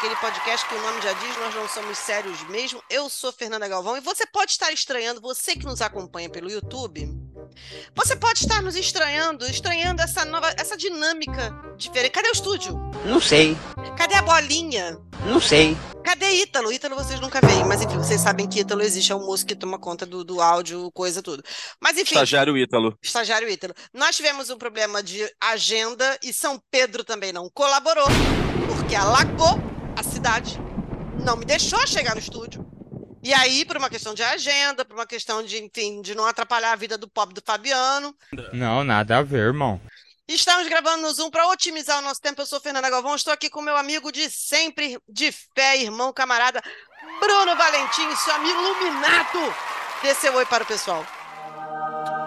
aquele 0.00 0.16
podcast 0.16 0.66
que 0.66 0.74
o 0.74 0.80
nome 0.80 1.02
já 1.02 1.12
diz, 1.12 1.36
nós 1.36 1.54
não 1.54 1.68
somos 1.68 1.98
sérios 1.98 2.42
mesmo. 2.48 2.82
Eu 2.88 3.10
sou 3.10 3.30
Fernanda 3.30 3.68
Galvão 3.68 3.98
e 3.98 4.00
você 4.00 4.24
pode 4.24 4.52
estar 4.52 4.72
estranhando, 4.72 5.20
você 5.20 5.54
que 5.54 5.66
nos 5.66 5.82
acompanha 5.82 6.30
pelo 6.30 6.50
YouTube, 6.50 7.06
você 7.94 8.16
pode 8.16 8.40
estar 8.40 8.62
nos 8.62 8.76
estranhando, 8.76 9.44
estranhando 9.44 10.00
essa 10.00 10.24
nova, 10.24 10.54
essa 10.56 10.74
dinâmica 10.74 11.54
diferente. 11.76 12.12
Cadê 12.12 12.30
o 12.30 12.32
estúdio? 12.32 12.78
Não 13.04 13.20
sei. 13.20 13.54
Cadê 13.94 14.14
a 14.14 14.22
bolinha? 14.22 14.98
Não 15.26 15.38
sei. 15.38 15.76
Cadê 16.02 16.30
Ítalo? 16.44 16.72
Ítalo 16.72 16.94
vocês 16.94 17.20
nunca 17.20 17.38
veem, 17.46 17.66
mas 17.66 17.82
enfim, 17.82 17.98
vocês 17.98 18.22
sabem 18.22 18.48
que 18.48 18.60
Ítalo 18.60 18.80
existe, 18.80 19.12
é 19.12 19.14
o 19.14 19.20
moço 19.20 19.44
que 19.44 19.54
toma 19.54 19.78
conta 19.78 20.06
do, 20.06 20.24
do 20.24 20.40
áudio, 20.40 20.90
coisa, 20.92 21.22
tudo. 21.22 21.42
Mas 21.78 21.98
enfim. 21.98 22.14
Estagiário 22.14 22.56
Ítalo. 22.56 22.96
Estagiário 23.02 23.50
Ítalo. 23.50 23.74
Nós 23.92 24.16
tivemos 24.16 24.48
um 24.48 24.56
problema 24.56 25.02
de 25.02 25.30
agenda 25.38 26.18
e 26.22 26.32
São 26.32 26.58
Pedro 26.70 27.04
também 27.04 27.34
não 27.34 27.50
colaborou, 27.50 28.08
porque 28.66 28.94
alagou 28.94 29.60
a 30.00 30.02
cidade, 30.02 30.58
não 31.24 31.36
me 31.36 31.44
deixou 31.44 31.86
chegar 31.86 32.14
no 32.14 32.20
estúdio. 32.20 32.66
E 33.22 33.34
aí, 33.34 33.66
por 33.66 33.76
uma 33.76 33.90
questão 33.90 34.14
de 34.14 34.22
agenda, 34.22 34.82
por 34.82 34.94
uma 34.94 35.06
questão 35.06 35.42
de, 35.42 35.62
enfim, 35.62 36.00
de 36.00 36.14
não 36.14 36.24
atrapalhar 36.26 36.72
a 36.72 36.76
vida 36.76 36.96
do 36.96 37.06
pobre 37.06 37.34
do 37.34 37.42
Fabiano. 37.44 38.16
Não, 38.50 38.82
nada 38.82 39.18
a 39.18 39.22
ver, 39.22 39.48
irmão. 39.48 39.78
Estamos 40.26 40.66
gravando 40.68 41.02
no 41.02 41.12
Zoom 41.12 41.30
para 41.30 41.46
otimizar 41.48 41.98
o 41.98 42.02
nosso 42.02 42.20
tempo. 42.20 42.40
Eu 42.40 42.46
sou 42.46 42.58
Fernanda 42.60 42.88
Galvão, 42.88 43.14
estou 43.14 43.32
aqui 43.32 43.50
com 43.50 43.60
meu 43.60 43.76
amigo 43.76 44.10
de 44.10 44.30
sempre, 44.30 44.98
de 45.06 45.30
fé, 45.54 45.76
irmão, 45.76 46.14
camarada, 46.14 46.62
Bruno 47.20 47.54
Valentim, 47.56 48.16
seu 48.16 48.34
amigo 48.36 48.58
iluminado. 48.58 49.54
Dê 50.02 50.14
seu 50.14 50.34
oi 50.34 50.46
para 50.46 50.64
o 50.64 50.66
pessoal. 50.66 51.04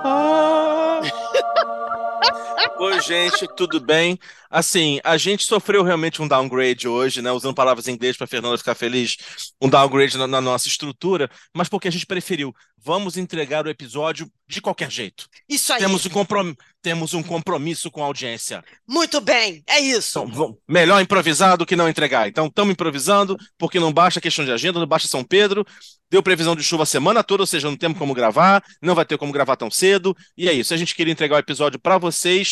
Ah. 0.05 1.01
Oi, 2.79 3.01
gente, 3.01 3.47
tudo 3.55 3.79
bem? 3.79 4.19
Assim, 4.49 4.99
a 5.03 5.17
gente 5.17 5.45
sofreu 5.45 5.83
realmente 5.83 6.21
um 6.21 6.27
downgrade 6.27 6.87
hoje, 6.87 7.21
né? 7.21 7.31
Usando 7.31 7.55
palavras 7.55 7.87
em 7.87 7.93
inglês 7.93 8.15
para 8.15 8.27
Fernanda 8.27 8.57
ficar 8.57 8.75
feliz, 8.75 9.17
um 9.61 9.69
downgrade 9.69 10.17
na, 10.17 10.27
na, 10.27 10.41
nossa 10.41 10.67
estrutura, 10.67 11.29
mas 11.53 11.67
porque 11.67 11.87
a 11.87 11.91
gente 11.91 12.05
preferiu. 12.05 12.53
Vamos 12.77 13.15
entregar 13.15 13.65
o 13.65 13.69
episódio 13.69 14.29
de 14.47 14.61
qualquer 14.61 14.91
jeito. 14.91 15.27
Isso 15.47 15.71
aí. 15.71 15.79
Temos 15.79 16.05
um, 16.05 16.09
comprom 16.09 16.53
temos 16.81 17.13
um 17.13 17.23
compromisso 17.23 17.89
com 17.89 18.03
a 18.03 18.05
audiência. 18.05 18.61
Muito 18.85 19.21
bem, 19.21 19.63
é 19.65 19.79
isso. 19.79 20.19
Então, 20.19 20.57
melhor 20.67 21.01
improvisar 21.01 21.57
do 21.57 21.65
que 21.65 21.77
não 21.77 21.87
entregar. 21.87 22.27
Então, 22.27 22.47
estamos 22.47 22.73
improvisando, 22.73 23.37
porque 23.57 23.79
não 23.79 23.93
baixa 23.93 24.19
questão 24.19 24.43
de 24.43 24.51
agenda, 24.51 24.79
não 24.79 24.85
baixa 24.85 25.07
São 25.07 25.23
Pedro. 25.23 25.65
Deu 26.11 26.21
previsão 26.21 26.55
de 26.55 26.61
chuva 26.61 26.83
a 26.83 26.85
semana 26.85 27.23
toda, 27.23 27.41
ou 27.41 27.47
seja, 27.47 27.67
não 27.67 27.77
temos 27.77 27.97
como 27.97 28.13
gravar, 28.13 28.61
não 28.81 28.93
vai 28.93 29.05
ter 29.05 29.17
como 29.17 29.31
gravar 29.31 29.55
tão 29.55 29.71
cedo. 29.71 30.15
E 30.37 30.47
é 30.47 30.53
isso. 30.53 30.73
A 30.73 30.77
gente 30.77 30.93
queria 30.93 31.11
entregar 31.11 31.37
o 31.37 31.39
episódio 31.39 31.79
para 31.79 31.97
vocês, 31.97 32.42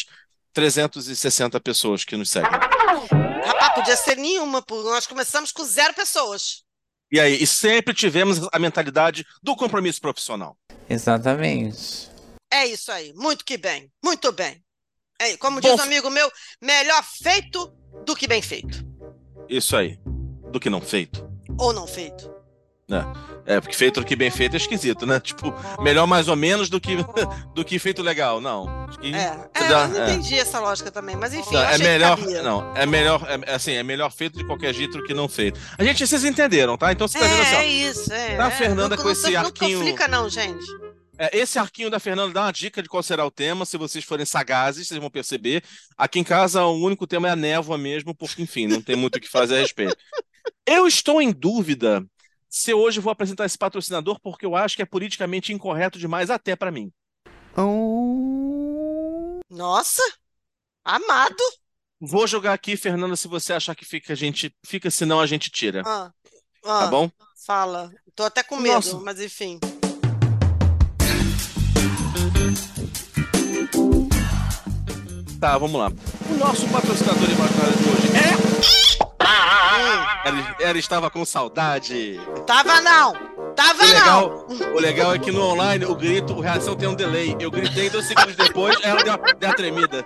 360 0.53 1.59
pessoas 1.59 2.03
que 2.03 2.17
nos 2.17 2.29
seguem. 2.29 2.49
Rapaz, 2.51 3.73
podia 3.73 3.95
ser 3.95 4.17
nenhuma, 4.17 4.63
nós 4.69 5.07
começamos 5.07 5.51
com 5.51 5.63
zero 5.63 5.93
pessoas. 5.93 6.63
E 7.11 7.19
aí, 7.19 7.41
e 7.41 7.47
sempre 7.47 7.93
tivemos 7.93 8.39
a 8.51 8.59
mentalidade 8.59 9.25
do 9.43 9.55
compromisso 9.55 9.99
profissional. 9.99 10.57
Exatamente. 10.89 12.09
É 12.51 12.65
isso 12.65 12.91
aí, 12.91 13.13
muito 13.13 13.45
que 13.45 13.57
bem, 13.57 13.91
muito 14.03 14.31
bem. 14.31 14.63
É, 15.19 15.37
como 15.37 15.61
diz 15.61 15.71
Bom, 15.71 15.77
um 15.77 15.81
amigo 15.83 16.09
meu, 16.09 16.31
melhor 16.61 17.03
feito 17.03 17.67
do 18.05 18.15
que 18.15 18.27
bem 18.27 18.41
feito. 18.41 18.83
Isso 19.47 19.75
aí, 19.75 19.99
do 20.51 20.59
que 20.59 20.69
não 20.69 20.81
feito. 20.81 21.29
Ou 21.59 21.73
não 21.73 21.85
feito. 21.85 22.33
É, 22.97 23.55
é 23.55 23.61
porque 23.61 23.75
feito 23.75 24.03
que 24.03 24.15
bem 24.15 24.29
feito 24.29 24.53
é 24.53 24.57
esquisito, 24.57 25.05
né? 25.05 25.19
Tipo, 25.19 25.53
melhor 25.81 26.05
mais 26.05 26.27
ou 26.27 26.35
menos 26.35 26.69
do 26.69 26.79
que, 26.79 26.97
do 27.55 27.63
que 27.63 27.79
feito 27.79 28.01
legal. 28.01 28.39
Não. 28.39 28.87
Que, 28.99 29.13
é, 29.13 29.49
é 29.53 29.67
dá, 29.67 29.83
eu 29.83 29.87
não 29.87 30.01
é. 30.03 30.13
entendi 30.13 30.35
essa 30.35 30.59
lógica 30.59 30.91
também, 30.91 31.15
mas 31.15 31.33
enfim. 31.33 31.53
Não, 31.53 31.61
é 31.61 31.77
melhor, 31.77 32.19
não, 32.43 32.75
é 32.75 32.85
melhor, 32.85 33.25
é, 33.27 33.53
assim, 33.53 33.73
é 33.73 33.83
melhor 33.83 34.11
feito 34.11 34.37
de 34.37 34.45
qualquer 34.45 34.73
jeito 34.73 34.97
do 34.97 35.03
que 35.03 35.13
não 35.13 35.27
feito. 35.27 35.59
A 35.77 35.83
gente, 35.83 36.05
vocês 36.05 36.23
entenderam, 36.23 36.77
tá? 36.77 36.91
Então 36.91 37.07
você 37.07 37.19
tá 37.19 37.25
vendo 37.25 37.41
assim, 37.41 37.55
ó. 37.55 37.59
É 37.59 37.65
isso, 37.65 38.13
é. 38.13 38.35
Tá 38.35 38.45
a 38.45 38.51
Fernanda 38.51 38.97
com 38.97 39.09
esse 39.09 39.35
arquinho. 39.35 39.79
Não 39.79 39.85
complica, 39.85 40.07
não, 40.07 40.29
gente. 40.29 40.65
É, 41.17 41.37
esse 41.37 41.59
arquinho 41.59 41.89
da 41.89 41.99
Fernanda 41.99 42.33
dá 42.33 42.41
uma 42.41 42.51
dica 42.51 42.81
de 42.81 42.89
qual 42.89 43.03
será 43.03 43.23
o 43.23 43.29
tema. 43.29 43.63
Se 43.63 43.77
vocês 43.77 44.03
forem 44.03 44.25
sagazes, 44.25 44.87
vocês 44.87 44.99
vão 44.99 45.09
perceber. 45.09 45.63
Aqui 45.95 46.19
em 46.19 46.23
casa, 46.23 46.63
o 46.63 46.83
único 46.83 47.05
tema 47.05 47.27
é 47.27 47.31
a 47.31 47.35
névoa 47.35 47.77
mesmo, 47.77 48.15
porque, 48.15 48.41
enfim, 48.41 48.65
não 48.65 48.81
tem 48.81 48.95
muito 48.95 49.17
o 49.17 49.21
que 49.21 49.29
fazer 49.29 49.57
a 49.57 49.59
respeito. 49.59 49.95
Eu 50.65 50.87
estou 50.87 51.21
em 51.21 51.31
dúvida 51.31 52.03
se 52.51 52.73
hoje 52.73 52.99
vou 52.99 53.11
apresentar 53.11 53.45
esse 53.45 53.57
patrocinador, 53.57 54.19
porque 54.19 54.45
eu 54.45 54.57
acho 54.57 54.75
que 54.75 54.81
é 54.81 54.85
politicamente 54.85 55.53
incorreto 55.53 55.97
demais 55.97 56.29
até 56.29 56.53
para 56.53 56.69
mim. 56.69 56.91
Nossa! 59.49 60.01
Amado! 60.83 61.41
Vou 62.01 62.27
jogar 62.27 62.51
aqui, 62.51 62.75
Fernanda, 62.75 63.15
se 63.15 63.27
você 63.29 63.53
achar 63.53 63.73
que 63.73 63.85
fica, 63.85 64.11
a 64.11 64.15
gente 64.17 64.53
fica, 64.65 64.91
senão 64.91 65.21
a 65.21 65.25
gente 65.25 65.49
tira. 65.49 65.81
Ah, 65.85 66.11
ah, 66.65 66.79
tá 66.79 66.87
bom? 66.87 67.09
Fala. 67.45 67.89
Tô 68.13 68.23
até 68.23 68.43
com 68.43 68.57
medo, 68.57 68.75
Nossa. 68.75 68.99
mas 68.99 69.21
enfim. 69.21 69.57
Tá, 75.39 75.57
vamos 75.57 75.79
lá. 75.79 75.89
O 76.29 76.33
nosso 76.37 76.67
patrocinador 76.67 77.29
imaginário 77.29 77.77
de 77.77 77.89
hoje 77.89 78.47
é. 78.47 78.50
Ela, 80.23 80.55
ela, 80.59 80.77
estava 80.77 81.09
com 81.09 81.25
saudade. 81.25 82.19
Tava 82.45 82.81
não! 82.81 83.13
Tava 83.55 83.83
o 83.83 83.87
legal, 83.87 84.47
não! 84.49 84.73
O 84.73 84.79
legal 84.79 85.15
é 85.15 85.19
que 85.19 85.31
no 85.31 85.41
online 85.41 85.85
o 85.85 85.95
grito, 85.95 86.39
a 86.39 86.43
reação 86.43 86.75
tem 86.75 86.87
um 86.87 86.95
delay. 86.95 87.35
Eu 87.39 87.49
gritei 87.49 87.89
dois 87.89 88.05
segundos 88.05 88.35
depois, 88.35 88.77
ela 88.83 89.03
deu 89.03 89.17
deu 89.17 89.49
uma 89.49 89.55
tremida. 89.55 90.05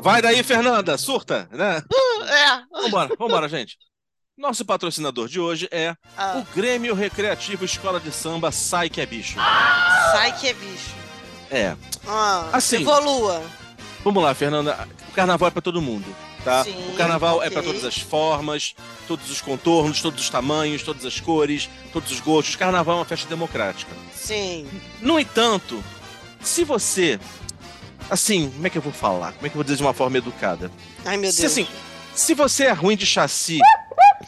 Vai 0.00 0.22
daí, 0.22 0.42
Fernanda, 0.42 0.96
surta, 0.96 1.48
né? 1.52 1.82
É. 2.26 2.80
Vambora, 2.82 3.10
vambora, 3.18 3.48
gente. 3.48 3.76
Nosso 4.36 4.64
patrocinador 4.64 5.28
de 5.28 5.38
hoje 5.38 5.68
é 5.70 5.94
ah. 6.16 6.38
o 6.38 6.54
Grêmio 6.54 6.94
Recreativo 6.94 7.64
Escola 7.64 8.00
de 8.00 8.10
Samba 8.10 8.50
Sai 8.50 8.88
Que 8.88 9.02
É 9.02 9.06
Bicho. 9.06 9.38
Sai 10.12 10.32
Que 10.38 10.48
É 10.48 10.54
Bicho. 10.54 10.94
É. 11.50 11.76
Ah, 12.06 12.48
assim, 12.52 12.76
evolua. 12.80 13.42
Vamos 14.02 14.22
lá, 14.22 14.34
Fernanda. 14.34 14.88
O 15.08 15.12
carnaval 15.12 15.48
é 15.48 15.50
para 15.50 15.62
todo 15.62 15.82
mundo, 15.82 16.06
tá? 16.42 16.64
Sim, 16.64 16.92
o 16.92 16.96
carnaval 16.96 17.36
okay. 17.36 17.48
é 17.48 17.50
para 17.50 17.62
todas 17.62 17.84
as 17.84 17.98
formas, 17.98 18.74
todos 19.06 19.30
os 19.30 19.40
contornos, 19.40 20.00
todos 20.00 20.22
os 20.22 20.30
tamanhos, 20.30 20.82
todas 20.82 21.04
as 21.04 21.20
cores, 21.20 21.68
todos 21.92 22.10
os 22.10 22.20
gostos. 22.20 22.56
Carnaval 22.56 22.96
é 22.96 22.98
uma 23.00 23.04
festa 23.04 23.28
democrática. 23.28 23.92
Sim. 24.14 24.66
No 25.00 25.20
entanto, 25.20 25.82
se 26.40 26.64
você 26.64 27.20
assim, 28.10 28.50
como 28.50 28.66
é 28.66 28.70
que 28.70 28.78
eu 28.78 28.82
vou 28.82 28.92
falar? 28.92 29.32
Como 29.32 29.46
é 29.46 29.48
que 29.48 29.54
eu 29.54 29.58
vou 29.58 29.64
dizer 29.64 29.76
de 29.76 29.82
uma 29.82 29.94
forma 29.94 30.18
educada? 30.18 30.70
Ai, 31.04 31.16
meu 31.16 31.30
Deus. 31.30 31.36
Se 31.36 31.46
assim, 31.46 31.66
se 32.14 32.34
você 32.34 32.64
é 32.64 32.72
ruim 32.72 32.96
de 32.96 33.06
chassi, 33.06 33.58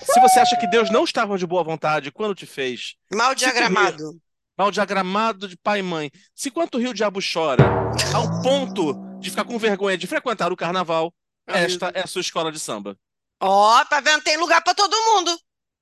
se 0.01 0.21
você 0.21 0.41
acha 0.41 0.57
que 0.57 0.69
Deus 0.69 0.91
não 0.91 1.05
estava 1.05 1.37
de 1.37 1.47
boa 1.47 1.65
vontade 1.65 2.13
quando 2.13 2.35
te 2.35 2.47
fez, 2.47 2.95
mal 3.13 3.35
diagramado. 3.35 4.21
Mal 4.57 4.71
diagramado 4.71 5.49
de 5.49 5.57
pai 5.57 5.81
e 5.81 5.83
mãe. 5.83 6.11
Se 6.35 6.51
quanto 6.51 6.79
rio 6.79 6.95
diabo 6.95 7.21
chora, 7.21 7.65
ao 8.15 8.43
ponto 8.43 9.12
de 9.23 9.31
ficar 9.31 9.45
com 9.45 9.59
vergonha 9.59 9.97
de 9.97 10.07
frequentar 10.07 10.53
o 10.53 10.57
carnaval, 10.57 11.13
Ai, 11.47 11.65
esta 11.65 11.91
é 11.95 12.01
a 12.03 12.07
sua 12.07 12.21
escola 12.21 12.53
de 12.53 12.61
samba. 12.61 12.97
Ó, 13.41 13.81
oh, 13.81 13.85
tá 13.87 14.01
vendo? 14.01 14.23
Tem 14.23 14.37
lugar 14.37 14.63
para 14.63 14.75
todo 14.75 14.95
mundo. 14.95 15.37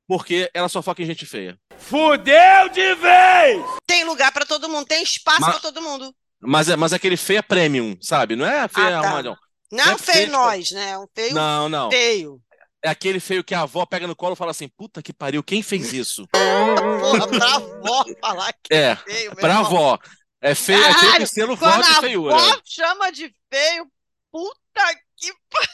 Porque 0.06 0.51
ela 0.55 0.69
só 0.69 0.83
foca 0.83 1.03
em 1.03 1.06
gente 1.06 1.27
feia. 1.27 1.59
Fudeu 1.78 2.69
de 2.73 2.95
vez! 2.95 3.65
Tem 3.87 4.05
lugar 4.05 4.33
para 4.33 4.47
todo 4.47 4.69
mundo, 4.69 4.87
tem 4.87 5.03
espaço 5.03 5.41
para 5.41 5.60
todo 5.60 5.83
mundo. 5.83 6.15
Mas 6.41 6.69
é, 6.69 6.77
mas 6.77 6.92
é 6.92 6.97
aquele 6.97 7.16
feia 7.16 7.42
premium, 7.42 7.97
sabe? 8.01 8.34
Não 8.34 8.47
é 8.47 8.60
a 8.60 8.69
feia 8.69 8.98
ah, 8.98 9.03
tá. 9.03 9.22
não. 9.22 9.37
Não, 9.71 9.84
é 9.93 9.98
feio 9.98 9.98
feio 9.98 10.33
nós, 10.33 10.69
tipo... 10.69 10.81
né? 10.81 10.98
Um 10.98 11.07
feio 11.15 11.34
não, 11.34 11.69
não. 11.69 11.91
feio. 11.91 12.41
É 12.83 12.89
aquele 12.89 13.21
feio 13.21 13.45
que 13.45 13.54
a 13.54 13.60
avó 13.60 13.84
pega 13.84 14.07
no 14.07 14.16
colo 14.16 14.33
e 14.33 14.36
fala 14.36 14.51
assim: 14.51 14.69
puta 14.69 15.03
que 15.03 15.13
pariu, 15.13 15.43
quem 15.43 15.63
fez 15.63 15.93
isso? 15.93 16.27
Porra, 16.28 17.28
pra 17.28 17.54
avó 17.57 18.04
falar 18.21 18.53
que 18.53 18.75
é, 18.75 18.91
é 18.93 18.97
feio. 18.97 19.36
Pra 19.36 19.59
avó. 19.59 19.98
É 20.41 20.54
feio, 20.54 20.81
Caralho, 20.81 21.07
é 21.07 21.13
feio 21.16 21.27
selo 21.27 21.57
vó 21.57 21.81
de 21.81 22.01
feiura. 22.01 22.34
A 22.34 22.39
avó 22.39 22.60
chama 22.65 23.13
de 23.13 23.34
feio, 23.53 23.91
puta 24.33 24.95
que 25.16 25.33
pariu. 25.51 25.71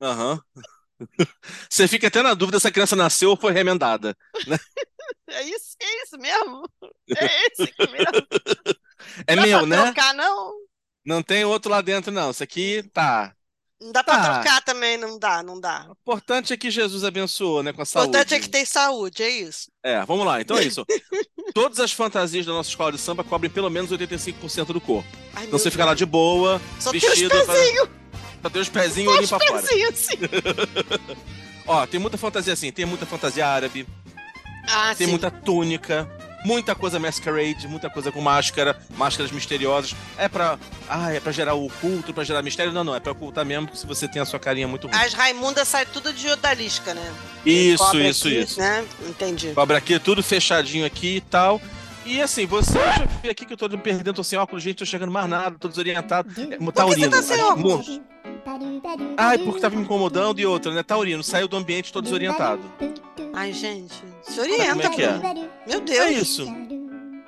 Aham. 0.00 0.40
Uhum. 0.56 0.62
Você 1.68 1.88
fica 1.88 2.06
até 2.06 2.22
na 2.22 2.34
dúvida 2.34 2.60
se 2.60 2.68
a 2.68 2.70
criança 2.70 2.96
nasceu 2.96 3.30
ou 3.30 3.36
foi 3.36 3.52
remendada. 3.52 4.16
Né? 4.46 4.56
É 5.28 5.42
isso, 5.44 5.76
é 5.80 6.02
isso 6.02 6.18
mesmo. 6.18 6.68
É 7.16 7.46
esse 7.46 7.72
mesmo. 7.90 8.76
É 9.26 9.34
não 9.34 9.42
meu, 9.42 9.66
né? 9.66 9.82
Trocar, 9.82 10.12
não. 10.14 10.52
Não 11.04 11.22
tem 11.22 11.44
outro 11.44 11.70
lá 11.70 11.80
dentro, 11.80 12.12
não. 12.12 12.30
Isso 12.30 12.42
aqui 12.42 12.82
tá. 12.92 13.34
Não 13.82 13.90
dá 13.90 14.04
pra 14.04 14.16
tá. 14.16 14.34
trocar 14.34 14.62
também, 14.62 14.96
não 14.96 15.18
dá, 15.18 15.42
não 15.42 15.60
dá. 15.60 15.86
O 15.88 15.92
importante 15.92 16.52
é 16.52 16.56
que 16.56 16.70
Jesus 16.70 17.02
abençoou, 17.02 17.62
né, 17.62 17.72
com 17.72 17.82
a 17.82 17.84
saúde. 17.84 18.06
O 18.06 18.10
importante 18.10 18.34
é 18.34 18.40
que 18.40 18.48
tem 18.48 18.64
saúde, 18.64 19.22
é 19.22 19.28
isso. 19.28 19.70
É, 19.82 20.04
vamos 20.06 20.24
lá, 20.24 20.40
então 20.40 20.56
é 20.56 20.62
isso. 20.64 20.86
Todas 21.52 21.80
as 21.80 21.92
fantasias 21.92 22.46
da 22.46 22.52
nossa 22.52 22.68
escola 22.68 22.92
de 22.92 22.98
samba 22.98 23.24
cobrem 23.24 23.50
pelo 23.50 23.68
menos 23.68 23.90
85% 23.90 24.66
do 24.66 24.80
corpo. 24.80 25.08
Ai, 25.34 25.46
então 25.46 25.58
você 25.58 25.70
fica 25.70 25.84
lá 25.84 25.94
de 25.94 26.06
boa, 26.06 26.60
Só 26.78 26.92
vestido. 26.92 27.28
Tem 27.28 27.40
os 27.40 27.46
pezinhos. 27.46 27.88
Só 28.42 28.50
tem 28.50 28.62
os 28.62 28.68
pezinhos 28.68 29.12
olhinho 29.12 29.28
pra 29.28 29.40
fora. 29.40 29.62
Assim. 29.90 30.18
Ó, 31.66 31.86
tem 31.86 32.00
muita 32.00 32.18
fantasia 32.18 32.52
assim, 32.52 32.72
tem 32.72 32.84
muita 32.84 33.06
fantasia 33.06 33.46
árabe. 33.46 33.86
Ah, 34.68 34.94
tem 34.94 35.06
sim. 35.06 35.10
muita 35.10 35.30
túnica. 35.30 36.08
Muita 36.44 36.74
coisa 36.74 36.98
masquerade, 36.98 37.66
muita 37.68 37.88
coisa 37.90 38.10
com 38.12 38.20
máscara, 38.20 38.76
máscaras 38.96 39.30
misteriosas. 39.30 39.94
É 40.16 40.28
pra. 40.28 40.58
Ah, 40.88 41.12
é 41.12 41.20
pra 41.20 41.32
gerar 41.32 41.54
o 41.54 41.68
culto, 41.80 42.12
pra 42.12 42.24
gerar 42.24 42.42
mistério? 42.42 42.72
Não, 42.72 42.84
não, 42.84 42.94
é 42.94 43.00
pra 43.00 43.12
ocultar 43.12 43.44
mesmo, 43.44 43.66
porque 43.66 43.78
se 43.78 43.86
você 43.86 44.06
tem 44.08 44.20
a 44.20 44.24
sua 44.24 44.38
carinha 44.38 44.68
muito 44.68 44.86
ruim. 44.86 44.96
As 44.96 45.12
Raimundas 45.14 45.68
saem 45.68 45.86
tudo 45.92 46.12
de 46.12 46.28
odalisca, 46.28 46.94
né? 46.94 47.12
Isso, 47.44 47.96
isso, 47.98 48.28
aqui, 48.28 48.38
isso. 48.40 48.60
Né? 48.60 48.84
Entendi. 49.08 49.52
Cobra 49.54 49.78
aqui, 49.78 49.98
tudo 49.98 50.22
fechadinho 50.22 50.86
aqui 50.86 51.16
e 51.16 51.20
tal. 51.20 51.60
E 52.04 52.20
assim, 52.20 52.46
você 52.46 52.72
já 52.72 53.06
vê 53.22 53.30
aqui 53.30 53.44
que 53.46 53.52
eu 53.52 53.56
tô 53.56 53.68
me 53.68 53.78
perdendo, 53.78 54.12
tô 54.12 54.24
sem 54.24 54.38
óculos, 54.38 54.62
gente, 54.62 54.76
tô 54.78 54.84
chegando 54.86 55.12
mais 55.12 55.28
nada, 55.28 55.56
tô 55.58 55.68
desorientado. 55.68 56.28
É, 56.30 56.56
Por 56.56 56.66
que 56.66 56.72
taurino. 56.72 57.10
você 57.10 57.16
tá 57.16 57.22
sem 57.22 57.36
Ai, 57.40 57.50
óculos? 57.50 58.00
Ai, 59.16 59.38
porque 59.38 59.60
tava 59.60 59.76
me 59.76 59.82
incomodando 59.82 60.38
e 60.40 60.46
outra, 60.46 60.72
né? 60.72 60.82
Taurino, 60.82 61.22
saiu 61.22 61.48
do 61.48 61.56
ambiente, 61.56 61.92
tô 61.92 62.00
desorientado. 62.00 62.62
Ai, 63.34 63.52
gente. 63.52 63.94
Se 64.22 64.36
Como 64.36 64.52
orienta, 64.52 64.86
é 64.86 64.90
que 64.90 65.02
é? 65.02 65.18
Meu 65.66 65.80
Deus. 65.80 65.98
É 65.98 66.12
isso. 66.12 66.46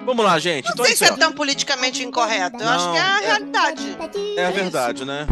Vamos 0.04 0.22
lá, 0.24 0.38
gente. 0.38 0.66
Não 0.66 0.72
Então, 0.74 0.84
sei 0.84 0.96
se 0.96 1.04
é 1.04 1.12
ó, 1.12 1.16
tão 1.16 1.32
politicamente 1.32 2.02
incorreto. 2.02 2.60
Eu 2.62 2.68
acho 2.68 2.84
Não, 2.86 2.92
que 2.92 2.98
é 2.98 3.02
a 3.02 3.22
é- 3.22 3.26
realidade. 3.26 3.82
é 4.36 4.44
a 4.44 4.50
isso. 4.50 4.60
verdade, 4.60 5.04
né? 5.06 5.26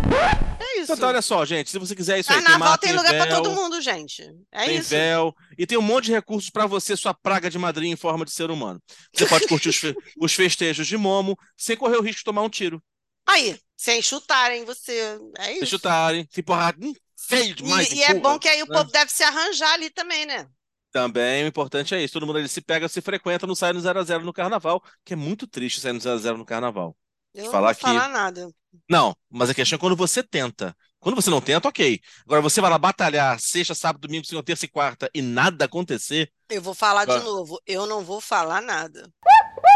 É 0.59 0.75
isso. 0.81 0.85
Então, 0.85 0.97
tá, 0.97 1.09
olha 1.09 1.21
só, 1.21 1.45
gente, 1.45 1.69
se 1.71 1.79
você 1.79 1.95
quiser 1.95 2.19
isso 2.21 2.31
aí, 2.33 2.37
tem 2.39 2.45
Carnaval 2.47 2.69
mapa, 2.71 2.81
tem 2.81 2.93
lugar 2.97 3.13
pra 3.15 3.25
véu, 3.27 3.43
todo 3.43 3.51
mundo, 3.55 3.81
gente. 3.83 4.23
É 4.51 4.65
tem 4.65 4.77
isso. 4.79 4.89
véu, 4.89 5.35
e 5.59 5.67
tem 5.67 5.77
um 5.77 5.83
monte 5.83 6.07
de 6.07 6.13
recursos 6.13 6.49
pra 6.49 6.65
você, 6.67 6.97
sua 6.97 7.13
praga 7.13 7.51
de 7.51 7.59
madrinha 7.59 7.93
em 7.93 7.97
forma 7.97 8.25
de 8.25 8.31
ser 8.31 8.51
humano. 8.51 8.81
Você 9.15 9.27
pode 9.27 9.47
curtir 9.47 9.69
os, 9.69 9.77
fe- 9.77 9.95
os 10.19 10.33
festejos 10.33 10.87
de 10.87 10.97
Momo 10.97 11.37
sem 11.55 11.77
correr 11.77 11.99
o 11.99 12.03
risco 12.03 12.21
de 12.21 12.25
tomar 12.25 12.41
um 12.43 12.49
tiro. 12.49 12.83
Aí, 13.29 13.59
sem 13.83 14.01
chutarem 14.01 14.65
você. 14.65 15.19
É 15.39 15.55
isso. 15.55 15.67
chutarem, 15.67 16.29
se 16.31 16.41
porrar, 16.41 16.73
hum, 16.81 16.95
feio 17.17 17.53
demais. 17.53 17.91
E, 17.91 17.97
e 17.97 18.03
é 18.05 18.13
empurra, 18.13 18.21
bom 18.35 18.39
que 18.39 18.49
aí 18.49 18.63
o 18.63 18.67
né? 18.67 18.79
povo 18.79 18.93
deve 18.93 19.11
se 19.11 19.25
arranjar 19.25 19.73
ali 19.73 19.91
também, 19.91 20.25
né? 20.25 20.47
Também 20.93 21.43
o 21.43 21.49
importante 21.49 21.93
é 21.93 22.01
isso. 22.01 22.13
Todo 22.13 22.25
mundo 22.27 22.39
ali 22.39 22.49
se 22.49 22.61
pega, 22.61 22.89
se 22.89 23.01
frequenta, 23.01 23.45
não 23.45 23.57
sai 23.57 23.73
no 23.73 23.81
0 23.81 23.99
a 23.99 24.05
0 24.05 24.25
no 24.25 24.33
carnaval, 24.33 24.81
que 25.05 25.15
é 25.15 25.17
muito 25.17 25.49
triste 25.49 25.81
sair 25.81 25.93
no 25.93 25.99
0 26.01 26.15
a 26.15 26.19
0 26.19 26.39
no 26.39 26.45
carnaval. 26.45 26.97
Eu 27.35 27.45
não 27.47 27.51
falar 27.51 27.69
vou 27.69 27.75
que- 27.75 27.81
falar 27.81 28.09
nada. 28.09 28.49
Não, 28.89 29.17
mas 29.29 29.51
a 29.51 29.55
questão 29.55 29.77
é 29.77 29.81
quando 29.81 29.97
você 29.97 30.23
tenta. 30.23 30.77
Quando 31.01 31.17
você 31.17 31.29
não 31.29 31.41
tenta, 31.41 31.67
ok. 31.69 32.01
Agora 32.25 32.41
você 32.41 32.61
vai 32.61 32.71
lá 32.71 32.79
batalhar 32.79 33.41
sexta, 33.41 33.75
sábado, 33.75 34.07
domingo, 34.07 34.25
segunda, 34.25 34.45
terça 34.45 34.65
e 34.65 34.69
quarta 34.69 35.11
e 35.13 35.21
nada 35.21 35.65
acontecer. 35.65 36.31
Eu 36.49 36.63
vou 36.63 36.73
falar 36.75 37.05
de 37.05 37.13
Vai. 37.15 37.23
novo. 37.25 37.61
Eu 37.67 37.87
não 37.87 38.05
vou 38.05 38.21
falar 38.21 38.63
nada. 38.63 39.11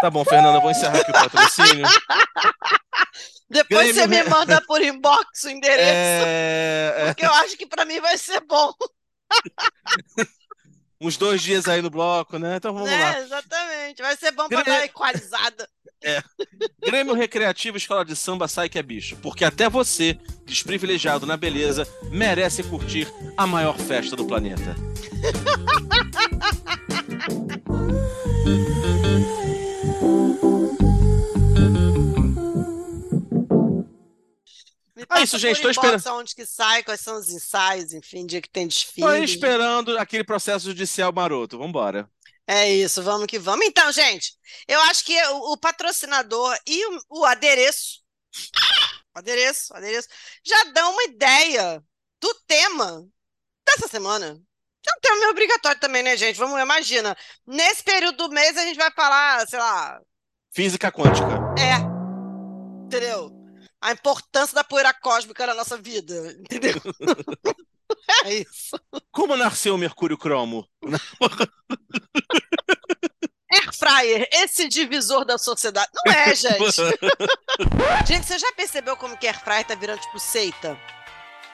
Tá 0.01 0.09
bom, 0.11 0.25
Fernanda, 0.25 0.61
vou 0.61 0.71
encerrar 0.71 1.01
aqui 1.01 1.11
o 1.11 1.15
patrocínio. 1.15 1.85
Depois 3.49 3.95
Grêmio 3.95 3.95
você 3.95 4.07
me 4.09 4.23
manda 4.29 4.61
por 4.67 4.83
inbox 4.83 5.45
o 5.45 5.51
endereço, 5.51 5.89
É, 5.89 6.95
é, 6.99 7.07
porque 7.07 7.25
eu 7.25 7.33
acho 7.35 7.57
que 7.57 7.67
pra 7.67 7.85
mim 7.85 8.01
vai 8.01 8.19
ser 8.19 8.41
bom. 8.41 8.73
uns 11.01 11.17
dois 11.17 11.43
dias 11.43 11.69
aí 11.69 11.81
no 11.81 11.91
bloco, 11.91 12.39
né? 12.39 12.57
Então 12.57 12.73
vamos 12.73 12.91
né? 12.91 12.99
lá. 12.99 13.21
Exatamente. 13.21 14.03
Vai 14.03 14.17
ser 14.17 14.33
bom 14.33 14.49
pra 14.49 14.63
Grê- 14.63 14.73
dar 14.73 14.79
uma 14.79 14.85
equalizada. 14.85 15.69
Grêmio 16.85 17.15
Recreativo 17.15 17.77
Escola 17.77 18.05
de 18.05 18.17
Samba 18.17 18.49
Sai 18.49 18.69
que 18.69 18.79
é 18.79 18.83
bicho. 18.83 19.17
Porque 19.17 19.45
até 19.45 19.69
você, 19.69 20.19
desprivilegiado 20.45 21.27
na 21.27 21.37
beleza, 21.37 21.87
merece 22.11 22.63
curtir 22.63 23.09
a 23.37 23.47
maior 23.47 23.77
festa 23.79 24.17
do 24.17 24.27
planeta. 24.27 24.75
É 35.19 35.23
isso, 35.23 35.39
gente, 35.39 35.61
tô 35.61 35.71
inbox 35.71 36.07
Onde 36.07 36.35
que 36.35 36.47
sai, 36.47 36.83
quais 36.83 37.01
são 37.01 37.19
os 37.19 37.29
ensaios, 37.29 37.93
enfim, 37.93 38.27
dia 38.27 38.41
que 38.41 38.49
tem 38.49 38.67
desfile. 38.67 39.07
Aí 39.07 39.25
esperando 39.25 39.99
aquele 39.99 40.25
processo 40.25 40.67
judicial 40.67 41.13
maroto. 41.13 41.59
Vambora. 41.59 42.09
É 42.47 42.71
isso, 42.71 43.03
vamos 43.03 43.27
que 43.27 43.39
vamos. 43.39 43.67
Então, 43.67 43.91
gente, 43.91 44.35
eu 44.69 44.81
acho 44.83 45.05
que 45.05 45.21
o, 45.29 45.53
o 45.53 45.57
patrocinador 45.57 46.57
e 46.67 46.87
o, 46.87 47.21
o 47.21 47.25
adereço, 47.25 48.03
o 49.15 49.19
adereço, 49.19 49.75
adereço, 49.75 50.09
já 50.45 50.65
dão 50.65 50.93
uma 50.93 51.05
ideia 51.05 51.83
do 52.21 52.35
tema 52.47 53.05
dessa 53.67 53.89
semana. 53.89 54.41
É 54.89 54.93
um 54.97 55.01
tema 55.01 55.31
obrigatório 55.31 55.81
também, 55.81 56.03
né, 56.05 56.17
gente? 56.17 56.37
Vamos, 56.37 56.61
imagina. 56.61 57.17
Nesse 57.45 57.83
período 57.83 58.29
do 58.29 58.35
mês 58.35 58.57
a 58.57 58.63
gente 58.63 58.77
vai 58.77 58.93
falar, 58.93 59.45
sei 59.49 59.59
lá, 59.59 60.01
Física 60.55 60.93
quântica. 60.93 61.27
é, 61.59 61.75
entendeu? 62.87 63.36
A 63.87 63.93
importância 63.93 64.53
da 64.53 64.65
poeira 64.65 64.93
cósmica 64.93 65.47
na 65.47 65.55
nossa 65.55 65.77
vida, 65.79 66.33
entendeu? 66.41 66.75
É 68.25 68.35
isso. 68.35 68.77
Como 69.13 69.37
nasceu 69.37 69.77
o 69.77 69.79
Mercúrio 69.79 70.19
Cromo? 70.19 70.67
Air 73.53 73.73
fryer, 73.73 74.29
esse 74.33 74.67
divisor 74.69 75.25
da 75.25 75.39
sociedade. 75.39 75.89
Não 75.95 76.13
é, 76.13 76.35
gente. 76.35 76.59
Gente, 78.07 78.27
você 78.27 78.39
já 78.41 78.53
percebeu 78.53 78.97
como 78.97 79.17
que 79.17 79.27
air 79.27 79.39
fryer 79.39 79.65
tá 79.65 79.77
virando 79.77 80.01
tipo 80.01 80.19
seita? 80.19 80.77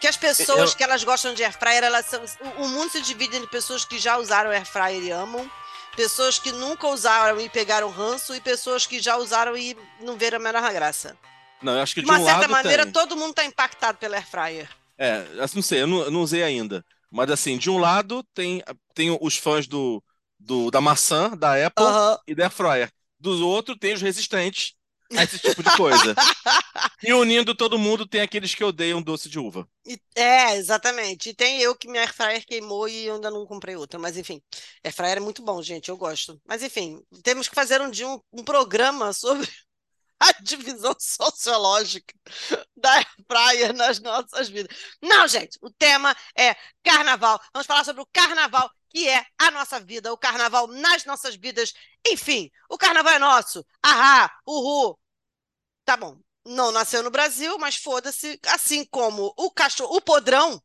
Que 0.00 0.08
as 0.08 0.16
pessoas 0.16 0.70
Eu- 0.70 0.76
que 0.76 0.82
elas 0.82 1.04
gostam 1.04 1.34
de 1.34 1.44
air 1.44 1.52
fryer, 1.52 1.84
elas 1.84 2.06
são. 2.06 2.22
O, 2.56 2.66
mundo 2.66 2.90
se 2.90 3.02
divide 3.02 3.36
entre 3.36 3.50
pessoas 3.50 3.84
que 3.84 3.98
já 3.98 4.16
usaram 4.16 4.50
air 4.50 4.64
fryer 4.64 5.02
e 5.02 5.10
amam, 5.10 5.50
pessoas 5.94 6.38
que 6.38 6.50
nunca 6.50 6.88
usaram 6.88 7.38
e 7.40 7.48
pegaram 7.50 7.90
ranço, 7.90 8.34
e 8.34 8.40
pessoas 8.40 8.86
que 8.86 9.00
já 9.00 9.16
usaram 9.18 9.54
e 9.54 9.76
não 10.00 10.16
viram 10.16 10.38
a 10.38 10.42
menor 10.42 10.72
graça. 10.72 11.14
Não, 11.62 11.74
eu 11.74 11.82
acho 11.82 11.94
que 11.94 12.02
De 12.02 12.06
de 12.06 12.10
uma 12.10 12.18
um 12.18 12.24
certa 12.24 12.48
maneira, 12.48 12.84
tem. 12.84 12.92
todo 12.92 13.16
mundo 13.16 13.34
tá 13.34 13.44
impactado 13.44 13.98
pelo 13.98 14.14
air 14.14 14.26
fryer. 14.28 14.68
É, 14.98 15.26
assim, 15.40 15.56
não 15.56 15.62
sei, 15.62 15.82
eu 15.82 15.86
não, 15.86 16.02
eu 16.02 16.10
não 16.10 16.22
usei 16.22 16.42
ainda. 16.42 16.84
Mas 17.10 17.30
assim, 17.30 17.58
de 17.58 17.68
um 17.70 17.78
lado 17.78 18.22
tem, 18.34 18.62
tem 18.94 19.16
os 19.20 19.36
fãs 19.36 19.66
do, 19.66 20.02
do, 20.38 20.70
da 20.70 20.80
maçã, 20.80 21.30
da 21.36 21.66
Apple 21.66 21.98
e 22.26 22.34
da 22.34 22.44
Air 22.44 22.52
Fryer. 22.52 22.92
Do 23.18 23.46
outro 23.46 23.76
tem 23.76 23.92
os 23.94 24.00
resistentes 24.02 24.74
a 25.14 25.22
esse 25.24 25.38
tipo 25.38 25.62
de 25.62 25.70
coisa. 25.72 26.14
e 27.02 27.12
unindo 27.12 27.54
todo 27.54 27.78
mundo 27.78 28.06
tem 28.06 28.20
aqueles 28.20 28.54
que 28.54 28.64
odeiam 28.64 29.02
doce 29.02 29.28
de 29.28 29.38
uva. 29.38 29.68
É, 30.14 30.56
exatamente. 30.56 31.30
E 31.30 31.34
tem 31.34 31.60
eu 31.60 31.74
que 31.74 31.88
minha 31.88 32.02
air 32.02 32.14
fryer 32.14 32.44
queimou 32.46 32.88
e 32.88 33.06
eu 33.06 33.16
ainda 33.16 33.30
não 33.30 33.46
comprei 33.46 33.76
outra. 33.76 33.98
Mas 33.98 34.16
enfim, 34.16 34.40
air 34.84 34.94
fryer 34.94 35.16
é 35.18 35.20
muito 35.20 35.42
bom, 35.42 35.60
gente. 35.62 35.88
Eu 35.88 35.96
gosto. 35.96 36.40
Mas 36.46 36.62
enfim, 36.62 37.02
temos 37.22 37.48
que 37.48 37.54
fazer 37.54 37.80
um 37.80 37.90
dia 37.90 38.06
um, 38.08 38.20
um 38.32 38.44
programa 38.44 39.12
sobre 39.12 39.48
a 40.30 40.32
divisão 40.40 40.94
sociológica 40.98 42.14
da 42.76 43.04
fryer 43.26 43.74
nas 43.74 43.98
nossas 43.98 44.48
vidas. 44.48 44.76
Não, 45.02 45.26
gente, 45.26 45.58
o 45.60 45.70
tema 45.70 46.16
é 46.38 46.54
carnaval. 46.82 47.40
Vamos 47.52 47.66
falar 47.66 47.84
sobre 47.84 48.02
o 48.02 48.08
carnaval 48.12 48.70
que 48.88 49.08
é 49.08 49.24
a 49.38 49.50
nossa 49.50 49.80
vida, 49.80 50.12
o 50.12 50.18
carnaval 50.18 50.66
nas 50.68 51.04
nossas 51.04 51.34
vidas. 51.34 51.72
Enfim, 52.06 52.50
o 52.68 52.78
carnaval 52.78 53.14
é 53.14 53.18
nosso. 53.18 53.66
Ahá, 53.82 54.30
uhul. 54.46 54.98
Tá 55.84 55.96
bom. 55.96 56.18
Não 56.44 56.70
nasceu 56.70 57.02
no 57.02 57.10
Brasil, 57.10 57.58
mas 57.58 57.76
foda-se. 57.76 58.38
Assim 58.46 58.84
como 58.84 59.32
o 59.36 59.50
cachorro, 59.50 59.96
o 59.96 60.00
podrão, 60.00 60.62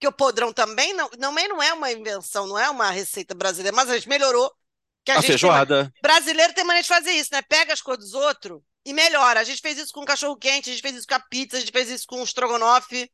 que 0.00 0.08
o 0.08 0.12
podrão 0.12 0.52
também 0.52 0.94
não, 0.94 1.08
também 1.10 1.46
não 1.48 1.62
é 1.62 1.72
uma 1.72 1.92
invenção, 1.92 2.46
não 2.46 2.58
é 2.58 2.68
uma 2.70 2.90
receita 2.90 3.34
brasileira, 3.34 3.76
mas 3.76 3.90
a 3.90 3.94
gente 3.94 4.08
melhorou. 4.08 4.50
Que 5.04 5.12
a 5.12 5.14
A 5.14 5.16
gente 5.18 5.26
tem 5.26 5.38
feijoada. 5.38 5.92
Brasileiro 6.02 6.54
tem 6.54 6.64
maneira 6.64 6.82
de 6.82 6.88
fazer 6.88 7.12
isso, 7.12 7.30
né? 7.32 7.42
Pega 7.42 7.72
as 7.72 7.82
cores 7.82 8.06
dos 8.06 8.14
outros 8.14 8.60
e 8.86 8.94
melhora. 8.94 9.40
A 9.40 9.44
gente 9.44 9.60
fez 9.60 9.76
isso 9.78 9.92
com 9.92 10.04
cachorro 10.04 10.36
quente, 10.36 10.70
a 10.70 10.72
gente 10.72 10.82
fez 10.82 10.96
isso 10.96 11.06
com 11.06 11.14
a 11.14 11.20
pizza, 11.20 11.56
a 11.56 11.60
gente 11.60 11.72
fez 11.72 11.90
isso 11.90 12.06
com 12.06 12.20
o 12.20 12.24
estrogonofe, 12.24 13.10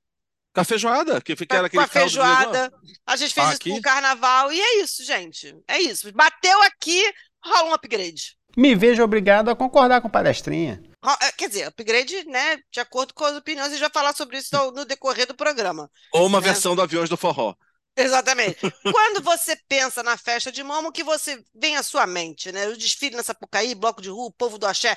Com 0.55 0.61
a 0.61 0.65
feijoada, 0.65 1.21
que 1.21 1.35
era 1.51 1.67
a, 1.67 1.71
com 1.71 1.81
a 1.81 1.85
aquele 1.85 1.89
feijoada. 1.89 2.73
A 3.07 3.17
gente 3.17 3.33
fez 3.35 3.49
Ah, 3.49 3.55
isso 3.55 3.57
aqui? 3.57 3.71
com 3.71 3.77
o 3.77 3.81
carnaval. 3.81 4.53
E 4.53 4.61
é 4.61 4.83
isso, 4.83 5.03
gente. 5.05 5.57
É 5.67 5.81
isso. 5.81 6.13
Bateu 6.13 6.63
aqui, 6.63 7.03
rola 7.45 7.71
um 7.71 7.75
upgrade. 7.75 8.37
Me 8.57 8.75
vejo 8.75 9.03
obrigado 9.03 9.49
a 9.51 9.57
concordar 9.57 10.03
com 10.03 10.11
palestrinha. 10.11 10.83
É, 11.21 11.33
Quer 11.33 11.49
dizer, 11.49 11.65
upgrade, 11.65 12.25
né? 12.27 12.59
De 12.71 12.81
acordo 12.81 13.15
com 13.15 13.25
as 13.25 13.35
opiniões, 13.37 13.69
a 13.69 13.71
gente 13.73 13.81
vai 13.81 13.91
falar 13.91 14.15
sobre 14.15 14.39
isso 14.39 14.51
no, 14.73 14.85
decorrer 14.85 15.27
do 15.27 15.35
programa. 15.35 15.91
Ou 16.13 16.27
uma 16.27 16.41
né? 16.41 16.45
versão 16.49 16.77
do 16.77 16.83
Aviões 16.83 17.09
do 17.09 17.17
Forró. 17.17 17.55
Exatamente. 17.97 18.59
Quando 18.91 19.23
você 19.23 19.57
pensa 19.69 20.03
na 20.03 20.17
festa 20.17 20.53
de 20.53 20.63
Momo, 20.63 20.89
o 20.89 20.93
que 20.93 21.03
você 21.05 21.43
vem 21.55 21.77
à 21.77 21.83
sua 21.83 22.07
mente, 22.07 22.53
né? 22.53 22.69
O 22.69 22.77
desfile 22.77 23.17
na 23.17 23.23
Sapucaí, 23.23 23.75
bloco 23.75 24.03
de 24.03 24.11
rua, 24.11 24.27
o 24.27 24.33
povo 24.33 24.59
do 24.59 24.67
axé 24.67 24.97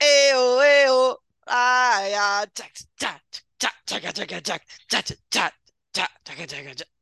eu, 0.00 0.62
eu, 0.62 1.18
ai, 1.46 2.12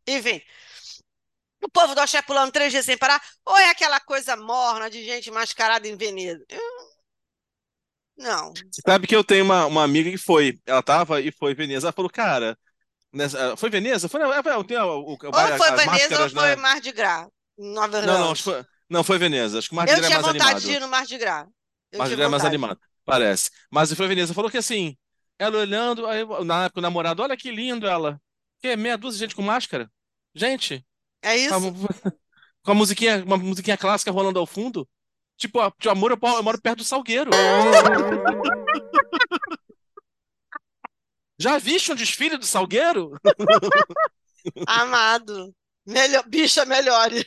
enfim. 0.07 0.41
O 1.63 1.69
povo 1.69 1.95
do 1.95 2.01
axé 2.01 2.23
pulando 2.23 2.53
três 2.53 2.71
dias 2.71 2.85
sem 2.85 2.97
parar, 2.97 3.21
ou 3.45 3.57
é 3.59 3.71
aquela 3.71 3.99
coisa 4.01 4.37
morna 4.37 4.89
de 4.89 5.05
gente 5.05 5.31
mascarada 5.31 5.89
em 5.89 5.97
Veneza? 5.97 6.45
Não. 8.17 8.53
Sabe 8.87 9.07
que 9.07 9.17
eu 9.17 9.25
tenho 9.25 9.45
uma, 9.45 9.67
uma 9.67 9.83
amiga 9.83 10.11
que 10.11 10.19
foi, 10.19 10.59
ela 10.65 10.83
tava 10.83 11.21
e 11.21 11.33
foi 11.33 11.55
Veneza, 11.55 11.87
ela 11.87 11.93
falou, 11.93 12.11
cara, 12.11 12.57
nessa, 13.13 13.57
foi 13.57 13.69
Veneza? 13.69 14.09
Foi, 14.09 14.21
eu 14.23 14.65
tenho 14.65 14.81
a, 14.81 14.87
o, 14.87 15.05
ou 15.05 15.19
a, 15.33 15.59
foi 15.59 15.71
Veneza 15.73 16.23
ou 16.23 16.31
foi 16.31 16.57
na... 16.57 16.63
Mar 16.63 16.81
de 16.81 16.93
Gras, 16.93 17.29
Não, 17.59 17.89
não, 17.89 18.35
foi, 18.35 18.65
não, 18.89 19.05
foi 19.05 19.19
Veneza, 19.19 19.59
acho 19.59 19.69
que 19.69 19.75
o 19.75 19.77
Mar 19.77 19.87
de 19.87 19.95
Gras 19.95 20.11
é 20.11 20.15
mais 20.15 20.25
animado. 20.25 20.37
Eu 20.37 20.41
tinha 20.41 20.51
vontade 20.51 20.67
de 20.67 20.73
ir 20.73 20.81
no 20.81 20.89
Mar 20.89 21.05
de 21.05 21.19
Gras. 21.19 21.47
Mar 21.95 22.09
de 22.09 22.17
Gras 22.17 22.27
é 22.27 22.31
mais 22.31 22.45
animado 22.45 22.81
parece. 23.07 23.51
Mas 23.73 23.93
foi 23.95 24.09
Veneza. 24.09 24.35
Falou 24.35 24.51
que 24.51 24.59
assim, 24.59 24.97
ela 25.39 25.59
olhando, 25.59 26.07
aí, 26.07 26.25
na 26.47 26.67
época 26.67 26.81
o 26.81 26.83
namorado, 26.83 27.23
olha 27.23 27.37
que 27.39 27.53
lindo 27.53 27.87
ela. 27.89 28.21
Que 28.61 28.77
meia 28.77 28.99
dúzia 28.99 29.19
de 29.21 29.25
gente 29.27 29.37
com 29.37 29.43
máscara. 29.43 29.91
Gente, 30.35 30.87
É 31.23 31.37
isso? 31.37 31.55
com 31.61 31.69
a, 31.69 32.13
com 32.65 32.73
a 32.73 32.75
musiquinha, 32.77 33.25
uma 33.25 33.39
musiquinha 33.39 33.79
clássica 33.79 34.13
rolando 34.13 34.39
ao 34.41 34.47
fundo. 34.47 34.89
Tipo, 35.39 35.61
a- 35.61 35.71
tipo, 35.73 35.91
amor, 35.91 36.13
eu 36.13 36.19
moro 36.23 36.37
eu 36.39 36.45
moro 36.45 36.63
perto 36.63 36.79
do 36.79 36.85
Salgueiro. 36.85 37.31
Já 41.39 41.59
viste 41.59 41.93
um 41.93 41.95
desfile 41.95 42.37
do 42.37 42.47
Salgueiro? 42.47 43.13
Amado. 44.67 45.55
Melhor, 45.87 46.25
bicha, 46.29 46.65
melhore. 46.65 47.25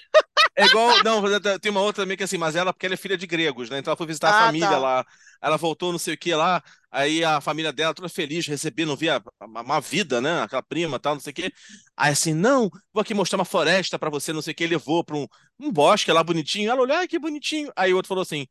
É 0.55 0.65
igual. 0.65 1.01
Não, 1.03 1.21
tem 1.59 1.71
uma 1.71 1.81
outra 1.81 2.03
também 2.03 2.17
que 2.17 2.23
é 2.23 2.25
assim, 2.25 2.37
mas 2.37 2.55
ela, 2.55 2.73
porque 2.73 2.85
ela 2.85 2.95
é 2.95 2.97
filha 2.97 3.17
de 3.17 3.25
gregos, 3.27 3.69
né? 3.69 3.79
Então 3.79 3.91
ela 3.91 3.97
foi 3.97 4.07
visitar 4.07 4.29
a 4.31 4.43
Ah, 4.43 4.45
família 4.47 4.67
tá. 4.69 4.77
lá. 4.77 5.05
Ela 5.41 5.57
voltou, 5.57 5.91
não 5.91 5.99
sei 5.99 6.15
o 6.15 6.17
que 6.17 6.33
lá. 6.33 6.61
Aí 6.91 7.23
a 7.23 7.39
família 7.39 7.71
dela, 7.71 7.93
toda 7.93 8.09
feliz, 8.09 8.47
recebendo, 8.47 8.95
via 8.97 9.21
uma, 9.41 9.79
vida, 9.79 10.19
né? 10.19 10.41
Aquela 10.41 10.63
prima 10.63 10.99
tal, 10.99 11.15
não 11.15 11.21
sei 11.21 11.31
o 11.31 11.33
que. 11.35 11.53
Aí 11.95 12.11
assim, 12.11 12.33
não, 12.33 12.69
vou 12.93 13.01
aqui 13.01 13.13
mostrar 13.13 13.37
uma 13.37 13.45
floresta 13.45 13.97
pra 13.99 14.09
você, 14.09 14.33
não 14.33 14.41
sei 14.41 14.53
o 14.53 14.55
que. 14.55 14.67
Levou 14.67 15.03
pra 15.03 15.15
um, 15.15 15.27
um 15.59 15.71
bosque 15.71 16.11
lá 16.11 16.23
bonitinho. 16.23 16.69
Ela 16.71 16.81
olhou, 16.81 16.97
ai, 16.97 17.07
que 17.07 17.19
bonitinho. 17.19 17.71
Aí 17.75 17.93
o 17.93 17.95
outro 17.95 18.09
falou 18.09 18.21
assim: 18.23 18.47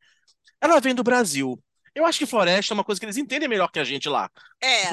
ela 0.60 0.80
vem 0.80 0.94
do 0.94 1.02
Brasil. 1.04 1.62
Eu 1.94 2.06
acho 2.06 2.18
que 2.18 2.26
floresta 2.26 2.72
é 2.72 2.76
uma 2.76 2.84
coisa 2.84 3.00
que 3.00 3.06
eles 3.06 3.16
entendem 3.16 3.48
melhor 3.48 3.70
que 3.70 3.78
a 3.78 3.84
gente 3.84 4.08
lá. 4.08 4.30
É, 4.62 4.90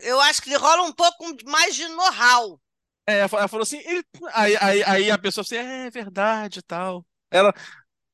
eu 0.00 0.20
acho 0.20 0.42
que 0.42 0.54
rola 0.56 0.82
um 0.82 0.92
pouco 0.92 1.24
mais 1.46 1.74
de 1.74 1.86
know-how. 1.88 2.60
É, 3.06 3.20
ela 3.20 3.48
falou 3.48 3.62
assim, 3.62 3.78
ele- 3.78 4.04
aí, 4.32 4.56
aí, 4.60 4.82
aí 4.84 5.10
a 5.10 5.18
pessoa 5.18 5.42
assim, 5.42 5.56
é 5.56 5.90
verdade 5.90 6.58
e 6.58 6.62
tal. 6.62 7.06
Ela, 7.30 7.54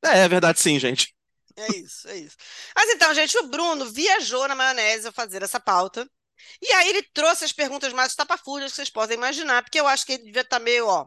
é, 0.04 0.21
é 0.21 0.28
verdade 0.28 0.61
sim, 0.61 0.78
gente. 0.78 1.13
É 1.57 1.77
isso, 1.77 2.09
é 2.09 2.17
isso. 2.17 2.37
Mas 2.75 2.91
então, 2.91 3.15
gente, 3.15 3.37
o 3.39 3.47
Bruno 3.47 3.87
viajou 3.87 4.47
na 4.49 4.55
maionese 4.55 5.09
a 5.09 5.13
fazer 5.13 5.43
essa 5.43 5.61
pauta. 5.61 6.09
E 6.61 6.73
aí 6.73 6.89
ele 6.89 7.03
trouxe 7.03 7.45
as 7.45 7.53
perguntas 7.53 7.93
mais 7.93 8.11
estapafúrdias 8.13 8.73
que 8.73 8.77
vocês 8.77 8.91
podem 8.91 9.17
imaginar, 9.17 9.63
porque 9.63 9.81
eu 9.81 9.87
acho 9.87 10.05
que 10.05 10.15
ele 10.15 10.25
devia 10.25 10.43
estar 10.43 10.59
meio, 10.59 10.87
ó. 10.87 11.07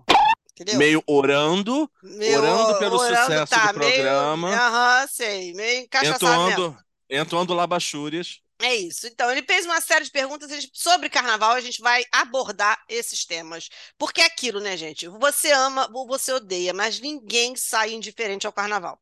Entendeu? 0.52 0.78
Meio 0.78 1.04
orando, 1.06 1.90
Meio 2.02 2.40
orando 2.40 2.80
pelo 2.80 2.98
orando, 2.98 3.22
sucesso 3.22 3.52
tá, 3.52 3.72
do 3.72 3.80
programa. 3.80 4.50
Aham, 4.50 5.08
sei. 5.08 5.54
Meio 5.54 5.82
encaixaçado 5.82 6.26
mesmo. 6.26 6.52
entoando, 6.52 6.78
entoando 7.10 7.54
labachúrias. 7.54 8.42
É 8.60 8.74
isso. 8.74 9.06
Então, 9.06 9.30
ele 9.30 9.44
fez 9.44 9.66
uma 9.66 9.80
série 9.80 10.06
de 10.06 10.12
perguntas 10.12 10.50
sobre 10.74 11.10
carnaval, 11.10 11.52
a 11.52 11.62
gente 11.62 11.80
vai 11.80 12.04
abordar 12.12 12.84
esses 12.90 13.24
temas. 13.24 13.70
Porque 14.00 14.20
é 14.20 14.26
aquilo, 14.26 14.60
né, 14.60 14.76
gente? 14.76 15.08
Você 15.08 15.52
ama 15.52 15.88
ou 15.94 16.08
você 16.08 16.34
odeia, 16.34 16.74
mas 16.74 17.00
ninguém 17.00 17.56
sai 17.56 17.94
indiferente 17.94 18.48
ao 18.48 18.54
carnaval. 18.54 19.00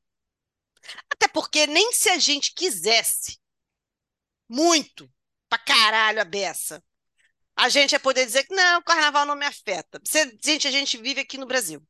Até 1.09 1.27
porque 1.27 1.67
nem 1.67 1.91
se 1.93 2.09
a 2.09 2.17
gente 2.17 2.53
quisesse 2.53 3.37
muito, 4.47 5.09
pra 5.49 5.57
caralho 5.59 6.21
a 6.21 6.25
beça, 6.25 6.83
a 7.55 7.69
gente 7.69 7.93
ia 7.93 7.99
poder 7.99 8.25
dizer 8.25 8.45
que 8.45 8.55
não, 8.55 8.79
o 8.79 8.83
carnaval 8.83 9.25
não 9.25 9.35
me 9.35 9.45
afeta. 9.45 10.01
Gente, 10.43 10.67
a 10.67 10.71
gente 10.71 10.97
vive 10.97 11.21
aqui 11.21 11.37
no 11.37 11.45
Brasil. 11.45 11.81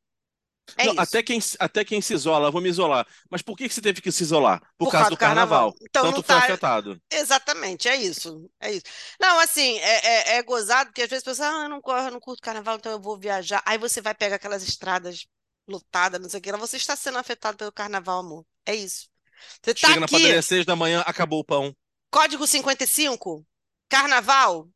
É 0.76 0.84
Não, 0.84 0.92
isso. 0.92 1.00
até 1.00 1.22
quem, 1.22 1.38
até 1.60 1.84
quem 1.84 2.00
se 2.00 2.12
isola, 2.12 2.48
eu 2.48 2.52
vou 2.52 2.60
me 2.60 2.68
isolar. 2.68 3.06
Mas 3.30 3.40
por 3.42 3.56
que 3.56 3.68
que 3.68 3.74
você 3.74 3.80
teve 3.80 4.00
que 4.00 4.10
se 4.10 4.22
isolar? 4.24 4.60
Por, 4.76 4.86
Por 4.86 4.90
causa 4.90 5.10
do 5.10 5.16
carnaval. 5.16 5.72
carnaval. 5.72 5.74
Então, 5.80 6.02
Tanto 6.06 6.16
não 6.16 6.22
foi 6.22 6.34
tá- 6.34 6.38
afetado. 6.38 7.00
Exatamente, 7.10 7.88
é 7.88 7.96
isso, 7.96 8.50
é 8.60 8.72
isso. 8.72 8.84
Não, 9.20 9.38
assim, 9.38 9.78
é, 9.78 10.34
é, 10.34 10.36
é 10.38 10.42
gozado, 10.42 10.90
porque 10.90 11.02
às 11.02 11.08
vezes 11.08 11.22
a 11.26 11.30
pessoa, 11.30 11.48
ah, 11.48 11.62
eu 11.64 11.68
não, 11.68 11.80
eu 11.86 12.10
não 12.10 12.20
curto 12.20 12.42
carnaval, 12.42 12.76
então 12.76 12.90
eu 12.92 13.00
vou 13.00 13.16
viajar. 13.18 13.62
Aí 13.64 13.78
você 13.78 14.00
vai 14.00 14.14
pegar 14.14 14.36
aquelas 14.36 14.62
estradas 14.64 15.26
lotadas, 15.68 16.20
não 16.20 16.28
sei 16.28 16.40
o 16.40 16.42
que, 16.42 16.52
você 16.52 16.76
está 16.76 16.96
sendo 16.96 17.18
afetado 17.18 17.56
pelo 17.56 17.72
carnaval, 17.72 18.20
amor. 18.20 18.44
É 18.66 18.74
isso. 18.74 19.08
Você 19.62 19.74
tá 19.74 19.88
Chega 19.88 20.00
na 20.00 20.06
aqui, 20.06 20.14
padaria 20.14 20.38
às 20.38 20.46
seis 20.46 20.66
da 20.66 20.74
manhã, 20.76 21.02
acabou 21.06 21.40
o 21.40 21.44
pão. 21.44 21.74
código 22.10 22.46
55, 22.46 23.46
carnaval, 23.88 24.68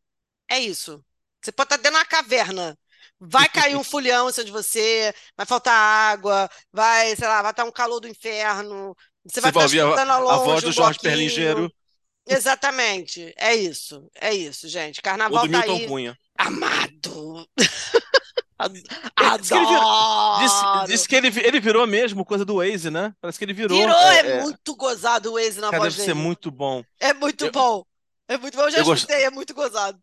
é 0.48 0.58
isso. 0.60 1.04
Você 1.42 1.50
pode 1.52 1.66
estar 1.66 1.76
dentro 1.78 1.92
de 1.92 1.96
uma 1.98 2.04
caverna. 2.04 2.78
Vai 3.18 3.48
cair 3.48 3.76
um 3.76 3.84
fulhão 3.84 4.28
em 4.28 4.32
cima 4.32 4.44
de 4.44 4.52
você, 4.52 5.14
vai 5.36 5.46
faltar 5.46 5.74
água, 5.74 6.48
vai, 6.72 7.16
sei 7.16 7.26
lá, 7.28 7.42
vai 7.42 7.50
estar 7.50 7.64
um 7.64 7.72
calor 7.72 8.00
do 8.00 8.08
inferno. 8.08 8.94
Você 9.24 9.40
vai 9.40 9.50
Você 9.52 9.58
vai 9.58 9.66
estar 9.66 9.82
a- 9.82 9.86
escutando 9.86 10.10
A 10.10 10.18
longe 10.18 10.44
voz 10.44 10.64
um 10.64 10.66
do 10.68 10.72
Jorge 10.72 10.98
bloquinho. 10.98 11.12
Perlingeiro 11.12 11.72
Exatamente. 12.26 13.34
É 13.36 13.54
isso. 13.54 14.06
É 14.14 14.32
isso, 14.32 14.68
gente. 14.68 14.98
ou 14.98 15.02
Carnaval 15.02 15.46
do 15.46 15.52
tá 15.52 15.58
Milton 15.58 15.76
aí. 15.76 15.86
Cunha. 15.88 16.18
Amado. 16.38 17.48
Adoro. 19.16 20.86
disse 20.86 21.08
que 21.08 21.16
ele, 21.16 21.28
ele 21.40 21.60
virou 21.60 21.86
mesmo 21.86 22.24
coisa 22.24 22.44
do 22.44 22.56
Waze, 22.56 22.90
né? 22.90 23.12
Parece 23.20 23.38
que 23.38 23.44
ele 23.44 23.52
virou. 23.52 23.76
Virou, 23.78 23.96
é, 23.96 24.20
é, 24.20 24.30
é. 24.38 24.42
muito 24.42 24.76
gozado 24.76 25.30
o 25.30 25.34
Waze 25.34 25.60
na 25.60 25.70
Cara, 25.70 25.82
voz 25.82 25.94
deve 25.94 26.04
ser 26.06 26.14
dele. 26.14 26.26
muito 26.26 26.50
bom. 26.50 26.82
É 26.98 27.12
muito 27.14 27.46
Eu- 27.46 27.52
bom. 27.52 27.84
É 28.28 28.38
muito 28.38 28.56
bom. 28.56 28.62
Eu 28.62 28.70
já 28.70 28.78
Eu 28.78 28.94
escutei, 28.94 29.24
é 29.24 29.30
muito 29.30 29.52
gozado. 29.52 29.98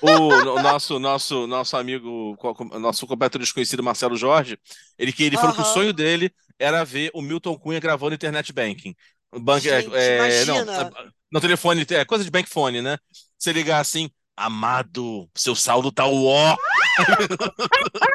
O, 0.00 0.08
o 0.08 0.62
nosso, 0.62 1.00
nosso, 1.00 1.46
nosso 1.48 1.76
amigo, 1.76 2.38
nosso 2.78 3.08
completo 3.08 3.40
desconhecido 3.40 3.82
Marcelo 3.82 4.16
Jorge, 4.16 4.56
ele 4.96 5.12
ele 5.18 5.36
falou 5.36 5.52
que 5.52 5.62
o 5.62 5.64
sonho 5.64 5.92
dele 5.92 6.30
era 6.60 6.84
ver 6.84 7.10
o 7.12 7.20
Milton 7.20 7.58
Cunha 7.58 7.80
gravando 7.80 8.14
internet 8.14 8.52
banking. 8.52 8.94
Bank, 9.34 9.68
é, 9.68 9.82
Gente, 9.82 9.94
é, 9.96 10.44
não, 10.44 10.62
imagina. 10.62 10.90
no 11.32 11.40
telefone, 11.40 11.86
é 11.90 12.04
coisa 12.04 12.22
de 12.22 12.30
bankfone, 12.30 12.82
né? 12.82 12.98
Você 13.36 13.52
ligar 13.52 13.80
assim, 13.80 14.08
amado, 14.36 15.30
seu 15.34 15.54
saldo 15.54 15.92
tá 15.92 16.06
ó. 16.26 16.56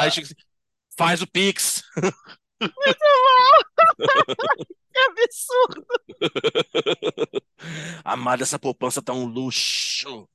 Aí 0.00 0.10
chega 0.10 0.26
assim, 0.26 0.34
faz 0.96 1.22
o 1.22 1.26
Pix. 1.26 1.82
É 2.60 2.62
absurdo. 5.24 5.86
Amado, 8.04 8.42
essa 8.42 8.58
poupança 8.58 9.00
tá 9.00 9.12
um 9.12 9.24
luxo. 9.24 10.28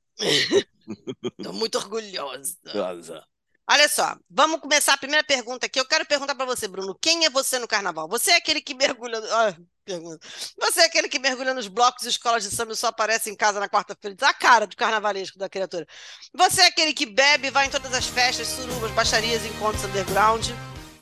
Tô 1.42 1.52
muito 1.52 1.76
orgulhosa. 1.78 3.22
Olha 3.68 3.88
só, 3.88 4.16
vamos 4.30 4.60
começar 4.60 4.92
a 4.94 4.96
primeira 4.96 5.24
pergunta 5.24 5.66
aqui. 5.66 5.80
Eu 5.80 5.86
quero 5.86 6.06
perguntar 6.06 6.36
para 6.36 6.46
você, 6.46 6.68
Bruno. 6.68 6.96
Quem 7.00 7.24
é 7.24 7.30
você 7.30 7.58
no 7.58 7.66
carnaval? 7.66 8.08
Você 8.08 8.30
é 8.30 8.36
aquele 8.36 8.60
que 8.60 8.74
mergulha. 8.74 9.18
Ah, 9.18 9.56
pergunta. 9.84 10.24
Você 10.60 10.80
é 10.82 10.84
aquele 10.84 11.08
que 11.08 11.18
mergulha 11.18 11.52
nos 11.52 11.66
blocos 11.66 12.04
e 12.04 12.08
escolas 12.08 12.44
de 12.44 12.50
samba 12.54 12.72
e 12.72 12.76
só 12.76 12.86
aparece 12.88 13.28
em 13.28 13.34
casa 13.34 13.58
na 13.58 13.68
quarta-feira? 13.68 14.16
A 14.22 14.34
cara 14.34 14.68
de 14.68 14.76
carnavalesco 14.76 15.36
da 15.36 15.48
criatura. 15.48 15.84
Você 16.32 16.62
é 16.62 16.66
aquele 16.66 16.94
que 16.94 17.06
bebe, 17.06 17.50
vai 17.50 17.66
em 17.66 17.70
todas 17.70 17.92
as 17.92 18.06
festas, 18.06 18.46
surubas, 18.46 18.92
baixarias, 18.92 19.44
encontros 19.44 19.84
underground. 19.84 20.46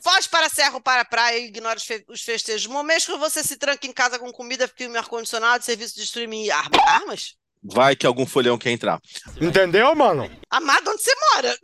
Foge 0.01 0.27
para 0.29 0.47
a 0.47 0.49
serra 0.49 0.73
ou 0.75 0.81
para 0.81 1.01
a 1.01 1.05
praia 1.05 1.37
e 1.37 1.45
ignora 1.45 1.77
os, 1.77 1.83
fe 1.83 2.03
os 2.09 2.21
festejos. 2.21 2.65
Momentos 2.65 3.05
que 3.05 3.17
você 3.17 3.43
se 3.43 3.57
tranca 3.57 3.85
em 3.85 3.93
casa 3.93 4.17
com 4.17 4.31
comida, 4.31 4.67
filme, 4.67 4.97
ar-condicionado, 4.97 5.63
serviço 5.63 5.95
de 5.95 6.03
streaming 6.03 6.45
e 6.45 6.51
arma. 6.51 6.77
armas? 6.87 7.35
Vai 7.67 7.95
que 7.95 8.05
algum 8.05 8.25
folhão 8.25 8.57
quer 8.57 8.71
entrar. 8.71 9.01
Entendeu, 9.41 9.95
mano? 9.95 10.29
Amado, 10.49 10.91
onde 10.91 11.01
você 11.01 11.13
mora? 11.33 11.57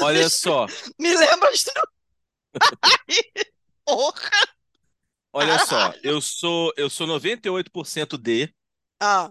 Olha 0.00 0.28
só, 0.30 0.66
Me 0.98 1.16
lembra 1.16 1.52
de. 1.52 1.64
Porra! 3.84 4.30
olha 5.32 5.58
só. 5.64 5.92
Eu 6.02 6.20
sou, 6.20 6.72
eu 6.76 6.90
sou 6.90 7.06
98% 7.06 8.18
D. 8.18 8.52
Ah, 9.00 9.30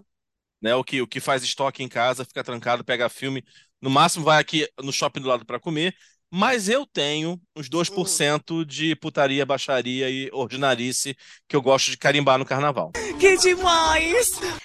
né? 0.60 0.74
O 0.74 0.84
que, 0.84 1.00
o 1.00 1.06
que 1.06 1.20
faz 1.20 1.42
estoque 1.42 1.82
em 1.82 1.88
casa, 1.88 2.24
fica 2.24 2.44
trancado, 2.44 2.84
pega 2.84 3.08
filme. 3.08 3.44
No 3.80 3.90
máximo 3.90 4.24
vai 4.24 4.40
aqui 4.40 4.68
no 4.82 4.92
shopping 4.92 5.20
do 5.20 5.28
lado 5.28 5.44
para 5.46 5.60
comer. 5.60 5.94
Mas 6.30 6.68
eu 6.68 6.84
tenho 6.86 7.40
uns 7.56 7.68
2% 7.68 8.64
de 8.64 8.94
putaria, 8.94 9.46
baixaria 9.46 10.10
e 10.10 10.28
ordinarice 10.32 11.16
que 11.48 11.56
eu 11.56 11.62
gosto 11.62 11.90
de 11.90 11.96
carimbar 11.96 12.38
no 12.38 12.44
carnaval. 12.44 12.92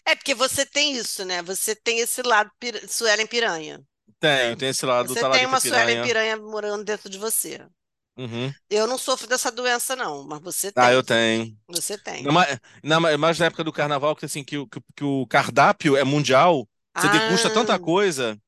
é 0.05 0.15
porque 0.15 0.35
você 0.35 0.65
tem 0.65 0.93
isso, 0.93 1.23
né? 1.23 1.41
Você 1.43 1.75
tem 1.75 1.99
esse 1.99 2.21
lado 2.21 2.51
pir... 2.59 2.87
Suelen 2.89 3.27
Piranha. 3.27 3.81
Tenho, 4.19 4.55
tem 4.57 4.69
esse 4.69 4.85
lado 4.85 5.13
Você 5.13 5.19
tem 5.31 5.45
uma 5.45 5.59
Suelen 5.59 5.85
piranha. 5.85 6.03
Piranha 6.03 6.37
morando 6.37 6.83
dentro 6.83 7.09
de 7.09 7.17
você. 7.17 7.65
Uhum. 8.17 8.53
Eu 8.69 8.85
não 8.85 8.97
sofro 8.97 9.27
dessa 9.27 9.51
doença, 9.51 9.95
não, 9.95 10.27
mas 10.27 10.39
você 10.39 10.71
tem. 10.71 10.83
Ah, 10.83 10.93
eu 10.93 11.01
tenho. 11.01 11.57
Você 11.67 11.97
tem. 11.97 12.23
Mais- 12.23 12.59
mais 13.19 13.39
na 13.39 13.47
época 13.47 13.63
do 13.63 13.73
carnaval, 13.73 14.15
que 14.15 14.25
assim, 14.25 14.43
que, 14.43 14.57
o- 14.57 14.67
que, 14.67 14.79
que 14.95 15.03
o 15.03 15.25
cardápio 15.27 15.97
é 15.97 16.03
mundial, 16.03 16.67
você 16.95 17.07
degusta 17.09 17.47
Ah, 17.47 17.51
tanta 17.53 17.79
coisa. 17.79 18.39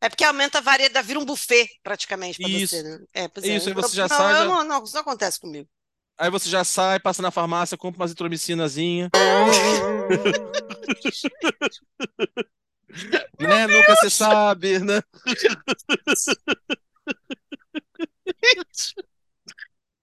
É 0.00 0.08
porque 0.08 0.24
aumenta 0.24 0.58
a 0.58 0.60
variedade, 0.60 1.06
vira 1.06 1.18
um 1.18 1.24
buffet 1.24 1.68
praticamente 1.82 2.38
pra 2.38 2.48
Isso. 2.48 2.76
você, 2.76 2.82
né? 2.82 2.98
É, 3.12 3.28
pois 3.28 3.44
Isso, 3.44 3.68
é. 3.68 3.72
aí 3.72 3.74
você 3.74 3.96
já 3.96 4.08
não, 4.08 4.16
sai, 4.16 4.34
já- 4.34 4.44
não, 4.44 4.64
não, 4.64 4.84
isso 4.84 4.94
não 4.94 5.00
acontece 5.00 5.40
comigo. 5.40 5.68
Aí 6.16 6.30
você 6.30 6.48
já 6.48 6.64
sai, 6.64 6.98
passa 6.98 7.22
na 7.22 7.30
farmácia, 7.30 7.76
compra 7.76 8.00
uma 8.00 8.04
azitromicinazinha. 8.04 9.10
né? 13.38 13.66
Nunca 13.66 13.96
se 13.96 14.10
sabe, 14.10 14.78
né? 14.80 15.00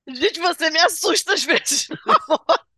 Gente, 0.07 0.39
você 0.39 0.69
me 0.69 0.79
assusta 0.79 1.33
às 1.33 1.43
vezes. 1.43 1.87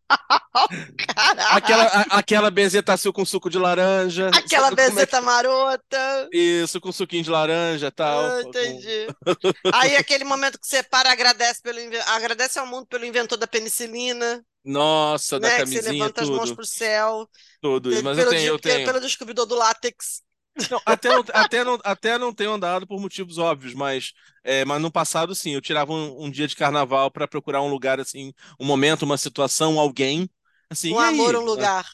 Caralho. 0.98 1.42
Aquela, 1.58 1.84
a- 1.86 2.18
aquela 2.18 2.52
benzetacil 2.52 3.12
com 3.14 3.26
suco 3.26 3.50
de 3.50 3.58
laranja. 3.58 4.30
Aquela 4.34 4.70
como 4.70 4.82
é 4.82 4.86
que- 4.90 4.90
bezeta 4.96 5.22
marota. 5.22 6.30
Isso, 6.32 6.80
com 6.82 6.92
suquinho 6.92 7.24
de 7.24 7.30
laranja 7.30 7.88
e 7.88 7.92
tal. 7.92 8.26
Ah, 8.26 8.42
com- 8.44 8.50
entendi. 8.50 9.08
Aí 9.74 9.96
aquele 9.96 10.24
momento 10.24 10.60
que 10.60 10.68
você 10.68 10.82
para, 10.84 11.12
agradece 11.12 11.62
pelo 11.62 11.80
agradece 12.08 12.60
ao 12.60 12.66
mundo 12.68 12.86
pelo 12.88 13.06
inventor 13.06 13.38
da 13.38 13.48
penicilina, 13.48 14.44
Nossa, 14.64 15.40
da 15.40 15.48
né? 15.48 15.60
Que 15.60 15.66
você 15.66 15.82
camisinha, 15.82 15.92
levanta 15.94 16.22
as 16.22 16.30
mãos 16.30 16.50
tudo. 16.50 16.56
pro 16.56 16.66
céu. 16.66 17.28
Tudo 17.62 17.92
isso. 17.92 18.04
Mas 18.04 18.18
pelo, 18.18 18.28
eu 18.28 18.32
tenho, 18.38 18.48
eu 18.54 18.60
tenho. 18.60 18.86
pelo 18.86 19.00
descobridor 19.02 19.46
do 19.46 19.56
látex. 19.56 20.22
Não, 20.70 20.82
até, 20.86 21.14
não, 21.14 21.24
até, 21.34 21.64
não, 21.64 21.80
até 21.84 22.18
não 22.18 22.34
tenho 22.34 22.52
andado 22.52 22.88
por 22.88 23.00
motivos 23.00 23.38
óbvios, 23.38 23.74
mas, 23.74 24.14
é, 24.44 24.66
mas 24.66 24.82
no 24.82 24.92
passado, 24.92 25.36
sim, 25.36 25.52
eu 25.52 25.62
tirava 25.62 25.94
um, 25.94 26.26
um 26.26 26.32
dia 26.32 26.48
de 26.48 26.56
carnaval 26.56 27.12
para 27.12 27.28
procurar 27.28 27.62
um 27.62 27.70
lugar, 27.70 28.00
assim, 28.00 28.34
um 28.60 28.66
momento, 28.66 29.04
uma 29.04 29.18
situação, 29.18 29.80
alguém. 29.80 30.30
Assim, 30.70 30.92
Um 30.92 31.00
e 31.00 31.04
aí? 31.04 31.08
amor, 31.10 31.36
um 31.36 31.44
lugar. 31.46 31.86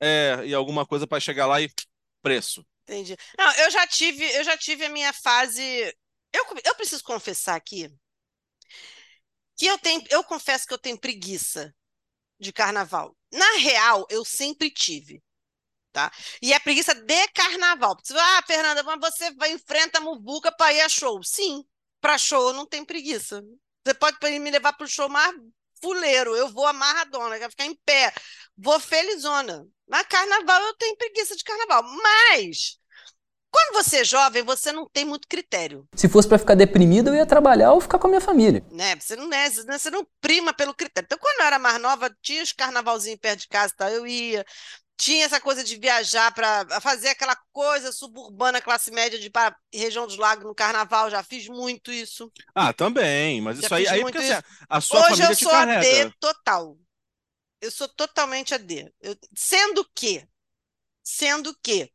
É, 0.00 0.42
e 0.46 0.54
alguma 0.54 0.86
coisa 0.86 1.06
para 1.06 1.20
chegar 1.20 1.46
lá 1.46 1.60
e 1.60 1.70
preço. 2.22 2.64
Entendi. 2.84 3.16
Não, 3.38 3.52
eu 3.54 3.70
já 3.70 3.86
tive, 3.86 4.24
eu 4.36 4.44
já 4.44 4.56
tive 4.56 4.86
a 4.86 4.88
minha 4.90 5.12
fase. 5.12 5.62
Eu, 6.32 6.44
eu 6.64 6.74
preciso 6.74 7.02
confessar 7.04 7.54
aqui 7.56 7.88
que 9.56 9.66
eu 9.66 9.78
tenho, 9.78 10.02
eu 10.10 10.24
confesso 10.24 10.66
que 10.66 10.72
eu 10.74 10.78
tenho 10.78 10.98
preguiça 10.98 11.74
de 12.40 12.52
carnaval. 12.52 13.16
Na 13.32 13.58
real, 13.58 14.06
eu 14.10 14.24
sempre 14.24 14.70
tive, 14.70 15.22
tá? 15.92 16.10
E 16.40 16.52
é 16.52 16.58
preguiça 16.58 16.94
de 16.94 17.28
carnaval. 17.28 17.96
Porque 17.96 18.08
você 18.08 18.14
fala, 18.14 18.38
ah, 18.38 18.42
Fernanda, 18.46 18.82
mas 18.82 19.00
você 19.00 19.30
vai 19.34 19.52
enfrenta 19.52 19.98
a 19.98 20.00
muvuca 20.00 20.52
para 20.52 20.72
ir 20.72 20.80
a 20.80 20.88
show. 20.88 21.22
Sim, 21.22 21.64
para 22.00 22.18
show 22.18 22.48
eu 22.48 22.54
não 22.54 22.66
tenho 22.66 22.86
preguiça. 22.86 23.42
Você 23.84 23.94
pode 23.94 24.16
me 24.38 24.50
levar 24.50 24.72
para 24.72 24.84
o 24.84 24.88
show 24.88 25.08
mais 25.08 25.34
fuleiro, 25.82 26.36
eu 26.36 26.48
vou 26.48 26.66
amarradona, 26.66 27.38
quero 27.38 27.50
ficar 27.50 27.64
em 27.64 27.74
pé, 27.86 28.12
vou 28.56 28.78
felizona. 28.78 29.66
Mas 29.88 30.06
carnaval 30.06 30.60
eu 30.62 30.74
tenho 30.76 30.96
preguiça 30.96 31.34
de 31.34 31.42
carnaval. 31.42 31.82
Mas 31.82 32.78
quando 33.50 33.74
você 33.74 33.98
é 33.98 34.04
jovem, 34.04 34.44
você 34.44 34.70
não 34.70 34.88
tem 34.88 35.04
muito 35.04 35.26
critério, 35.26 35.88
Se 35.96 36.08
fosse 36.08 36.28
pra 36.28 36.38
ficar 36.38 36.54
deprimido, 36.54 37.08
eu 37.08 37.16
ia 37.16 37.26
trabalhar 37.26 37.72
ou 37.72 37.80
ficar 37.80 37.98
com 37.98 38.06
a 38.06 38.10
minha 38.10 38.20
família. 38.20 38.64
né? 38.70 38.94
Você 38.94 39.16
não 39.16 39.32
é, 39.32 39.50
você 39.50 39.90
não 39.90 40.06
prima 40.20 40.52
pelo 40.54 40.72
critério. 40.72 41.06
Então, 41.06 41.18
quando 41.18 41.40
eu 41.40 41.46
era 41.46 41.58
mais 41.58 41.80
nova, 41.80 42.14
tinha 42.22 42.42
os 42.42 42.52
carnavalzinhos 42.52 43.18
perto 43.18 43.40
de 43.40 43.48
casa, 43.48 43.74
tá? 43.76 43.90
eu 43.90 44.06
ia. 44.06 44.44
Tinha 45.00 45.24
essa 45.24 45.40
coisa 45.40 45.64
de 45.64 45.76
viajar 45.76 46.30
para 46.34 46.78
fazer 46.78 47.08
aquela 47.08 47.34
coisa 47.52 47.90
suburbana, 47.90 48.60
classe 48.60 48.90
média, 48.90 49.18
de 49.18 49.28
ir 49.28 49.30
para 49.30 49.56
região 49.72 50.06
dos 50.06 50.18
lagos 50.18 50.44
no 50.44 50.54
carnaval. 50.54 51.08
Já 51.08 51.22
fiz 51.22 51.48
muito 51.48 51.90
isso. 51.90 52.30
Ah, 52.54 52.70
também, 52.74 53.40
mas 53.40 53.58
Já 53.60 53.64
isso 53.66 53.74
aí, 53.74 53.88
aí 53.88 54.00
porque 54.02 54.18
isso. 54.18 54.32
assim, 54.34 54.42
a 54.68 54.78
sua 54.82 55.00
Hoje 55.00 55.08
família 55.22 55.30
eu 55.30 55.36
sou. 55.36 55.52
AD 55.54 56.14
total. 56.20 56.78
Eu 57.62 57.70
sou 57.70 57.88
totalmente 57.88 58.54
AD. 58.54 58.92
Eu- 59.00 59.16
sendo 59.34 59.88
que, 59.94 60.22
sendo 61.02 61.56
que, 61.62 61.90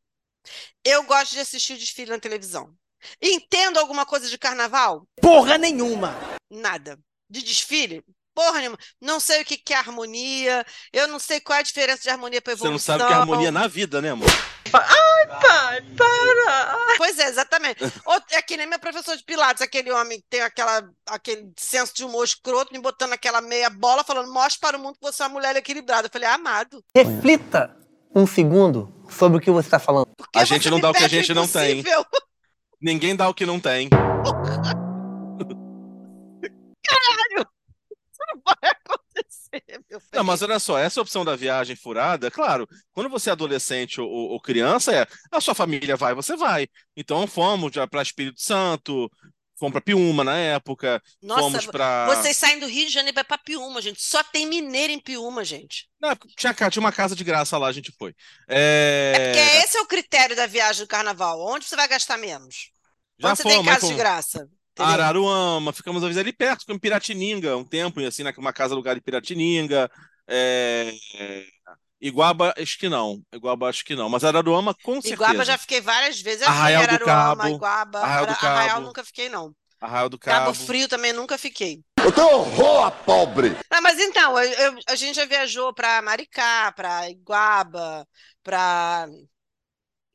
eu 0.83 1.03
gosto 1.03 1.33
de 1.33 1.41
assistir 1.41 1.77
desfile 1.77 2.09
na 2.09 2.19
televisão. 2.19 2.75
Entendo 3.21 3.77
alguma 3.77 4.03
coisa 4.07 4.27
de 4.27 4.37
carnaval? 4.39 5.07
Porra 5.21 5.59
nenhuma! 5.59 6.11
Nada. 6.49 6.99
De 7.29 7.43
desfile? 7.43 8.03
Porra 8.35 8.59
nenhuma. 8.59 8.77
Não 9.01 9.19
sei 9.19 9.41
o 9.41 9.45
que 9.45 9.57
que 9.57 9.73
é 9.73 9.77
harmonia. 9.77 10.65
Eu 10.91 11.07
não 11.07 11.17
sei 11.19 11.39
qual 11.39 11.55
é 11.57 11.61
a 11.61 11.63
diferença 11.63 12.03
de 12.03 12.09
harmonia 12.09 12.41
para 12.41 12.53
Você 12.55 12.65
evolução. 12.67 12.95
não 12.97 12.99
sabe 12.99 13.03
o 13.03 13.07
que 13.07 13.13
é 13.13 13.15
harmonia 13.21 13.51
na 13.51 13.65
vida, 13.67 14.01
né, 14.01 14.09
amor? 14.11 14.27
Pois 16.97 17.17
é, 17.19 17.27
exatamente. 17.29 17.83
Ou- 18.05 18.21
É 18.31 18.41
que 18.41 18.57
nem 18.57 18.67
meu 18.67 18.77
professor 18.79 19.15
de 19.15 19.23
Pilates, 19.23 19.61
aquele 19.61 19.91
homem 19.91 20.19
que 20.19 20.25
tem 20.29 20.41
aquela, 20.41 20.83
aquele 21.07 21.51
senso 21.57 21.93
de 21.95 22.03
humor 22.03 22.25
escroto, 22.25 22.73
me 22.73 22.79
botando 22.79 23.13
aquela 23.13 23.39
meia 23.41 23.69
bola, 23.69 24.03
falando: 24.03 24.31
mostre 24.33 24.59
para 24.59 24.77
o 24.77 24.79
mundo 24.81 24.95
que 24.95 25.01
você 25.01 25.23
é 25.23 25.25
uma 25.27 25.33
mulher 25.33 25.55
equilibrada. 25.55 26.07
Eu 26.07 26.11
falei: 26.11 26.27
amado. 26.27 26.83
Reflita 26.95 27.75
um 28.13 28.27
segundo 28.27 28.93
sobre 29.09 29.37
o 29.37 29.41
que 29.41 29.49
você 29.51 29.67
está 29.67 29.79
falando. 29.79 30.07
Por 30.17 30.29
que 30.29 30.39
A 30.39 30.43
gente 30.45 30.63
você 30.63 30.69
não 30.69 30.79
dá 30.79 30.89
o 30.89 30.93
que 30.93 31.03
a 31.03 31.07
gente 31.07 31.33
não 31.33 31.47
tem. 31.47 31.79
impossível? 31.79 32.05
Ninguém 32.81 33.15
dá 33.15 33.29
o 33.29 33.33
que 33.33 33.45
não 33.45 33.59
tem. 33.59 33.89
Não 37.37 37.45
vai 38.45 38.71
acontecer, 38.71 39.63
meu 39.89 39.99
filho. 39.99 40.11
Não, 40.13 40.23
mas 40.23 40.41
olha 40.41 40.59
só, 40.59 40.77
essa 40.77 41.01
opção 41.01 41.25
da 41.25 41.35
viagem 41.35 41.75
furada, 41.75 42.31
claro, 42.31 42.67
quando 42.93 43.09
você 43.09 43.29
é 43.29 43.33
adolescente 43.33 43.99
ou, 43.99 44.09
ou- 44.09 44.39
criança, 44.41 44.93
é 44.95 45.07
a 45.31 45.41
sua 45.41 45.53
família 45.53 45.97
vai, 45.97 46.13
você 46.13 46.35
vai. 46.37 46.67
Então 46.95 47.27
fomos 47.27 47.71
para 47.89 48.01
Espírito 48.01 48.41
Santo, 48.41 49.09
fomos 49.59 49.73
para 49.73 49.81
Piúma 49.81 50.23
na 50.23 50.37
época, 50.37 51.01
Nossa, 51.21 51.41
fomos 51.41 51.65
para. 51.67 52.05
vocês 52.05 52.37
saem 52.37 52.59
do 52.59 52.67
Rio 52.67 52.85
de 52.87 52.93
Janeiro 52.93 53.23
para 53.25 53.37
Piúma, 53.37 53.81
gente. 53.81 54.01
Só 54.01 54.23
tem 54.23 54.45
mineiro 54.47 54.93
em 54.93 54.99
Piúma, 54.99 55.43
gente. 55.43 55.89
Não, 55.99 56.15
tinha, 56.37 56.53
ca- 56.53 56.69
tinha 56.69 56.81
uma 56.81 56.91
casa 56.91 57.15
de 57.15 57.23
graça 57.23 57.57
lá, 57.57 57.67
a 57.67 57.71
gente 57.73 57.91
foi. 57.97 58.13
É 59.11 59.19
porque 59.19 59.39
É, 59.39 59.63
esse 59.63 59.77
é 59.77 59.81
o 59.81 59.87
critério 59.87 60.35
da 60.35 60.45
viagem 60.47 60.83
do 60.85 60.87
carnaval. 60.89 61.39
Onde 61.41 61.65
você 61.65 61.75
vai 61.75 61.87
gastar 61.87 62.17
menos? 62.17 62.71
já 63.17 63.29
Onde 63.29 63.37
você 63.37 63.45
tem 63.45 63.59
fomos, 63.59 63.61
casa 63.61 63.85
de 63.85 63.93
fomos. 63.93 63.95
graça? 63.95 64.49
Entendeu? 64.83 64.93
Araruama, 64.93 65.71
ficamos 65.71 66.03
às 66.03 66.07
vezes 66.09 66.21
ali 66.21 66.33
perto, 66.33 66.61
ficamos 66.61 66.77
em 66.77 66.81
Piratininga 66.81 67.55
um 67.55 67.63
tempo, 67.63 68.01
e 68.01 68.05
assim, 68.05 68.23
numa 68.23 68.51
casa 68.53 68.75
lugar 68.75 68.93
de 68.95 69.01
Piratininga. 69.01 69.89
É... 70.27 70.93
Iguaba, 72.01 72.53
acho 72.57 72.77
que 72.77 72.89
não. 72.89 73.21
Iguaba, 73.33 73.69
acho 73.69 73.85
que 73.85 73.95
não. 73.95 74.09
Mas 74.09 74.23
Araruama, 74.23 74.75
com 74.83 74.95
certeza. 75.01 75.13
Iguaba 75.13 75.45
já 75.45 75.57
fiquei 75.57 75.79
várias 75.81 76.19
vezes. 76.21 76.41
Eu 76.41 76.49
Arraial 76.49 76.83
do 76.85 76.93
Araruama, 76.93 77.43
Cabo, 77.43 77.55
Iguaba. 77.55 77.99
Arraial 77.99 78.25
do 78.25 78.31
Ara- 78.31 78.39
Arraial 78.41 78.69
Cabo. 78.75 78.85
nunca 78.87 79.03
fiquei, 79.03 79.29
não. 79.29 79.55
Arraial 79.79 80.09
do 80.09 80.19
Cabo 80.19 80.45
Cabo. 80.53 80.53
Frio 80.53 80.87
também 80.89 81.13
nunca 81.13 81.37
fiquei. 81.37 81.81
Eu 82.03 82.11
tenho 82.11 82.27
horror 82.27 82.85
a 82.85 82.91
pobre. 82.91 83.55
Ah, 83.69 83.81
mas 83.81 83.99
então, 83.99 84.37
eu- 84.39 84.51
eu- 84.73 84.79
a 84.87 84.95
gente 84.95 85.15
já 85.15 85.25
viajou 85.25 85.73
para 85.73 86.01
Maricá, 86.01 86.71
para 86.73 87.09
Iguaba, 87.09 88.05
para 88.43 89.07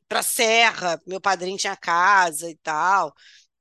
para 0.07 0.23
Serra. 0.23 0.99
Meu 1.07 1.21
padrinho 1.21 1.57
tinha 1.57 1.75
casa 1.75 2.49
e 2.49 2.55
tal. 2.57 3.13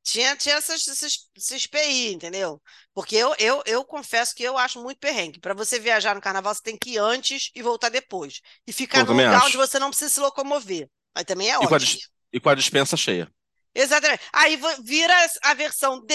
Tinha, 0.02 0.34
tinha 0.36 0.56
essas, 0.56 0.86
esses, 0.88 1.28
esses 1.36 1.66
PI, 1.66 2.12
entendeu? 2.14 2.60
Porque 2.94 3.14
eu, 3.16 3.34
eu, 3.38 3.62
eu 3.66 3.84
confesso 3.84 4.34
que 4.34 4.42
eu 4.42 4.56
acho 4.58 4.82
muito 4.82 4.98
perrengue. 4.98 5.40
Para 5.40 5.54
você 5.54 5.78
viajar 5.78 6.14
no 6.14 6.20
carnaval, 6.20 6.54
você 6.54 6.62
tem 6.62 6.76
que 6.78 6.92
ir 6.92 6.98
antes 6.98 7.50
e 7.54 7.62
voltar 7.62 7.90
depois. 7.90 8.40
E 8.66 8.72
ficar 8.72 9.04
Eu 9.04 9.06
num 9.06 9.16
lugar 9.20 9.44
acho. 9.44 9.46
onde 9.46 9.56
você 9.56 9.78
não 9.78 9.90
precisa 9.90 10.10
se 10.10 10.20
locomover. 10.20 10.88
Aí 11.14 11.24
também 11.24 11.50
é 11.50 11.58
E 11.60 11.66
com, 11.66 11.74
a 11.74 11.78
ótimo. 11.78 12.00
e 12.32 12.40
com 12.40 12.48
a 12.48 12.54
dispensa 12.54 12.96
cheia. 12.96 13.30
Exatamente. 13.74 14.22
Aí 14.32 14.58
vira 14.82 15.14
a 15.42 15.54
versão 15.54 16.04
D, 16.04 16.14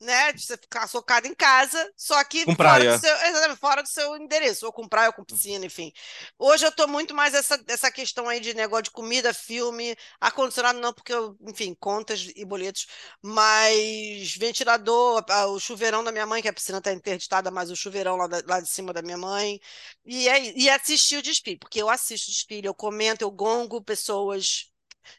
né? 0.00 0.32
De 0.32 0.42
você 0.44 0.56
ficar 0.56 0.86
socado 0.86 1.26
em 1.26 1.34
casa, 1.34 1.92
só 1.96 2.22
que 2.24 2.46
Com 2.46 2.54
fora 2.56 2.56
praia. 2.56 2.84
do 2.84 2.92
seu, 3.00 3.56
fora 3.56 3.82
do 3.82 3.88
seu 3.88 4.16
endereço, 4.16 4.66
ou 4.66 4.72
com 4.72 4.88
praia, 4.88 5.08
ou 5.08 5.12
com 5.14 5.24
piscina, 5.24 5.66
enfim. 5.66 5.92
Hoje 6.38 6.64
eu 6.66 6.72
tô 6.72 6.86
muito 6.86 7.14
mais 7.14 7.34
essa, 7.34 7.62
essa 7.66 7.90
questão 7.90 8.28
aí 8.28 8.40
de 8.40 8.54
negócio 8.54 8.84
de 8.84 8.90
comida, 8.90 9.32
filme, 9.34 9.96
ar-condicionado 10.20 10.78
não, 10.80 10.92
porque 10.92 11.12
eu, 11.12 11.36
enfim, 11.48 11.74
contas 11.78 12.30
e 12.34 12.44
boletos, 12.44 12.86
mas 13.22 14.34
ventilador, 14.36 15.24
o 15.50 15.58
chuveirão 15.60 16.02
da 16.04 16.12
minha 16.12 16.26
mãe, 16.26 16.42
que 16.42 16.48
a 16.48 16.52
piscina 16.52 16.80
tá 16.80 16.92
interditada, 16.92 17.50
mas 17.50 17.70
o 17.70 17.76
chuveirão 17.76 18.16
lá, 18.16 18.26
da- 18.26 18.42
lá 18.46 18.60
de 18.60 18.68
cima 18.68 18.92
da 18.92 19.02
minha 19.02 19.18
mãe, 19.18 19.60
e, 20.04 20.28
é, 20.28 20.52
e 20.58 20.68
assistir 20.70 21.16
o 21.18 21.22
desfile, 21.22 21.58
porque 21.58 21.80
eu 21.82 21.88
assisto 21.88 22.28
o 22.30 22.32
desfile, 22.32 22.66
eu 22.66 22.74
comento, 22.74 23.22
eu 23.22 23.30
gongo 23.30 23.82
pessoas, 23.82 24.70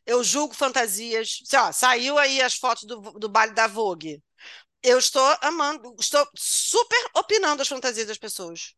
eu 0.05 0.23
julgo 0.23 0.53
fantasias. 0.55 1.39
Sei 1.45 1.59
lá, 1.59 1.71
saiu 1.73 2.17
aí 2.17 2.41
as 2.41 2.55
fotos 2.55 2.83
do, 2.85 2.99
do 3.13 3.29
baile 3.29 3.53
da 3.53 3.67
Vogue. 3.67 4.21
Eu 4.81 4.97
estou 4.97 5.37
amando, 5.41 5.95
estou 5.99 6.25
super 6.35 6.99
opinando 7.15 7.61
as 7.61 7.67
fantasias 7.67 8.07
das 8.07 8.17
pessoas. 8.17 8.73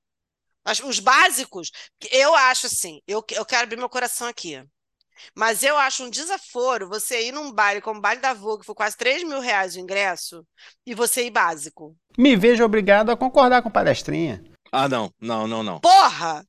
As- 0.66 0.80
os 0.82 1.00
básicos, 1.00 1.72
eu 2.12 2.36
acho 2.36 2.68
assim, 2.68 3.02
eu, 3.08 3.24
eu 3.32 3.46
quero 3.46 3.64
abrir 3.64 3.78
meu 3.78 3.90
coração 3.90 4.28
aqui. 4.28 4.64
Mas 5.36 5.62
eu 5.64 5.78
acho 5.78 6.04
um 6.04 6.10
desaforo 6.10 6.90
você 6.90 7.28
ir 7.28 7.32
num 7.32 7.52
baile 7.52 7.82
como 7.82 8.00
o 8.00 8.02
baile 8.02 8.22
da 8.22 8.34
Vogue, 8.34 8.62
que 8.62 8.66
foi 8.66 8.76
quase 8.76 8.98
3 8.98 9.24
mil 9.24 9.40
reais 9.40 9.76
o 9.76 9.80
ingresso, 9.80 10.46
e 10.86 10.96
você 10.96 11.26
ir 11.26 11.32
básico. 11.32 11.96
Me 12.18 12.36
vejo 12.36 12.64
obrigado 12.64 13.12
a 13.12 13.18
concordar 13.18 13.62
com 13.62 13.70
palestrinha. 13.70 14.44
Ah, 14.72 14.88
não, 14.90 15.14
não, 15.20 15.48
não, 15.48 15.62
não. 15.64 15.80
Porra! 15.80 16.46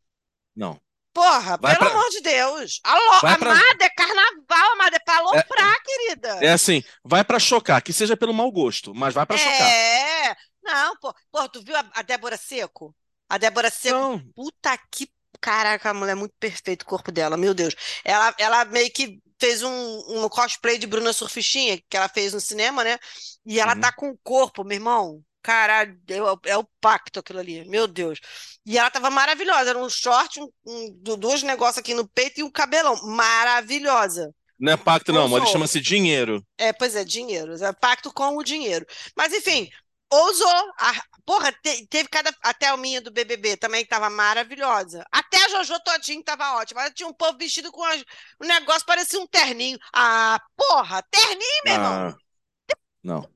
Não. 0.57 0.81
Porra, 1.13 1.59
Vai 1.61 1.77
pelo 1.77 1.91
pra- 1.91 1.99
amor 1.99 2.09
de 2.11 2.21
Deus. 2.21 2.81
Alô, 2.85 3.21
Vai 3.21 3.37
pra- 3.39 3.53
amada, 3.53 3.85
é 3.85 3.91
carnaval, 3.91 4.73
amada, 4.73 4.97
é 4.97 4.99
pra 4.99 5.17
aloprar, 5.19 5.77
querida. 5.83 6.29
É 6.41 6.53
assim, 6.53 6.83
vai 7.05 7.23
pra 7.23 7.39
chocar, 7.39 7.83
que 7.83 7.93
seja 7.93 8.17
pelo 8.17 8.33
mau 8.33 8.51
gosto, 8.51 8.95
mas 8.95 9.13
vai 9.13 9.27
pra 9.27 9.37
chocar. 9.37 9.53
É, 9.53 10.35
não, 10.63 10.97
pô, 10.99 11.15
pô, 11.31 11.49
tu 11.49 11.63
viu 11.63 11.77
a, 11.77 11.85
a 11.95 12.03
Débora 12.03 12.37
Seco? 12.39 12.95
A 13.29 13.37
Débora 13.37 13.71
Seco, 13.71 13.95
Não, 13.99 14.19
puta 14.35 14.79
que 14.91 15.09
caraca, 15.41 15.91
a 15.91 15.95
mulher 15.95 16.13
é 16.13 16.15
muito 16.15 16.35
perfeita 16.39 16.85
o 16.85 16.89
corpo 16.89 17.11
dela, 17.13 17.37
meu 17.37 17.53
Deus. 17.53 17.75
Ela, 18.05 18.35
ela 18.39 18.65
meio 18.65 18.91
que 18.93 19.19
fez 19.41 19.63
um, 19.63 19.71
um 20.25 20.29
cosplay 20.29 20.79
de 20.79 20.87
Bruna 20.87 21.13
Surfistinha, 21.13 21.79
que 21.91 21.97
ela 21.97 22.09
fez 22.09 22.33
no 22.33 22.41
cinema, 22.41 22.85
né? 22.85 22.97
E 23.45 23.59
ela 23.61 23.75
Uhum. 23.75 23.81
tá 23.81 23.93
com 23.93 24.11
o 24.11 24.19
corpo, 24.23 24.63
meu 24.65 24.77
irmão. 24.77 25.21
Caralho, 25.43 25.99
é, 26.09 26.23
o- 26.23 26.61
o 26.61 26.65
pacto 26.81 27.19
aquilo 27.21 27.41
ali, 27.41 27.65
meu 27.69 27.87
Deus. 27.89 28.21
E 28.65 28.79
ela 28.79 28.91
tava 28.91 29.11
maravilhosa, 29.11 29.71
era 29.71 29.79
um 29.79 29.89
short, 29.91 30.41
um, 30.41 30.49
um, 30.65 30.93
do- 31.03 31.17
dois 31.17 31.43
negócios 31.43 31.79
aqui 31.79 31.95
no 31.95 32.07
peito 32.07 32.41
e 32.41 32.43
um 32.45 32.51
cabelão. 32.51 32.95
Maravilhosa. 33.05 34.35
não 34.59 34.73
é 34.73 34.77
pacto, 34.77 35.13
não, 35.13 35.27
mas 35.29 35.49
chama-se 35.51 35.81
dinheiro. 35.81 36.47
É, 36.57 36.73
pois 36.73 36.95
é, 36.95 37.03
dinheiro. 37.05 37.53
É 37.65 37.73
pacto 37.73 38.13
com 38.13 38.37
o 38.37 38.45
dinheiro. 38.45 38.87
Mas, 39.17 39.33
enfim, 39.33 39.69
ousou. 40.09 40.73
A- 40.79 41.03
porra, 41.25 41.51
te- 41.53 41.85
teve 41.89 42.09
cada. 42.09 42.33
A 42.43 42.55
Thelminha 42.55 43.01
do 43.01 43.11
BBB 43.11 43.57
também 43.57 43.83
que 43.83 43.91
tava 43.91 44.09
maravilhosa. 44.09 45.05
Até 45.11 45.45
a 45.45 45.49
Jojo 45.49 45.81
Todinho 45.81 46.23
tava 46.23 46.55
ótima. 46.59 46.83
Mas 46.83 46.93
tinha 46.95 47.09
um 47.09 47.13
povo 47.13 47.37
vestido 47.37 47.73
com 47.73 47.83
as- 47.83 48.05
um 48.41 48.47
negócio, 48.47 48.87
parecia 48.87 49.19
um 49.19 49.27
terninho. 49.27 49.77
Ah, 49.93 50.41
porra, 50.57 51.03
terninho, 51.11 51.63
meu 51.65 51.75
irmão. 51.75 51.93
Ah, 52.11 52.17
não. 53.03 53.29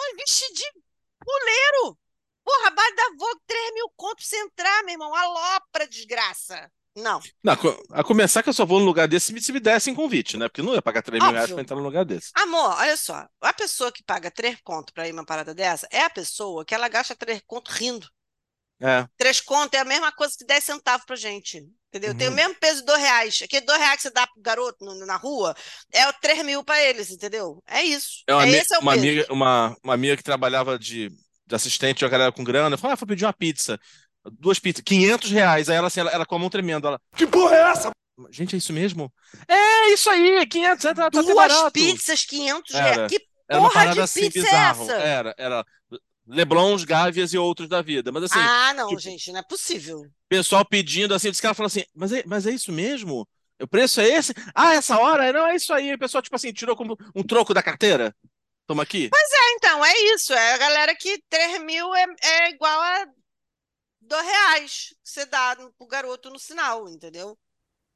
Olha, 0.00 0.16
vestidinho, 0.16 0.82
puleiro. 1.24 1.98
Porra, 2.44 2.70
baile 2.70 2.96
da 2.96 3.08
Vogue, 3.18 3.40
3 3.46 3.74
mil 3.74 3.90
conto 3.96 4.16
pra 4.16 4.24
você 4.24 4.36
entrar, 4.36 4.82
meu 4.84 4.92
irmão. 4.92 5.14
Alopra, 5.14 5.86
desgraça. 5.86 6.70
Não. 6.96 7.20
Não, 7.42 7.52
a 7.92 8.02
começar 8.02 8.42
que 8.42 8.48
eu 8.48 8.52
só 8.52 8.66
vou 8.66 8.80
num 8.80 8.86
lugar 8.86 9.06
desse 9.06 9.26
se 9.26 9.32
me, 9.32 9.40
se 9.40 9.52
me 9.52 9.60
dessem 9.60 9.94
convite, 9.94 10.36
né? 10.36 10.48
Porque 10.48 10.62
não 10.62 10.74
ia 10.74 10.82
pagar 10.82 11.02
3 11.02 11.22
mil 11.22 11.30
reais 11.30 11.44
Óbvio. 11.44 11.56
pra 11.56 11.62
entrar 11.62 11.76
num 11.76 11.82
lugar 11.82 12.04
desse. 12.04 12.30
Amor, 12.34 12.76
olha 12.78 12.96
só. 12.96 13.26
A 13.40 13.52
pessoa 13.52 13.92
que 13.92 14.02
paga 14.02 14.30
três 14.30 14.58
conto 14.64 14.92
pra 14.92 15.06
ir 15.06 15.12
numa 15.12 15.24
parada 15.24 15.54
dessa 15.54 15.86
é 15.90 16.02
a 16.02 16.10
pessoa 16.10 16.64
que 16.64 16.74
ela 16.74 16.88
gasta 16.88 17.14
três 17.14 17.40
conto 17.46 17.70
rindo. 17.70 18.08
É. 18.82 19.06
Três 19.16 19.40
conto 19.40 19.74
é 19.74 19.78
a 19.78 19.84
mesma 19.84 20.10
coisa 20.12 20.34
que 20.38 20.44
10 20.44 20.64
centavos 20.64 21.04
pra 21.04 21.16
gente. 21.16 21.62
Entendeu? 21.88 22.16
Tem 22.16 22.28
o 22.28 22.30
Uhum. 22.30 22.36
mesmo 22.36 22.54
peso 22.54 22.80
de 22.80 22.86
dois 22.86 23.00
reais. 23.00 23.40
Aquele 23.42 23.66
dois 23.66 23.78
reais 23.78 23.96
que 23.96 24.02
você 24.02 24.10
dá 24.10 24.26
pro 24.26 24.40
garoto 24.40 24.84
no- 24.84 25.04
na 25.04 25.16
rua 25.16 25.54
é 25.92 26.08
o 26.08 26.12
três 26.14 26.42
mil 26.44 26.62
pra 26.64 26.80
eles, 26.82 27.10
entendeu? 27.10 27.60
É 27.66 27.82
isso. 27.82 28.22
É 28.28 28.34
uma, 28.34 28.46
é 28.46 28.50
esse 28.50 28.72
é 28.74 28.78
o 28.78 28.80
uma 28.80 28.92
peso. 28.92 29.04
amiga, 29.04 29.26
uma, 29.32 29.76
uma 29.82 29.94
amiga 29.94 30.16
que 30.16 30.22
trabalhava 30.22 30.78
de, 30.78 31.08
de 31.46 31.54
assistente 31.54 31.98
de 31.98 32.04
uma 32.04 32.10
galera 32.10 32.30
com 32.32 32.44
grana. 32.44 32.78
Falou, 32.78 32.92
ah, 32.92 32.96
vou 32.96 33.08
pedir 33.08 33.24
uma 33.24 33.32
pizza. 33.32 33.78
Duas 34.38 34.58
pizzas, 34.60 34.82
500 34.84 35.30
reais. 35.30 35.68
Aí 35.68 35.76
ela, 35.76 35.88
assim, 35.88 36.00
ela, 36.00 36.10
ela 36.12 36.24
com 36.26 36.36
a 36.36 36.38
mão 36.38 36.48
tremendo. 36.48 36.86
Ela, 36.86 37.00
que 37.16 37.26
porra 37.26 37.56
é 37.56 37.70
essa? 37.72 37.90
Gente, 38.30 38.54
é 38.54 38.58
isso 38.58 38.72
mesmo? 38.72 39.12
É, 39.48 39.88
isso 39.92 40.08
aí, 40.10 40.46
500, 40.46 40.82
tá, 40.82 40.94
tá 40.94 41.06
até 41.06 41.22
Duas 41.22 41.34
barato. 41.34 41.72
pizzas, 41.72 42.24
500 42.24 42.74
Era. 42.74 42.94
reais. 42.94 43.10
Que 43.12 43.26
Era 43.48 43.60
uma 43.60 43.68
porra 43.70 43.92
de 43.94 44.00
assim, 44.00 44.20
pizza 44.30 44.38
é 44.38 44.42
bizarro. 44.42 44.82
essa? 44.84 44.92
Era, 44.94 45.34
era 45.38 45.64
Leblons, 46.30 46.84
Gávias 46.84 47.32
e 47.32 47.38
outros 47.38 47.68
da 47.68 47.82
vida. 47.82 48.10
Mas 48.12 48.24
assim, 48.24 48.38
ah, 48.38 48.72
não, 48.74 48.88
tipo- 48.88 49.00
gente, 49.00 49.32
não 49.32 49.40
é 49.40 49.42
possível. 49.42 50.02
pessoal 50.28 50.64
pedindo 50.64 51.14
assim, 51.14 51.32
que 51.32 51.46
ela 51.46 51.54
falou 51.54 51.66
assim, 51.66 51.84
mas 51.94 52.12
é, 52.12 52.22
mas 52.26 52.46
é 52.46 52.52
isso 52.52 52.72
mesmo? 52.72 53.26
O 53.60 53.66
preço 53.66 54.00
é 54.00 54.08
esse? 54.08 54.32
Ah, 54.54 54.74
essa 54.74 54.98
hora? 54.98 55.32
Não, 55.32 55.46
é 55.46 55.54
isso 55.56 55.72
aí. 55.72 55.92
O 55.92 55.98
pessoal, 55.98 56.22
tipo 56.22 56.34
assim, 56.34 56.52
tirou 56.52 56.74
como 56.74 56.96
um 57.14 57.22
troco 57.22 57.52
da 57.52 57.62
carteira. 57.62 58.14
Toma 58.66 58.84
aqui. 58.84 59.10
É, 59.12 59.52
então, 59.54 59.84
é 59.84 59.92
isso. 60.14 60.32
É 60.32 60.54
a 60.54 60.58
galera 60.58 60.96
que 60.96 61.22
3 61.28 61.62
mil 61.62 61.94
é, 61.94 62.06
é 62.22 62.50
igual 62.50 62.80
a 62.80 63.06
2 64.00 64.24
reais 64.24 64.94
que 65.02 65.10
você 65.10 65.26
dá 65.26 65.56
pro 65.76 65.86
garoto 65.86 66.30
no 66.30 66.38
sinal, 66.38 66.88
entendeu? 66.88 67.36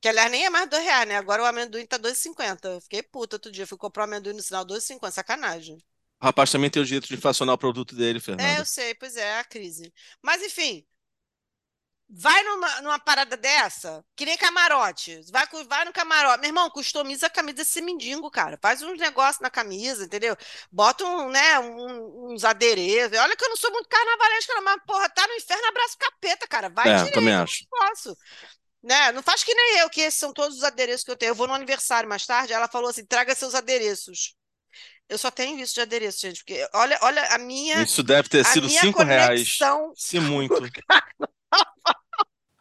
Que 0.02 0.08
aliás 0.08 0.30
nem 0.30 0.44
é 0.44 0.50
mais 0.50 0.68
2 0.68 0.82
reais, 0.82 1.08
né? 1.08 1.16
Agora 1.16 1.42
o 1.42 1.46
amendoim 1.46 1.86
tá 1.86 1.96
2,50. 1.98 2.68
Eu 2.74 2.80
fiquei 2.82 3.02
puta 3.02 3.36
outro 3.36 3.50
dia. 3.50 3.66
Fui 3.66 3.78
comprar 3.78 4.02
o 4.02 4.04
amendoim 4.04 4.34
no 4.34 4.42
sinal 4.42 4.66
2,50. 4.66 5.10
Sacanagem. 5.12 5.78
O 6.20 6.24
rapaz 6.26 6.50
também 6.50 6.68
tem 6.70 6.82
o 6.82 6.84
direito 6.84 7.06
de 7.06 7.14
inflacionar 7.14 7.54
o 7.54 7.58
produto 7.58 7.94
dele, 7.94 8.18
É, 8.36 8.58
Fernando. 8.58 8.60
eu 8.60 8.66
sei, 8.66 8.94
pois 8.94 9.16
é, 9.16 9.22
é 9.22 9.38
a 9.40 9.44
crise. 9.44 9.92
Mas 10.22 10.42
enfim, 10.42 10.86
vai 12.08 12.42
numa, 12.44 12.80
numa 12.82 12.98
parada 12.98 13.36
dessa, 13.36 14.04
que 14.14 14.24
nem 14.24 14.36
camarote. 14.36 15.20
Vai, 15.32 15.46
vai 15.66 15.84
no 15.84 15.92
camarote. 15.92 16.40
Meu 16.40 16.48
irmão, 16.50 16.70
customiza 16.70 17.26
a 17.26 17.30
camisa 17.30 17.56
desse 17.56 17.80
mendigo, 17.80 18.30
cara. 18.30 18.58
Faz 18.62 18.82
uns 18.82 18.98
negócios 18.98 19.40
na 19.40 19.50
camisa, 19.50 20.04
entendeu? 20.04 20.36
Bota 20.70 21.04
um, 21.04 21.30
né, 21.30 21.58
um- 21.60 22.32
uns 22.32 22.44
adereços. 22.44 23.18
Olha 23.18 23.36
que 23.36 23.44
eu 23.44 23.48
não 23.48 23.56
sou 23.56 23.70
muito 23.72 23.88
carnavalesca, 23.88 24.54
não, 24.54 24.62
mas, 24.62 24.76
porra, 24.86 25.08
tá 25.08 25.26
no 25.26 25.34
inferno, 25.34 25.66
abraço 25.66 25.96
capeta, 25.98 26.46
cara. 26.46 26.68
Vai 26.70 26.92
É, 26.92 26.94
direito 26.94 27.14
também 27.14 27.34
acho. 27.34 27.64
negócio. 27.72 28.16
Né? 28.82 29.12
Não 29.12 29.22
faz 29.22 29.44
que 29.44 29.54
nem 29.54 29.78
eu, 29.80 29.90
que 29.90 30.00
esses 30.02 30.20
são 30.20 30.32
todos 30.32 30.58
os 30.58 30.64
adereços 30.64 31.04
que 31.04 31.10
eu 31.10 31.16
tenho. 31.16 31.30
Eu 31.30 31.34
vou 31.36 31.46
no 31.48 31.54
aniversário 31.54 32.08
mais 32.08 32.26
tarde, 32.26 32.52
ela 32.52 32.68
falou 32.68 32.90
assim: 32.90 33.04
traga 33.06 33.34
seus 33.34 33.54
adereços. 33.54 34.34
Eu 35.08 35.18
só 35.18 35.30
tenho 35.30 35.58
isso 35.58 35.74
de 35.74 35.80
adereço, 35.80 36.20
gente, 36.20 36.38
porque 36.38 36.66
olha, 36.72 36.98
olha 37.02 37.22
a 37.34 37.38
minha, 37.38 37.82
Isso 37.82 38.02
deve 38.02 38.28
ter 38.28 38.44
sido 38.44 38.68
5 38.68 39.02
reais. 39.02 39.58
Se 39.94 40.18
muito. 40.18 40.54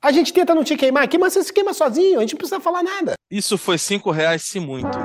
A 0.01 0.11
gente 0.11 0.33
tenta 0.33 0.53
não 0.53 0.65
te 0.65 0.75
queimar 0.75 1.03
aqui, 1.03 1.17
mas 1.17 1.31
você 1.31 1.45
se 1.45 1.53
queima 1.53 1.73
sozinho, 1.73 2.17
a 2.17 2.21
gente 2.21 2.33
não 2.33 2.37
precisa 2.37 2.59
falar 2.59 2.83
nada. 2.83 3.13
Isso 3.31 3.57
foi 3.57 3.77
5 3.77 4.11
reais, 4.11 4.43
se 4.43 4.59
muito. 4.59 4.97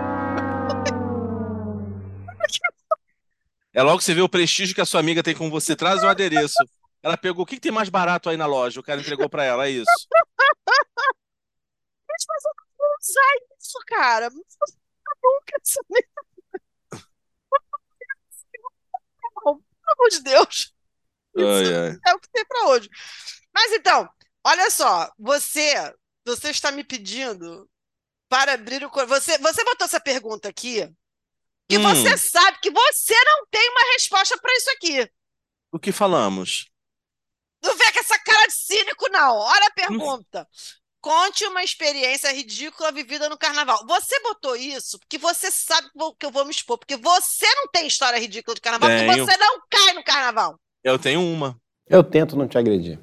É 3.73 3.81
logo 3.81 3.99
que 3.99 4.05
você 4.05 4.12
vê 4.12 4.21
o 4.21 4.29
prestígio 4.29 4.75
que 4.75 4.81
a 4.81 4.85
sua 4.85 4.99
amiga 4.99 5.23
tem 5.23 5.37
com 5.37 5.49
você. 5.49 5.77
Traz 5.77 6.03
o 6.03 6.09
adereço. 6.09 6.57
Ela 7.01 7.16
pegou 7.16 7.44
o 7.44 7.47
que, 7.47 7.55
que 7.55 7.61
tem 7.61 7.71
mais 7.71 7.88
barato 7.88 8.29
aí 8.29 8.37
na 8.37 8.47
loja. 8.47 8.81
O 8.81 8.83
cara 8.83 9.01
entregou 9.01 9.29
pra 9.31 9.44
ela, 9.44 9.68
é 9.68 9.71
isso. 9.71 9.87
Mas 12.11 12.44
eu 12.44 12.53
não 12.57 12.64
vou 12.77 12.88
usar 13.01 13.35
isso, 13.57 13.79
cara. 13.87 14.31
Não 14.31 14.42
vou 15.23 15.33
nunca 15.35 15.61
isso 15.64 15.81
mesmo. 15.88 16.27
Pelo 19.88 19.94
amor 19.98 20.11
de 20.11 20.22
Deus. 20.22 20.74
Ai, 21.37 21.74
ai. 21.74 21.98
É 22.07 22.14
o 22.14 22.18
que 22.20 22.29
tem 22.33 22.44
pra 22.46 22.66
hoje. 22.68 22.88
Mas 23.55 23.72
então, 23.72 24.09
olha 24.44 24.70
só. 24.70 25.11
Você, 25.18 25.74
você 26.24 26.51
está 26.51 26.70
me 26.70 26.85
pedindo 26.85 27.68
para 28.29 28.53
abrir 28.55 28.85
o... 28.85 28.90
Você, 28.90 29.38
você 29.38 29.64
botou 29.64 29.87
essa 29.87 30.01
pergunta 30.01 30.48
aqui 30.48 30.88
que 31.68 31.79
Hum. 31.79 31.83
você 31.83 32.16
sabe 32.16 32.59
que 32.61 32.70
você 32.70 33.14
não 33.24 33.46
tem 33.51 33.68
uma 33.70 33.92
resposta 33.92 34.38
para 34.38 34.55
isso 34.55 34.70
aqui. 34.70 35.11
O 35.70 35.79
que 35.79 35.92
falamos? 35.92 36.70
Não 37.62 37.77
vê 37.77 37.92
com 37.92 37.98
essa 37.98 38.18
cara 38.18 38.46
de 38.46 38.55
cínico, 38.55 39.09
não. 39.11 39.37
Olha 39.37 39.66
a 39.66 39.72
pergunta. 39.72 40.48
Conte 41.00 41.44
uma 41.46 41.62
experiência 41.62 42.32
ridícula 42.32 42.90
vivida 42.90 43.28
no 43.28 43.38
carnaval. 43.38 43.84
Você 43.87 44.18
botou 44.20 44.56
isso 44.56 44.98
porque 44.98 45.16
você 45.16 45.50
sabe 45.50 45.88
que 46.18 46.26
eu 46.26 46.30
vou 46.30 46.44
me 46.44 46.50
expor, 46.50 46.76
porque 46.76 46.96
você 46.96 47.46
não 47.54 47.68
tem 47.68 47.87
história 47.87 48.18
ridícula 48.18 48.54
de 48.54 48.61
carnaval, 48.61 48.90
porque 48.90 49.12
Tenho. 49.12 49.24
você 49.24 49.37
não 49.37 49.62
cai 49.70 49.92
no 49.94 50.02
carnaval. 50.02 50.61
Eu 50.82 50.98
tenho 50.98 51.22
uma. 51.22 51.56
Eu 51.88 52.02
tento 52.02 52.37
não 52.37 52.48
te 52.48 52.58
agredir. 52.58 52.98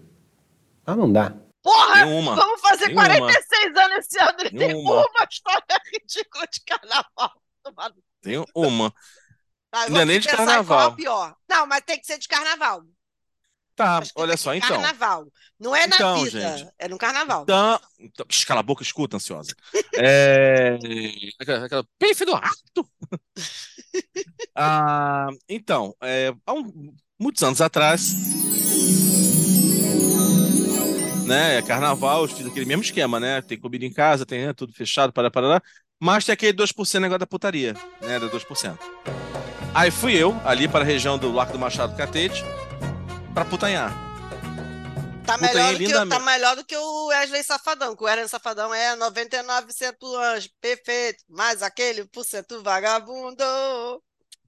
Ah, 0.85 0.95
não 0.95 1.11
dá. 1.11 1.33
Porra, 1.63 2.05
vamos 2.05 2.61
fazer 2.61 2.85
Tenho 2.87 2.99
uma. 2.99 3.07
46 3.07 3.77
anos 3.77 3.97
esse 4.05 4.19
ano 4.19 4.37
e 4.43 4.49
tem 4.51 4.75
uma. 4.75 5.07
uma 5.07 5.27
história 5.29 5.63
ridícula 5.93 6.45
de 6.51 6.61
carnaval. 6.61 7.31
Tenho 8.21 8.45
uma. 8.53 8.93
Tá, 9.71 9.89
Não 9.89 10.01
é 10.01 10.05
nem 10.05 10.19
de 10.19 10.29
é 10.29 10.35
carnaval. 10.35 10.91
o 10.91 10.95
pior. 10.95 11.35
Não, 11.49 11.65
mas 11.65 11.81
tem 11.81 11.99
que 11.99 12.05
ser 12.05 12.17
de 12.17 12.27
carnaval. 12.27 12.83
Tá, 13.75 14.01
olha 14.15 14.37
só, 14.37 14.53
então. 14.55 14.69
Carnaval. 14.69 15.27
Não 15.59 15.75
é 15.75 15.85
na 15.85 15.95
Então, 15.95 16.23
vida, 16.23 16.57
gente. 16.57 16.71
é 16.79 16.87
no 16.87 16.97
carnaval. 16.97 17.43
Então, 17.43 17.79
então, 17.99 18.25
cala 18.47 18.61
a 18.61 18.63
boca, 18.63 18.81
escuta, 18.83 19.17
ansiosa. 19.17 19.53
É... 19.95 20.77
Aquela, 21.39 21.83
do 22.25 22.33
rato. 22.33 22.89
Ah, 24.57 25.27
então, 25.49 25.93
é, 26.01 26.33
há 26.45 26.53
um- 26.53 26.93
muitos 27.19 27.43
anos 27.43 27.59
atrás, 27.61 28.13
né, 31.25 31.61
carnaval, 31.63 32.23
eu 32.23 32.27
fiz 32.27 32.45
aquele 32.45 32.65
mesmo 32.65 32.83
esquema, 32.83 33.19
né, 33.19 33.41
tem 33.41 33.59
comida 33.59 33.85
em 33.85 33.91
casa, 33.91 34.25
tem 34.25 34.45
né, 34.45 34.53
tudo 34.53 34.73
fechado, 34.73 35.11
para 35.11 35.29
para 35.31 35.61
mas 36.01 36.25
tem 36.25 36.33
aquele 36.33 36.53
2% 36.53 37.01
negócio 37.01 37.19
da 37.19 37.27
putaria, 37.27 37.73
né, 38.01 38.19
da 38.19 38.27
2%. 38.27 38.79
Aí 39.73 39.91
fui 39.91 40.13
eu, 40.15 40.39
ali 40.45 40.67
para 40.67 40.81
a 40.81 40.87
região 40.87 41.17
do 41.17 41.31
Largo 41.31 41.53
do 41.53 41.59
Machado 41.59 41.95
Catete, 41.97 42.43
para 43.35 43.43
putanhar. 43.45 43.91
Tá 45.25 45.37
melhor, 45.37 45.73
do 45.73 45.79
que, 45.79 45.91
tá 46.07 46.19
melhor 46.19 46.55
do 46.55 46.63
que 46.63 46.77
o 46.77 47.07
Wesley 47.07 47.43
Safadão, 47.43 47.95
que 47.95 48.03
o 48.03 48.05
Wesley 48.05 48.29
Safadão 48.29 48.73
é 48.73 48.95
99% 48.95 49.95
anjo, 50.17 50.49
perfeito, 50.61 51.23
mas 51.27 51.61
aquele 51.61 52.05
por 52.05 52.23
cento 52.23 52.63
vagabundo. 52.63 53.43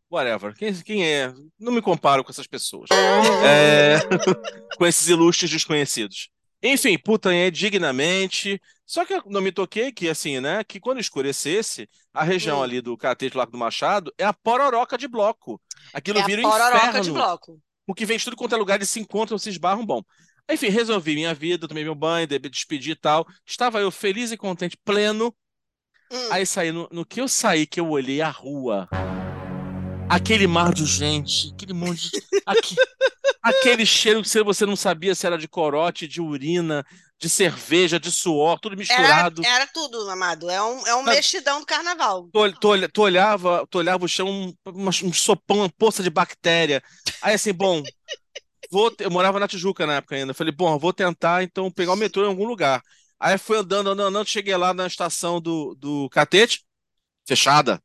Whatever. 0.09 0.55
Quem, 0.55 0.73
quem 0.81 1.05
é? 1.05 1.33
Não 1.59 1.71
me 1.73 1.81
comparo 1.81 2.23
com 2.23 2.31
essas 2.31 2.47
pessoas. 2.47 2.89
É, 2.91 3.97
com 4.77 4.85
esses 4.85 5.07
ilustres 5.09 5.51
desconhecidos. 5.51 6.29
Enfim, 6.63 6.97
putanhei 6.97 7.51
dignamente. 7.51 8.61
Só 8.85 9.03
que 9.03 9.15
eu 9.15 9.23
não 9.25 9.41
me 9.41 9.51
toquei 9.51 9.91
que, 9.91 10.07
assim, 10.07 10.39
né? 10.39 10.63
Que 10.63 10.79
quando 10.79 10.99
escurecesse, 11.01 11.89
a 12.13 12.23
região 12.23 12.59
Hum. 12.59 12.63
ali 12.63 12.79
do 12.79 12.95
Catete 12.95 13.33
do 13.33 13.37
Largo 13.37 13.51
do 13.51 13.57
Machado 13.57 14.13
é 14.17 14.23
a 14.23 14.31
pororoca 14.31 14.97
de 14.97 15.09
bloco. 15.09 15.61
Aquilo 15.93 16.19
É 16.19 16.23
vira 16.23 16.41
a 16.41 16.47
um 16.47 16.51
pororoca 16.51 16.77
inferno. 16.77 17.01
de 17.03 17.11
bloco. 17.11 17.59
Porque 17.87 18.05
vem 18.05 18.17
de 18.17 18.25
tudo 18.25 18.35
quanto 18.35 18.53
é 18.53 18.57
lugar, 18.57 18.75
eles 18.75 18.89
se 18.89 18.99
encontram, 18.99 19.37
se 19.37 19.49
esbarram, 19.49 19.85
bom. 19.85 20.03
Enfim, 20.49 20.67
resolvi 20.67 21.15
minha 21.15 21.33
vida, 21.33 21.67
tomei 21.67 21.83
meu 21.85 21.95
banho, 21.95 22.27
de- 22.27 22.37
despedi 22.37 22.91
e 22.91 22.95
tal. 22.95 23.25
Estava 23.45 23.79
eu 23.79 23.89
feliz 23.89 24.31
e 24.31 24.37
contente, 24.37 24.77
pleno. 24.83 25.33
Hum. 26.11 26.29
Aí 26.31 26.45
saí, 26.45 26.71
no, 26.71 26.87
no 26.91 27.05
que 27.05 27.19
eu 27.21 27.27
saí, 27.27 27.65
que 27.65 27.79
eu 27.79 27.89
olhei 27.89 28.21
a 28.21 28.29
rua, 28.29 28.87
aquele 30.09 30.47
mar 30.47 30.73
de 30.73 30.85
gente, 30.85 31.51
aquele 31.53 31.73
monte 31.73 32.09
de. 32.11 32.21
aque- 32.45 32.75
aquele 33.41 33.85
cheiro 33.85 34.21
que 34.21 34.43
você 34.43 34.65
não 34.65 34.75
sabia 34.75 35.15
se 35.15 35.25
era 35.25 35.37
de 35.37 35.47
corote, 35.47 36.07
de 36.07 36.21
urina, 36.21 36.85
de 37.19 37.29
cerveja, 37.29 37.99
de 37.99 38.11
suor, 38.11 38.59
tudo 38.59 38.73
Era, 38.73 38.79
misturado. 38.79 39.43
era 39.43 39.67
tudo, 39.67 40.09
amado. 40.09 40.49
É 40.49 40.61
um, 40.61 40.87
é 40.87 40.95
um 40.95 41.03
mexidão 41.03 41.59
do 41.59 41.65
carnaval. 41.65 42.29
Tu, 42.31 42.53
tu, 42.59 42.89
tu 42.89 43.01
olhava, 43.01 43.65
tu 43.69 43.79
olhava 43.79 44.05
o 44.05 44.07
chão, 44.07 44.29
um, 44.29 44.53
um 44.67 45.13
sopão, 45.13 45.57
uma 45.57 45.69
poça 45.69 46.03
de 46.03 46.09
bactéria. 46.09 46.81
Aí 47.21 47.33
assim, 47.33 47.53
bom, 47.53 47.81
vou, 48.71 48.93
eu 48.99 49.09
morava 49.09 49.39
na 49.39 49.47
Tijuca 49.47 49.87
na 49.87 49.95
época 49.95 50.15
ainda. 50.15 50.33
Falei, 50.33 50.53
bom, 50.53 50.77
vou 50.77 50.93
tentar 50.93 51.43
então 51.43 51.71
pegar 51.71 51.93
o 51.93 51.97
metrô 51.97 52.23
em 52.23 52.27
algum 52.27 52.45
lugar. 52.45 52.81
Aí 53.19 53.37
fui 53.39 53.57
andando, 53.57 53.89
andando, 53.89 54.09
andando, 54.09 54.29
cheguei 54.29 54.55
lá 54.55 54.73
na 54.73 54.85
estação 54.85 55.41
do, 55.41 55.75
do 55.75 56.07
Catete, 56.09 56.63
fechada. 57.27 57.81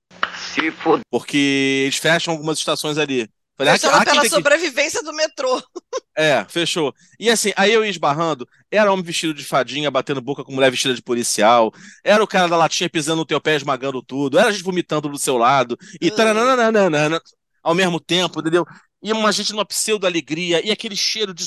Porque 1.11 1.85
eles 1.85 1.97
fecham 1.97 2.35
algumas 2.35 2.59
estações 2.59 2.99
ali. 2.99 3.29
Falei, 3.57 3.75
Fechando 3.75 3.95
ah, 3.95 3.97
aqui 3.99 4.07
pela 4.07 4.21
tem 4.23 4.31
que- 4.31 4.37
sobrevivência 4.37 5.03
do 5.03 5.13
metrô. 5.13 5.63
é, 6.17 6.45
fechou. 6.49 6.95
E 7.21 7.31
assim, 7.31 7.53
aí 7.55 7.73
eu 7.73 7.85
ia 7.85 7.91
esbarrando, 7.91 8.49
era 8.71 8.91
homem 8.91 9.05
vestido 9.05 9.35
de 9.35 9.45
fadinha, 9.45 9.91
batendo 9.91 10.21
boca 10.21 10.43
com 10.43 10.53
mulher 10.53 10.71
vestida 10.71 10.95
de 10.95 11.03
policial, 11.03 11.73
era 12.03 12.23
o 12.23 12.27
cara 12.27 12.49
da 12.49 12.57
latinha 12.57 12.89
pisando 12.89 13.19
no 13.19 13.27
teu 13.27 13.41
pé, 13.41 13.55
esmagando 13.57 14.03
tudo, 14.03 14.39
era 14.39 14.49
a 14.49 14.53
gente 14.53 14.65
vomitando 14.65 15.09
do 15.09 15.19
seu 15.19 15.37
lado, 15.37 15.79
e 16.01 16.11
tarananana, 16.11 17.21
ao 17.63 17.75
mesmo 17.75 18.01
tempo, 18.01 18.41
entendeu? 18.41 18.67
E 19.03 19.13
uma 19.13 19.33
gente 19.33 19.53
numa 19.53 19.65
pseudo-alegria, 19.65 20.65
e 20.67 20.71
aquele 20.71 20.97
cheiro 20.97 21.35
de, 21.35 21.45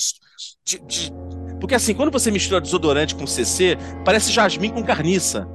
de, 0.63 0.79
de, 0.79 1.11
Porque 1.59 1.73
assim, 1.73 1.93
quando 1.93 2.11
você 2.11 2.29
mistura 2.29 2.61
desodorante 2.61 3.15
com 3.15 3.25
CC, 3.25 3.77
parece 4.03 4.31
jasmim 4.31 4.69
com 4.69 4.83
carniça. 4.83 5.47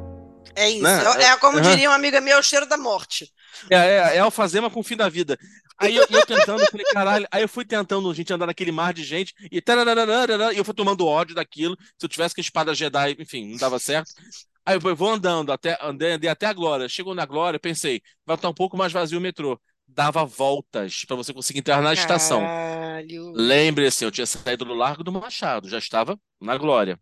É 0.57 0.69
isso. 0.69 0.83
Né? 0.83 1.03
É, 1.19 1.25
é 1.27 1.37
como 1.37 1.59
Aham. 1.59 1.71
diria 1.71 1.89
uma 1.89 1.97
amiga 1.97 2.21
minha, 2.21 2.35
é 2.35 2.39
o 2.39 2.43
cheiro 2.43 2.67
da 2.67 2.77
morte. 2.77 3.31
É, 3.69 3.77
é, 3.77 4.17
é 4.17 4.19
alfazema 4.19 4.71
com 4.71 4.81
o 4.81 4.83
fim 4.83 4.97
da 4.97 5.09
vida. 5.09 5.39
Aí 5.81 5.97
eu, 5.97 6.07
eu 6.11 6.27
tentando, 6.27 6.65
falei, 6.71 6.87
caralho. 6.93 7.27
Aí 7.31 7.43
eu 7.43 7.49
fui 7.49 7.65
tentando, 7.65 8.11
a 8.11 8.15
gente 8.15 8.31
andar 8.31 8.47
naquele 8.47 8.71
mar 8.71 8.93
de 8.93 9.03
gente, 9.03 9.35
e 9.51 9.57
e 9.57 10.59
eu 10.59 10.65
fui 10.65 10.75
tomando 10.75 11.07
ódio 11.07 11.35
daquilo. 11.35 11.77
Se 11.99 12.05
eu 12.05 12.09
tivesse 12.09 12.35
que 12.35 12.43
espada 12.43 12.75
Jedi, 12.75 13.17
enfim, 13.19 13.51
não 13.51 13.57
dava 13.57 13.79
certo. 13.79 14.13
Aí 14.65 14.77
eu 14.77 14.95
vou 14.95 15.11
andando, 15.11 15.51
até, 15.51 15.79
andei, 15.81 16.13
andei 16.13 16.29
até 16.29 16.47
a 16.47 16.53
Glória. 16.53 16.89
Chegou 16.89 17.15
na 17.15 17.25
Glória, 17.25 17.59
pensei, 17.59 18.03
vai 18.27 18.37
estar 18.37 18.49
um 18.51 18.55
pouco 18.55 18.77
mais 18.77 18.93
vazio 18.93 19.19
o 19.19 19.23
metrô. 19.23 19.59
Dava 19.89 20.25
voltas 20.25 21.05
para 21.07 21.17
você 21.17 21.33
conseguir 21.33 21.61
entrar 21.61 21.83
na 21.83 21.95
estação. 21.95 22.41
Caralho. 22.41 23.33
Lembre-se, 23.33 24.05
eu 24.05 24.11
tinha 24.11 24.27
saído 24.27 24.65
do 24.65 24.75
Largo 24.75 25.03
do 25.03 25.11
Machado, 25.11 25.69
já 25.69 25.79
estava 25.79 26.21
na 26.41 26.57
Glória. 26.59 27.01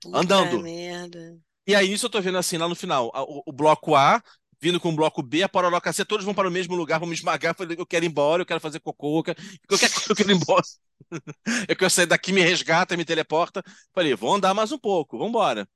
Puta 0.00 0.18
andando. 0.18 0.60
merda. 0.60 1.36
E 1.66 1.74
aí, 1.74 1.92
isso 1.92 2.06
eu 2.06 2.10
tô 2.10 2.20
vendo 2.20 2.38
assim, 2.38 2.56
lá 2.56 2.68
no 2.68 2.74
final, 2.74 3.10
o, 3.14 3.42
o 3.46 3.52
bloco 3.52 3.94
A, 3.94 4.22
vindo 4.62 4.78
com 4.78 4.90
o 4.90 4.96
bloco 4.96 5.20
B, 5.24 5.42
a 5.42 5.48
Pororoca 5.48 5.92
C, 5.92 6.04
todos 6.04 6.24
vão 6.24 6.32
para 6.32 6.46
o 6.46 6.50
mesmo 6.50 6.76
lugar, 6.76 7.00
vão 7.00 7.08
me 7.08 7.14
esmagar. 7.14 7.50
Eu 7.50 7.54
falei, 7.56 7.76
eu 7.76 7.84
quero 7.84 8.04
ir 8.04 8.08
embora, 8.08 8.42
eu 8.42 8.46
quero 8.46 8.60
fazer 8.60 8.78
cocô, 8.78 9.18
eu 9.18 9.22
quero, 9.24 9.42
eu 9.68 9.78
quero, 10.14 10.30
ir 10.30 10.34
embora. 10.34 10.62
Eu 11.68 11.76
quero 11.76 11.90
sair 11.90 12.06
daqui, 12.06 12.32
me 12.32 12.40
resgata, 12.40 12.96
me 12.96 13.04
teleporta. 13.04 13.62
Falei, 13.92 14.14
vou 14.14 14.34
andar 14.34 14.54
mais 14.54 14.70
um 14.70 14.78
pouco, 14.78 15.18
vamos 15.18 15.30
embora. 15.30 15.68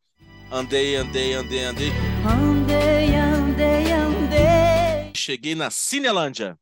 Andei, 0.51 0.94
andei, 0.94 1.35
andei, 1.35 1.64
andei. 1.64 1.92
Andei, 2.25 3.16
andei, 3.16 3.92
andei. 3.92 5.12
Cheguei 5.14 5.55
na 5.57 5.68
Cinelândia. 5.68 6.57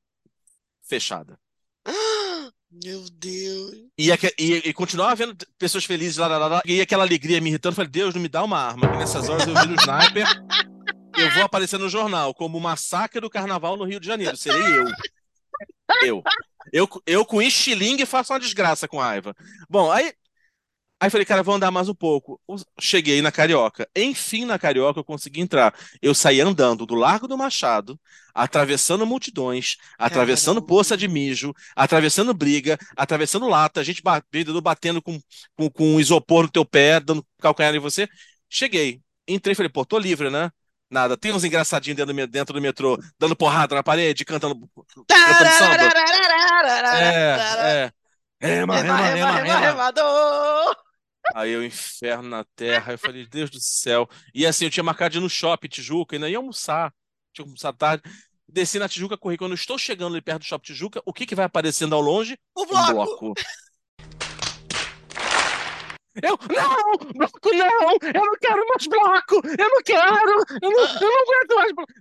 Fechada. 0.83 1.39
Meu 2.83 3.05
Deus. 3.11 3.77
E, 3.97 4.11
e, 4.39 4.53
e 4.65 4.73
continuava 4.73 5.15
vendo 5.15 5.37
pessoas 5.59 5.85
felizes 5.85 6.17
lá, 6.17 6.27
lá, 6.27 6.39
lá, 6.39 6.49
lá, 6.49 6.63
e 6.65 6.81
aquela 6.81 7.05
alegria 7.05 7.41
me 7.41 7.51
irritando. 7.51 7.77
Falei, 7.77 7.91
Deus, 7.91 8.15
não 8.15 8.23
me 8.23 8.29
dá 8.29 8.43
uma 8.43 8.59
arma, 8.59 8.91
que 8.91 8.97
nessas 8.97 9.29
horas 9.29 9.47
eu 9.47 9.55
viro 9.55 9.75
o 9.75 9.77
sniper. 9.77 10.27
Eu 11.17 11.31
vou 11.33 11.43
aparecer 11.43 11.79
no 11.79 11.89
jornal 11.89 12.35
como 12.35 12.59
o 12.59 12.61
massacre 12.61 13.21
do 13.21 13.31
carnaval 13.31 13.77
no 13.77 13.85
Rio 13.85 14.01
de 14.01 14.07
Janeiro. 14.07 14.37
Serei 14.37 14.63
eu. 14.79 14.85
Eu. 16.03 16.23
Eu, 16.73 16.89
eu 17.07 17.25
com 17.27 17.43
estilingue 17.43 18.07
faço 18.07 18.33
uma 18.33 18.41
desgraça 18.41 18.89
com 18.89 18.99
raiva. 18.99 19.35
Bom, 19.69 19.91
aí. 19.91 20.13
Aí 21.01 21.11
falei, 21.11 21.27
cara, 21.27 21.43
vou 21.43 21.55
andar 21.55 21.71
mais 21.71 21.89
um 21.89 21.95
pouco. 21.95 22.41
Cheguei 22.81 23.21
na 23.21 23.31
Carioca. 23.31 23.87
Enfim, 23.95 24.47
na 24.47 24.59
Carioca 24.59 25.01
eu 25.01 25.05
consegui 25.05 25.41
entrar. 25.43 25.75
Eu 26.01 26.15
saí 26.15 26.41
andando 26.41 26.87
do 26.87 26.95
Largo 26.95 27.29
do 27.29 27.37
Machado, 27.37 28.01
atravessando 28.35 29.05
multidões, 29.05 29.77
atravessando 29.99 30.57
Caramba. 30.57 30.69
poça 30.69 30.97
de 30.97 31.07
mijo, 31.07 31.53
atravessando 31.77 32.33
briga, 32.33 32.79
atravessando 32.97 33.49
lata, 33.49 33.85
gente 33.85 34.03
ba- 34.03 34.23
vendedor 34.33 34.63
batendo 34.63 35.03
com, 35.03 35.21
com, 35.57 35.69
com 35.71 36.01
isopor 36.01 36.45
no 36.45 36.51
teu 36.51 36.65
pé, 36.65 37.01
dando 37.01 37.27
calcanhar 37.41 37.75
em 37.75 37.79
você. 37.81 38.09
Cheguei. 38.49 39.03
Entrei, 39.29 39.55
falei, 39.55 39.69
pô, 39.71 39.85
tô 39.85 39.99
livre, 39.99 40.31
né? 40.31 40.51
Nada. 40.95 41.17
Tem 41.17 41.33
uns 41.33 41.43
engraçadinhos 41.43 41.97
dentro 41.97 42.27
dentro 42.29 42.55
do 42.55 42.61
metrô, 42.61 42.97
dando 43.19 43.35
porrada 43.35 43.75
na 43.75 43.83
parede, 43.83 44.25
cantando, 44.25 44.71
cantando 45.09 45.51
samba. 45.59 45.93
É, 46.97 47.93
é. 48.41 48.59
Ema, 48.61 48.77
Rema, 48.77 48.79
ema, 48.79 48.97
rema, 48.97 49.19
ema, 49.19 49.33
rema, 49.33 49.49
ema. 49.49 49.59
remador. 49.59 50.77
Aí 51.35 51.57
o 51.57 51.65
inferno 51.65 52.29
na 52.29 52.45
terra. 52.55 52.93
Eu 52.93 52.99
falei, 52.99 53.27
Deus 53.27 53.51
do 53.51 53.59
céu. 53.61 54.09
E 54.33 54.47
assim, 54.47 54.67
eu 54.67 54.71
tinha 54.71 54.85
marcado 54.85 55.11
de 55.11 55.19
ir 55.19 55.21
no 55.21 55.29
shopping 55.29 55.67
Tijuca, 55.67 56.15
ainda 56.15 56.31
ia 56.31 56.37
almoçar. 56.37 56.93
Tinha 57.33 57.45
que 57.45 57.49
almoçar 57.51 57.73
tarde. 57.73 58.05
Desci 58.49 58.79
na 58.79 58.89
Tijuca, 58.89 59.19
corri. 59.19 59.37
Quando 59.37 59.51
eu 59.51 59.57
estou 59.57 59.77
chegando 59.77 60.15
ali 60.15 60.23
perto 60.23 60.43
do 60.43 60.45
shopping 60.45 60.67
Tijuca, 60.67 61.03
o 61.05 61.13
que 61.13 61.27
que 61.27 61.35
vai 61.35 61.47
aparecendo 61.47 61.93
ao 61.97 62.01
longe? 62.01 62.39
O 62.55 62.63
Um 62.63 62.67
bloco. 62.93 63.35
Bloco. 66.15 66.23
Eu, 66.23 66.39
não, 66.55 67.13
bloco 67.13 67.51
não, 67.53 67.93
eu 67.93 68.25
não 68.25 68.39
quero 68.41 68.67
mais 68.69 68.87
bloco, 68.87 69.35
eu 69.59 69.69
não 69.69 69.83
quero, 69.83 70.17
eu 70.63 70.71
não, 70.71 70.81
eu 70.81 71.11
não 71.11 71.23
aguento 71.23 71.55
mais 71.57 71.73
bloco. 71.73 71.93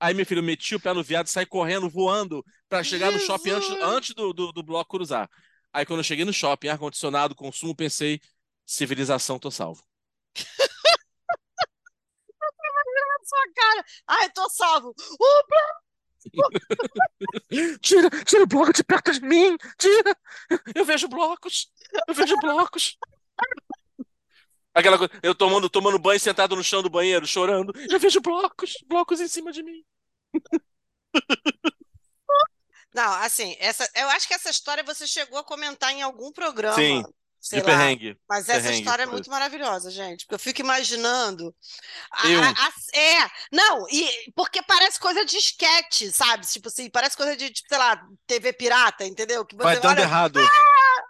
Aí, 0.00 0.14
meu 0.14 0.26
filho, 0.26 0.40
eu 0.40 0.42
meti 0.42 0.74
o 0.74 0.80
pé 0.80 0.92
no 0.92 1.02
viado, 1.02 1.28
saí 1.28 1.46
correndo, 1.46 1.88
voando, 1.88 2.44
pra 2.68 2.82
chegar 2.82 3.12
no 3.12 3.18
shopping 3.18 3.50
antes, 3.50 3.68
Jesus. 3.68 3.84
antes 3.84 4.14
do, 4.14 4.32
do, 4.32 4.52
do 4.52 4.62
bloco 4.62 4.90
cruzar. 4.90 5.28
Aí, 5.72 5.84
quando 5.84 6.00
eu 6.00 6.04
cheguei 6.04 6.24
no 6.24 6.32
shopping, 6.32 6.68
ar-condicionado, 6.68 7.34
consumo, 7.34 7.74
pensei, 7.74 8.20
civilização, 8.64 9.38
tô 9.38 9.50
salvo. 9.50 9.82
Sua 13.26 13.52
cara. 13.54 13.84
Ai, 14.06 14.30
tô 14.30 14.48
salvo. 14.50 14.90
O 14.90 15.42
Tira, 17.80 18.10
tira 18.24 18.42
o 18.42 18.46
bloco 18.46 18.72
de 18.72 18.84
perto 18.84 19.12
de 19.12 19.20
mim, 19.20 19.56
tira. 19.78 20.16
Eu 20.74 20.84
vejo 20.84 21.08
blocos, 21.08 21.70
eu 22.08 22.14
vejo 22.14 22.36
blocos. 22.36 22.98
Aquela 24.74 24.98
coisa, 24.98 25.12
eu 25.22 25.34
tomando, 25.34 25.70
tomando 25.70 25.98
banho, 25.98 26.20
sentado 26.20 26.54
no 26.54 26.62
chão 26.62 26.82
do 26.82 26.90
banheiro, 26.90 27.26
chorando. 27.26 27.72
Eu 27.90 27.98
vejo 27.98 28.20
blocos, 28.20 28.76
blocos 28.86 29.20
em 29.20 29.28
cima 29.28 29.50
de 29.50 29.62
mim. 29.62 29.82
Não, 32.94 33.12
assim, 33.22 33.56
essa, 33.58 33.88
eu 33.94 34.08
acho 34.10 34.26
que 34.26 34.34
essa 34.34 34.50
história 34.50 34.82
você 34.82 35.06
chegou 35.06 35.38
a 35.38 35.44
comentar 35.44 35.92
em 35.92 36.02
algum 36.02 36.32
programa. 36.32 36.74
Sim, 36.74 37.04
sei 37.48 37.60
de 37.60 37.66
lá. 37.66 37.72
perrengue. 37.76 38.18
Mas 38.28 38.48
essa 38.48 38.60
perrengue, 38.62 38.78
história 38.78 39.02
é 39.02 39.06
foi. 39.06 39.12
muito 39.14 39.30
maravilhosa, 39.30 39.90
gente, 39.90 40.24
porque 40.24 40.34
eu 40.34 40.38
fico 40.38 40.60
imaginando. 40.60 41.54
a- 42.12 42.28
Eu. 42.28 42.42
a- 42.42 42.48
a- 42.50 42.98
é, 42.98 43.30
não, 43.52 43.86
e 43.90 44.32
porque 44.34 44.62
parece 44.62 44.98
coisa 45.00 45.24
de 45.24 45.36
esquete, 45.36 46.10
sabe? 46.12 46.46
Tipo 46.46 46.68
assim, 46.68 46.90
parece 46.90 47.16
coisa 47.16 47.36
de, 47.36 47.50
tipo, 47.50 47.68
sei 47.68 47.78
lá, 47.78 48.00
TV 48.26 48.52
pirata, 48.52 49.04
entendeu? 49.04 49.44
Que 49.44 49.56
Vai 49.56 49.76
dando 49.76 49.86
olha, 49.98 50.02
errado. 50.02 50.38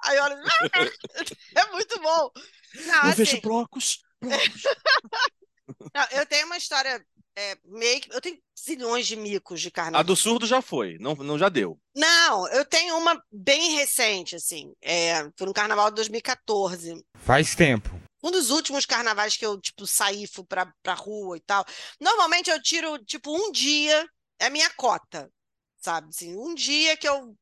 aí 0.04 0.18
olha, 0.18 0.36
é 1.56 1.66
muito 1.72 2.00
bom. 2.00 2.30
Não, 2.74 2.94
Eu 2.94 3.00
assim, 3.10 3.14
vejo 3.24 3.40
blocos, 3.40 3.98
blocos. 4.20 4.62
não, 5.94 6.06
eu 6.12 6.26
tenho 6.26 6.46
uma 6.46 6.56
história 6.56 7.04
é, 7.36 7.58
meio 7.66 8.00
que. 8.00 8.12
Eu 8.12 8.20
tenho 8.20 8.38
zilhões 8.58 9.06
de 9.06 9.14
micos 9.14 9.60
de 9.60 9.70
carnaval. 9.70 10.00
A 10.00 10.02
do 10.02 10.16
surdo 10.16 10.46
já 10.46 10.62
foi, 10.62 10.96
não, 10.98 11.14
não 11.14 11.38
já 11.38 11.50
deu. 11.50 11.78
Não, 11.94 12.48
eu 12.48 12.64
tenho 12.64 12.96
uma 12.96 13.22
bem 13.30 13.76
recente, 13.76 14.34
assim. 14.34 14.72
É, 14.80 15.22
foi 15.36 15.46
no 15.46 15.52
carnaval 15.52 15.90
de 15.90 15.96
2014. 15.96 17.04
Faz 17.18 17.54
tempo. 17.54 17.90
Um 18.22 18.30
dos 18.30 18.50
últimos 18.50 18.86
carnavais 18.86 19.36
que 19.36 19.44
eu, 19.44 19.60
tipo, 19.60 19.86
saí, 19.86 20.26
fui 20.26 20.44
pra, 20.44 20.72
pra 20.82 20.94
rua 20.94 21.36
e 21.36 21.40
tal. 21.40 21.64
Normalmente 22.00 22.50
eu 22.50 22.60
tiro, 22.60 22.98
tipo, 23.04 23.30
um 23.30 23.52
dia, 23.52 24.08
é 24.40 24.46
a 24.46 24.50
minha 24.50 24.70
cota, 24.70 25.30
sabe? 25.76 26.08
Assim, 26.08 26.34
um 26.34 26.54
dia 26.54 26.96
que 26.96 27.06
eu 27.06 27.36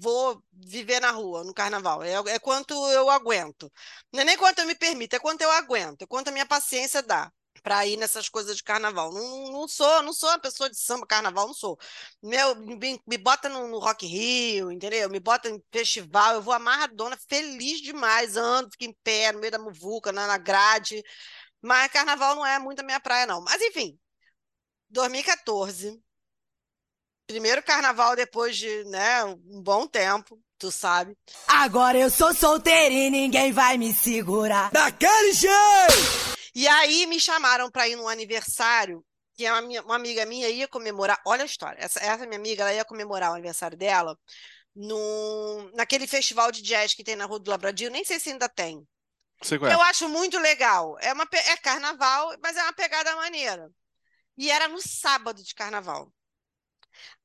vou 0.00 0.42
viver 0.52 1.00
na 1.00 1.10
rua, 1.10 1.44
no 1.44 1.54
carnaval. 1.54 2.02
É, 2.02 2.14
é 2.14 2.38
quanto 2.38 2.72
eu 2.90 3.10
aguento. 3.10 3.70
Não 4.12 4.22
é 4.22 4.24
nem 4.24 4.36
quanto 4.38 4.60
eu 4.60 4.66
me 4.66 4.74
permito, 4.74 5.14
é 5.14 5.18
quanto 5.18 5.42
eu 5.42 5.50
aguento, 5.52 6.02
é 6.02 6.06
quanto 6.06 6.28
a 6.28 6.32
minha 6.32 6.46
paciência 6.46 7.02
dá 7.02 7.30
para 7.66 7.84
ir 7.84 7.96
nessas 7.96 8.28
coisas 8.28 8.56
de 8.56 8.62
carnaval. 8.62 9.12
Não, 9.12 9.50
não 9.50 9.66
sou, 9.66 10.00
não 10.04 10.12
sou 10.12 10.28
uma 10.28 10.38
pessoa 10.38 10.70
de 10.70 10.78
samba, 10.78 11.04
carnaval, 11.04 11.48
não 11.48 11.52
sou. 11.52 11.76
Meu, 12.22 12.54
me, 12.54 13.02
me 13.04 13.18
bota 13.18 13.48
no, 13.48 13.66
no 13.66 13.80
Rock 13.80 14.06
Rio, 14.06 14.70
entendeu? 14.70 15.10
Me 15.10 15.18
bota 15.18 15.48
em 15.50 15.60
festival, 15.72 16.36
eu 16.36 16.42
vou 16.42 16.54
amarradona, 16.54 17.18
feliz 17.28 17.80
demais, 17.80 18.36
ando, 18.36 18.70
fico 18.70 18.84
em 18.84 18.96
pé, 19.02 19.32
no 19.32 19.40
meio 19.40 19.50
da 19.50 19.58
muvuca, 19.58 20.12
na, 20.12 20.28
na 20.28 20.38
grade. 20.38 21.02
Mas 21.60 21.90
carnaval 21.90 22.36
não 22.36 22.46
é 22.46 22.56
muito 22.60 22.78
a 22.78 22.84
minha 22.84 23.00
praia, 23.00 23.26
não. 23.26 23.42
Mas 23.42 23.60
enfim, 23.60 23.98
2014. 24.88 26.00
Primeiro 27.26 27.64
carnaval 27.64 28.14
depois 28.14 28.56
de, 28.56 28.84
né, 28.84 29.24
um 29.24 29.60
bom 29.60 29.88
tempo, 29.88 30.40
tu 30.56 30.70
sabe. 30.70 31.18
Agora 31.48 31.98
eu 31.98 32.10
sou 32.10 32.32
solteira 32.32 32.94
e 32.94 33.10
ninguém 33.10 33.50
vai 33.50 33.76
me 33.76 33.92
segurar. 33.92 34.70
Daquele 34.70 35.32
jeito! 35.32 36.35
E 36.56 36.66
aí 36.68 37.06
me 37.06 37.20
chamaram 37.20 37.70
para 37.70 37.88
ir 37.88 37.96
num 37.96 38.08
aniversário 38.08 39.04
que 39.34 39.46
é 39.46 39.52
uma, 39.52 39.62
minha- 39.62 39.82
uma 39.84 39.96
amiga 39.96 40.26
minha 40.26 40.48
ia 40.50 40.66
comemorar. 40.68 41.20
Olha 41.26 41.44
a 41.44 41.46
história. 41.46 41.78
Essa, 41.80 42.00
essa 42.00 42.26
minha 42.26 42.38
amiga, 42.38 42.62
ela 42.64 42.72
ia 42.74 42.86
comemorar 42.86 43.30
o 43.32 43.34
aniversário 43.34 43.76
dela 43.78 44.18
num, 44.74 45.70
naquele 45.74 46.06
festival 46.06 46.52
de 46.52 46.62
jazz 46.62 46.94
que 46.94 47.04
tem 47.04 47.16
na 47.16 47.26
Rua 47.26 47.40
do 47.40 47.50
Labradinho. 47.50 47.90
Nem 47.90 48.04
sei 48.04 48.20
se 48.20 48.30
ainda 48.30 48.48
tem. 48.48 48.86
É. 49.70 49.74
Eu 49.74 49.82
acho 49.82 50.08
muito 50.08 50.38
legal. 50.38 50.98
É 51.00 51.12
uma 51.12 51.26
é 51.32 51.56
carnaval, 51.58 52.34
mas 52.42 52.56
é 52.56 52.62
uma 52.62 52.74
pegada 52.74 53.16
maneira. 53.16 53.70
E 54.38 54.50
era 54.50 54.68
no 54.68 54.80
sábado 54.82 55.42
de 55.42 55.54
carnaval. 55.54 56.12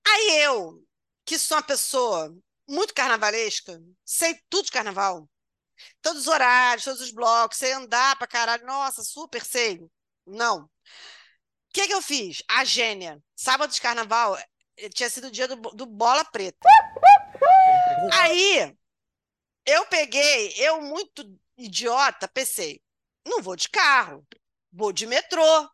Aí 0.05 0.41
eu, 0.43 0.83
que 1.25 1.37
sou 1.39 1.57
uma 1.57 1.63
pessoa 1.63 2.35
muito 2.67 2.93
carnavalesca, 2.93 3.81
sei 4.05 4.39
tudo 4.49 4.65
de 4.65 4.71
carnaval. 4.71 5.29
Todos 6.01 6.21
os 6.21 6.27
horários, 6.27 6.85
todos 6.85 7.01
os 7.01 7.11
blocos, 7.11 7.57
sei 7.57 7.71
andar 7.73 8.17
pra 8.17 8.27
caralho. 8.27 8.65
Nossa, 8.65 9.03
super 9.03 9.43
sei. 9.45 9.79
Não. 10.25 10.63
O 10.63 10.69
que 11.73 11.87
que 11.87 11.93
eu 11.93 12.01
fiz? 12.01 12.43
A 12.47 12.63
gênia. 12.63 13.21
Sábado 13.35 13.71
de 13.71 13.81
carnaval 13.81 14.37
eh, 14.77 14.89
tinha 14.89 15.09
sido 15.09 15.27
o 15.27 15.31
dia 15.31 15.47
do, 15.47 15.55
do 15.55 15.85
bola 15.85 16.25
preta. 16.25 16.67
Aí 18.13 18.75
eu 19.65 19.85
peguei, 19.85 20.53
eu 20.57 20.81
muito 20.81 21.23
idiota, 21.57 22.27
pensei, 22.27 22.81
não 23.25 23.41
vou 23.41 23.55
de 23.55 23.69
carro, 23.69 24.25
vou 24.71 24.91
de 24.91 25.05
metrô. 25.05 25.69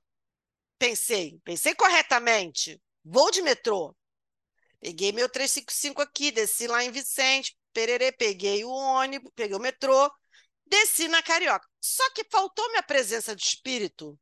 Pensei, 0.78 1.40
pensei 1.44 1.74
corretamente, 1.74 2.82
vou 3.04 3.32
de 3.32 3.42
metrô. 3.42 3.96
Peguei 4.80 5.12
meu 5.12 5.28
355 5.28 6.02
aqui, 6.02 6.32
desci 6.32 6.68
lá 6.68 6.84
em 6.84 6.92
Vicente, 6.92 7.58
pererê, 7.78 8.12
peguei 8.12 8.66
o 8.66 8.72
ônibus, 8.72 9.32
peguei 9.36 9.56
o 9.56 9.60
metrô, 9.60 10.12
Desci 10.66 11.08
na 11.08 11.22
Carioca. 11.22 11.68
Só 11.80 12.10
que 12.10 12.26
faltou 12.28 12.68
minha 12.70 12.82
presença 12.82 13.36
de 13.36 13.44
espírito 13.44 14.20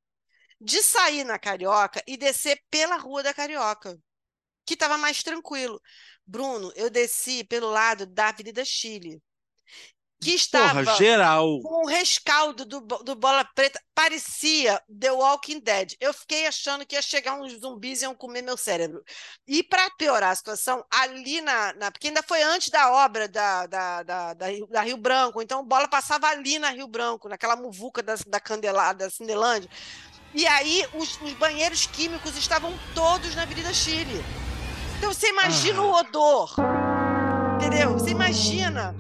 de 0.60 0.84
sair 0.84 1.24
na 1.24 1.40
Carioca 1.40 2.04
e 2.06 2.18
descer 2.18 2.62
pela 2.70 2.98
Rua 2.98 3.24
da 3.24 3.34
Carioca, 3.34 3.98
que 4.66 4.74
estava 4.74 4.98
mais 4.98 5.24
tranquilo. 5.24 5.82
Bruno, 6.26 6.70
eu 6.76 6.90
desci 6.90 7.46
pelo 7.46 7.70
lado 7.70 8.06
da 8.06 8.28
Avenida 8.28 8.66
Chile, 8.66 9.22
que 10.26 10.36
estava 10.36 10.84
Porra, 10.84 10.98
geral. 10.98 11.60
com 11.62 11.86
o 11.86 11.88
rescaldo 11.88 12.66
do, 12.66 12.82
do 12.82 13.16
Bola 13.16 13.46
Preta, 13.54 13.80
parecia 13.94 14.82
The 15.00 15.12
Walking 15.12 15.60
Dead. 15.60 15.94
Eu 16.00 16.14
fiquei 16.14 16.48
achando 16.48 16.86
que 16.86 16.96
ia 16.96 17.02
chegar 17.02 17.34
uns 17.40 17.60
zumbis 17.60 18.02
e 18.02 18.06
iam 18.06 18.16
comer 18.16 18.42
meu 18.42 18.58
cérebro. 18.58 19.04
E 19.48 19.62
para 19.62 19.90
piorar 19.92 20.32
a 20.32 20.36
situação, 20.36 20.84
ali 20.92 21.42
na, 21.42 21.74
na- 21.74 21.92
Porque 21.92 22.08
ainda 22.08 22.24
foi 22.24 22.42
antes 22.42 22.70
da 22.70 22.92
obra 22.92 23.28
da, 23.28 23.68
da, 23.68 24.04
da, 24.04 24.34
da 24.34 24.48
Rio, 24.48 24.68
da 24.68 24.82
Rio 24.82 24.98
Branco, 24.98 25.42
então 25.42 25.64
Bola 25.64 25.88
passava 25.88 26.28
ali 26.28 26.58
na 26.58 26.70
Rio 26.72 26.88
Branco, 26.88 27.30
naquela 27.30 27.56
muvuca 27.56 28.02
da, 28.02 28.16
da 28.26 28.40
Candelada, 28.40 29.06
da 29.06 29.10
Cindelândia. 29.12 29.70
E 30.34 30.46
aí 30.48 30.86
os, 30.96 31.22
os 31.22 31.34
banheiros 31.34 31.86
químicos 31.86 32.36
estavam 32.36 32.74
todos 32.94 33.36
na 33.36 33.44
Avenida 33.44 33.74
Chile. 33.74 34.24
Então 34.98 35.14
você 35.14 35.30
imagina 35.30 35.82
o 35.82 35.92
odor. 35.94 36.56
Entendeu? 37.58 37.94
Você 37.94 38.10
imagina. 38.10 38.96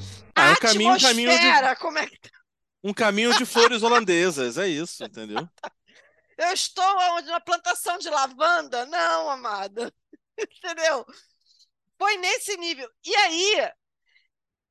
Ah, 0.46 0.52
um 0.52 0.56
caminho- 0.56 0.94
um 0.94 1.00
caminho 1.00 1.32
de- 1.32 1.76
como 1.78 1.98
é 2.00 2.08
que 2.08 2.20
Um 2.84 2.94
caminho 2.94 3.34
de 3.38 3.46
flores 3.46 3.82
holandesas, 3.84 4.58
é 4.58 4.68
isso, 4.68 5.04
entendeu? 5.06 5.48
Eu 6.38 6.52
estou 6.52 6.86
onde? 7.14 7.28
Na 7.30 7.40
plantação 7.40 7.98
de 7.98 8.10
lavanda? 8.10 8.86
Não, 8.86 9.30
amada. 9.30 9.94
Entendeu? 10.38 11.06
Foi 11.98 12.18
nesse 12.18 12.58
nível. 12.58 12.90
E 13.06 13.16
aí, 13.16 13.72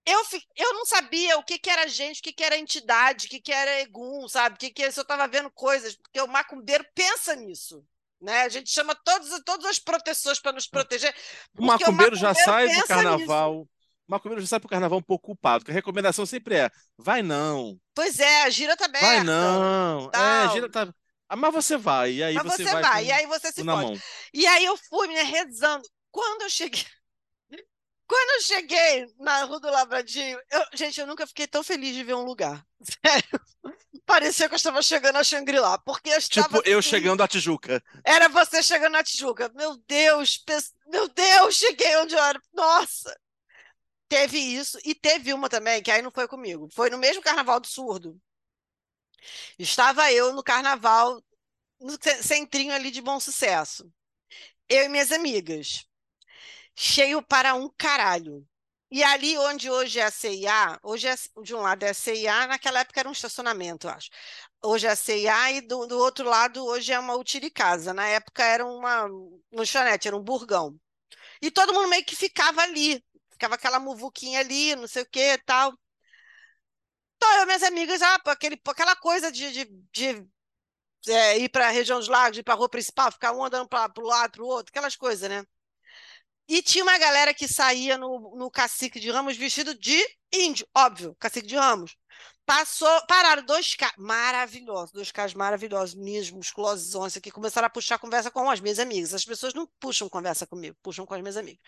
eu, 0.06 0.22
fi- 0.26 0.46
eu 0.54 0.74
não 0.74 0.84
sabia 0.84 1.38
o 1.38 1.42
que, 1.42 1.58
que 1.58 1.70
era 1.70 1.88
gente, 1.88 2.20
o 2.20 2.22
que, 2.22 2.32
que 2.34 2.44
era 2.44 2.58
entidade, 2.58 3.26
o 3.26 3.30
que, 3.30 3.40
que 3.40 3.50
era 3.52 3.80
egum, 3.80 4.28
sabe? 4.28 4.56
O 4.56 4.58
que, 4.58 4.70
que 4.70 4.82
é- 4.82 4.90
se 4.90 5.00
eu 5.00 5.02
estava 5.02 5.26
vendo 5.26 5.50
coisas, 5.50 5.96
porque 5.96 6.20
o 6.20 6.28
macumbeiro 6.28 6.84
pensa 6.94 7.34
nisso. 7.34 7.82
Né? 8.20 8.42
A 8.42 8.48
gente 8.48 8.70
chama 8.70 8.94
todos, 8.94 9.28
todas 9.44 9.66
as 9.66 9.78
proteções 9.78 10.38
para 10.38 10.52
nos 10.52 10.66
proteger. 10.66 11.14
O 11.54 11.56
porque 11.56 11.84
macumbeiro 11.84 12.16
já 12.16 12.34
sai 12.34 12.68
do 12.68 12.86
carnaval. 12.86 13.60
O 13.62 13.68
macumbeiro 14.06 14.40
já 14.40 14.46
sai 14.48 14.60
pro 14.60 14.68
carnaval 14.68 14.98
um 14.98 15.02
pouco 15.02 15.26
culpado, 15.26 15.60
porque 15.60 15.72
a 15.72 15.74
recomendação 15.74 16.26
sempre 16.26 16.56
é: 16.56 16.70
vai 16.98 17.22
não, 17.22 17.78
Pois 17.94 18.18
é, 18.18 18.42
a 18.42 18.50
gira 18.50 18.76
tá 18.76 18.86
aberta. 18.86 19.06
vai 19.06 19.20
não. 19.22 20.06
É, 20.08 20.10
tal. 20.10 20.52
gira 20.52 20.70
tá. 20.70 20.94
Ah, 21.28 21.36
mas 21.36 21.54
você 21.54 21.76
vai, 21.76 22.12
e 22.12 22.22
aí 22.22 22.34
Mas 22.34 22.44
você, 22.44 22.64
você 22.64 22.72
vai, 22.72 22.82
vai, 22.82 23.04
e 23.06 23.12
aí 23.12 23.26
você 23.26 23.50
se 23.50 23.64
com 23.64 23.64
mão. 23.64 23.94
E 24.32 24.46
aí 24.46 24.64
eu 24.64 24.76
fui, 24.76 25.08
né, 25.08 25.22
rezando. 25.22 25.88
Quando 26.10 26.42
eu 26.42 26.50
cheguei. 26.50 26.84
Quando 28.06 28.30
eu 28.36 28.40
cheguei 28.42 29.06
na 29.18 29.44
Rua 29.44 29.58
do 29.58 29.70
Lavradinho, 29.70 30.38
eu- 30.50 30.66
gente, 30.74 31.00
eu 31.00 31.06
nunca 31.06 31.26
fiquei 31.26 31.46
tão 31.46 31.62
feliz 31.64 31.94
de 31.94 32.04
ver 32.04 32.14
um 32.14 32.24
lugar. 32.24 32.62
Sério. 33.04 33.40
Parecia 34.04 34.46
que 34.48 34.54
eu 34.54 34.56
estava 34.56 34.82
chegando 34.82 35.16
a 35.16 35.24
Shangri-La, 35.24 35.78
porque 35.78 36.10
eu 36.10 36.18
estava. 36.18 36.58
Tipo, 36.58 36.68
eu 36.68 36.80
assim, 36.80 36.90
chegando 36.90 37.22
à 37.22 37.28
Tijuca. 37.28 37.82
Era 38.04 38.28
você 38.28 38.62
chegando 38.62 38.92
na 38.92 39.02
Tijuca. 39.02 39.50
Meu 39.54 39.78
Deus, 39.88 40.44
meu 40.86 41.08
Deus, 41.08 41.56
cheguei 41.56 41.96
onde 41.96 42.14
eu 42.14 42.22
era. 42.22 42.38
Nossa! 42.52 43.16
Teve 44.08 44.38
isso, 44.38 44.78
e 44.84 44.94
teve 44.94 45.32
uma 45.34 45.48
também, 45.48 45.82
que 45.82 45.90
aí 45.90 46.00
não 46.02 46.10
foi 46.10 46.26
comigo. 46.28 46.68
Foi 46.72 46.88
no 46.90 46.96
mesmo 46.98 47.22
Carnaval 47.22 47.60
do 47.60 47.66
Surdo. 47.66 48.18
Estava 49.58 50.12
eu 50.12 50.32
no 50.32 50.42
Carnaval, 50.42 51.22
no 51.80 51.92
ce- 52.02 52.22
centrinho 52.24 52.72
ali 52.74 52.90
de 52.90 53.00
Bom 53.02 53.20
Sucesso. 53.20 53.90
Eu 54.68 54.84
e 54.86 54.88
minhas 54.88 55.12
amigas. 55.12 55.86
Cheio 56.76 57.22
para 57.22 57.54
um 57.54 57.70
caralho. 57.78 58.46
E 58.90 59.04
ali 59.04 59.38
onde 59.38 59.70
hoje 59.70 60.00
é 60.00 60.04
a 60.04 60.10
CIA, 60.10 60.78
hoje 60.82 61.08
é, 61.08 61.14
de 61.42 61.54
um 61.54 61.60
lado 61.60 61.84
é 61.84 61.90
a 61.90 61.94
CIA, 61.94 62.46
naquela 62.46 62.80
época 62.80 63.00
era 63.00 63.08
um 63.08 63.12
estacionamento, 63.12 63.86
eu 63.88 63.92
acho. 63.92 64.10
Hoje 64.64 64.86
é 64.86 64.90
a 64.90 64.96
CIA 64.96 65.52
e 65.52 65.60
do, 65.62 65.86
do 65.86 65.98
outro 65.98 66.28
lado 66.28 66.64
hoje 66.64 66.92
é 66.92 66.98
uma 67.00 67.16
utilicasa. 67.16 67.94
Na 67.94 68.06
época 68.08 68.44
era 68.44 68.66
uma 68.66 69.08
lanchonete, 69.52 70.08
era 70.08 70.16
um 70.16 70.22
burgão. 70.22 70.78
E 71.42 71.50
todo 71.50 71.74
mundo 71.74 71.88
meio 71.88 72.04
que 72.04 72.16
ficava 72.16 72.62
ali. 72.62 73.04
Ficava 73.44 73.56
aquela 73.56 73.78
muvuquinha 73.78 74.40
ali, 74.40 74.74
não 74.74 74.88
sei 74.88 75.02
o 75.02 75.06
que 75.06 75.36
tal. 75.44 75.78
Então, 77.16 77.30
eu 77.40 77.46
minhas 77.46 77.62
amigas, 77.62 78.00
ah, 78.00 78.18
aquele, 78.26 78.58
aquela 78.66 78.96
coisa 78.96 79.30
de, 79.30 79.52
de, 79.52 79.64
de, 79.92 80.26
é, 81.12 81.38
ir 81.38 81.50
para 81.50 81.68
a 81.68 81.70
região 81.70 81.98
dos 81.98 82.08
lagos, 82.08 82.38
ir 82.38 82.42
para 82.42 82.54
a 82.54 82.56
rua 82.56 82.70
principal, 82.70 83.12
ficar 83.12 83.32
um 83.32 83.44
andando 83.44 83.68
para 83.68 83.92
o 83.98 84.06
lado, 84.06 84.32
para 84.32 84.42
o 84.42 84.46
outro, 84.46 84.70
aquelas 84.70 84.96
coisas, 84.96 85.28
né? 85.28 85.44
E 86.48 86.62
tinha 86.62 86.84
uma 86.84 86.96
galera 86.96 87.34
que 87.34 87.46
saía 87.46 87.98
no, 87.98 88.34
no 88.34 88.50
cacique 88.50 88.98
de 88.98 89.10
Ramos 89.10 89.36
vestido 89.36 89.74
de 89.74 90.02
índio, 90.32 90.66
óbvio, 90.74 91.14
cacique 91.16 91.46
de 91.46 91.56
Ramos. 91.56 91.94
Passou, 92.46 93.00
pararam 93.06 93.42
dois 93.44 93.74
caras 93.74 93.94
maravilhosos, 93.96 94.92
dois 94.92 95.10
caras 95.10 95.32
maravilhosos, 95.32 95.94
mesmo, 95.94 96.36
musculosos, 96.36 97.16
que 97.18 97.30
começaram 97.30 97.66
a 97.66 97.70
puxar 97.70 97.98
conversa 97.98 98.30
com 98.30 98.50
as 98.50 98.60
minhas 98.60 98.78
amigas. 98.78 99.14
As 99.14 99.24
pessoas 99.24 99.54
não 99.54 99.66
puxam 99.80 100.08
conversa 100.08 100.46
comigo, 100.46 100.76
puxam 100.82 101.06
com 101.06 101.14
as 101.14 101.20
minhas 101.20 101.36
amigas. 101.38 101.60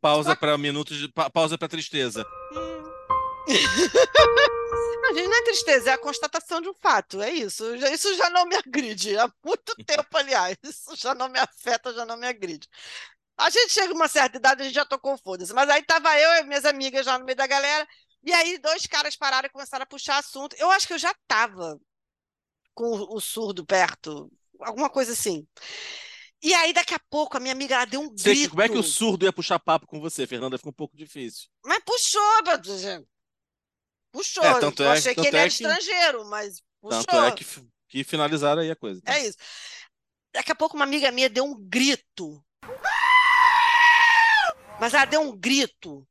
Pausa 0.00 0.36
para 0.36 0.58
minutos 0.58 0.98
de. 0.98 1.08
pa- 1.08 1.30
pausa 1.30 1.56
para 1.56 1.68
tristeza. 1.68 2.24
Não, 5.02 5.14
gente, 5.14 5.26
não 5.28 5.36
é 5.36 5.42
tristeza, 5.42 5.90
é 5.90 5.92
a 5.94 5.98
constatação 5.98 6.60
de 6.60 6.68
um 6.68 6.74
fato, 6.74 7.20
é 7.20 7.30
isso. 7.30 7.74
Isso 7.74 8.14
já 8.16 8.30
não 8.30 8.46
me 8.46 8.54
agride, 8.54 9.18
há 9.18 9.28
muito 9.44 9.74
tempo, 9.84 10.16
aliás. 10.16 10.56
Isso 10.62 10.94
já 10.96 11.12
não 11.12 11.28
me 11.28 11.40
afeta, 11.40 11.92
já 11.92 12.06
não 12.06 12.16
me 12.16 12.26
agride. 12.26 12.68
A 13.36 13.50
gente 13.50 13.72
chega 13.72 13.92
a 13.92 13.96
uma 13.96 14.06
certa 14.06 14.36
idade, 14.38 14.62
a 14.62 14.64
gente 14.64 14.74
já 14.74 14.84
tocou 14.84 15.18
foda-se. 15.18 15.52
Mas 15.52 15.68
aí 15.68 15.82
tava 15.82 16.16
eu 16.18 16.30
e 16.34 16.44
minhas 16.44 16.64
amigas 16.64 17.04
já 17.04 17.18
no 17.18 17.24
meio 17.24 17.36
da 17.36 17.46
galera, 17.48 17.86
e 18.24 18.32
aí 18.32 18.58
dois 18.58 18.86
caras 18.86 19.16
pararam 19.16 19.46
e 19.46 19.50
começaram 19.50 19.82
a 19.82 19.86
puxar 19.86 20.18
assunto. 20.18 20.54
Eu 20.58 20.70
acho 20.70 20.86
que 20.86 20.92
eu 20.92 20.98
já 20.98 21.14
tava 21.26 21.78
com 22.74 22.86
o, 22.90 23.20
surdo 23.20 23.64
perto, 23.66 24.30
alguma 24.60 24.88
coisa 24.88 25.12
assim. 25.12 25.46
E 26.42 26.52
aí, 26.54 26.72
daqui 26.72 26.92
a 26.94 26.98
pouco, 27.08 27.36
a 27.36 27.40
minha 27.40 27.52
amiga 27.52 27.76
ela 27.76 27.84
deu 27.84 28.00
um 28.00 28.16
Sei 28.16 28.32
que- 28.34 28.38
grito. 28.40 28.50
como 28.50 28.62
é 28.62 28.68
que 28.68 28.76
o 28.78 28.82
surdo 28.82 29.24
ia 29.24 29.32
puxar 29.32 29.58
papo 29.60 29.86
com 29.86 30.00
você, 30.00 30.26
Fernanda? 30.26 30.58
Fica 30.58 30.70
um 30.70 30.72
pouco 30.72 30.96
difícil. 30.96 31.48
Mas 31.64 31.80
puxou, 31.84 32.42
meu. 32.44 33.06
Puxou. 34.10 34.42
É, 34.44 34.58
tanto 34.60 34.82
eu 34.82 34.88
é- 34.90 34.92
achei 34.98 35.14
que 35.14 35.22
tanto 35.22 35.28
ele 35.28 35.36
é 35.36 35.40
era 35.40 35.48
que- 35.48 35.54
estrangeiro, 35.54 36.24
mas 36.28 36.60
puxou. 36.80 37.04
Tanto 37.04 37.24
é 37.26 37.32
que, 37.32 37.44
que 37.88 38.02
finalizaram 38.04 38.60
aí 38.62 38.70
a 38.70 38.76
coisa. 38.76 39.00
É 39.06 39.26
isso. 39.26 39.38
Daqui 40.34 40.50
a 40.50 40.54
pouco 40.56 40.74
uma 40.76 40.84
amiga 40.84 41.12
minha 41.12 41.30
deu 41.30 41.44
um 41.44 41.54
grito. 41.56 42.42
Mas 44.80 44.94
ela 44.94 45.04
deu 45.04 45.20
um 45.20 45.36
grito 45.36 46.04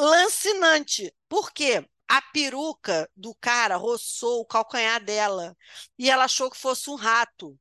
lancinante. 0.00 1.14
Por 1.28 1.52
quê? 1.52 1.86
A 2.08 2.20
peruca 2.32 3.08
do 3.14 3.34
cara 3.36 3.76
roçou 3.76 4.40
o 4.40 4.46
calcanhar 4.46 5.02
dela 5.04 5.56
e 5.98 6.10
ela 6.10 6.24
achou 6.24 6.50
que 6.50 6.56
fosse 6.58 6.90
um 6.90 6.96
rato. 6.96 7.58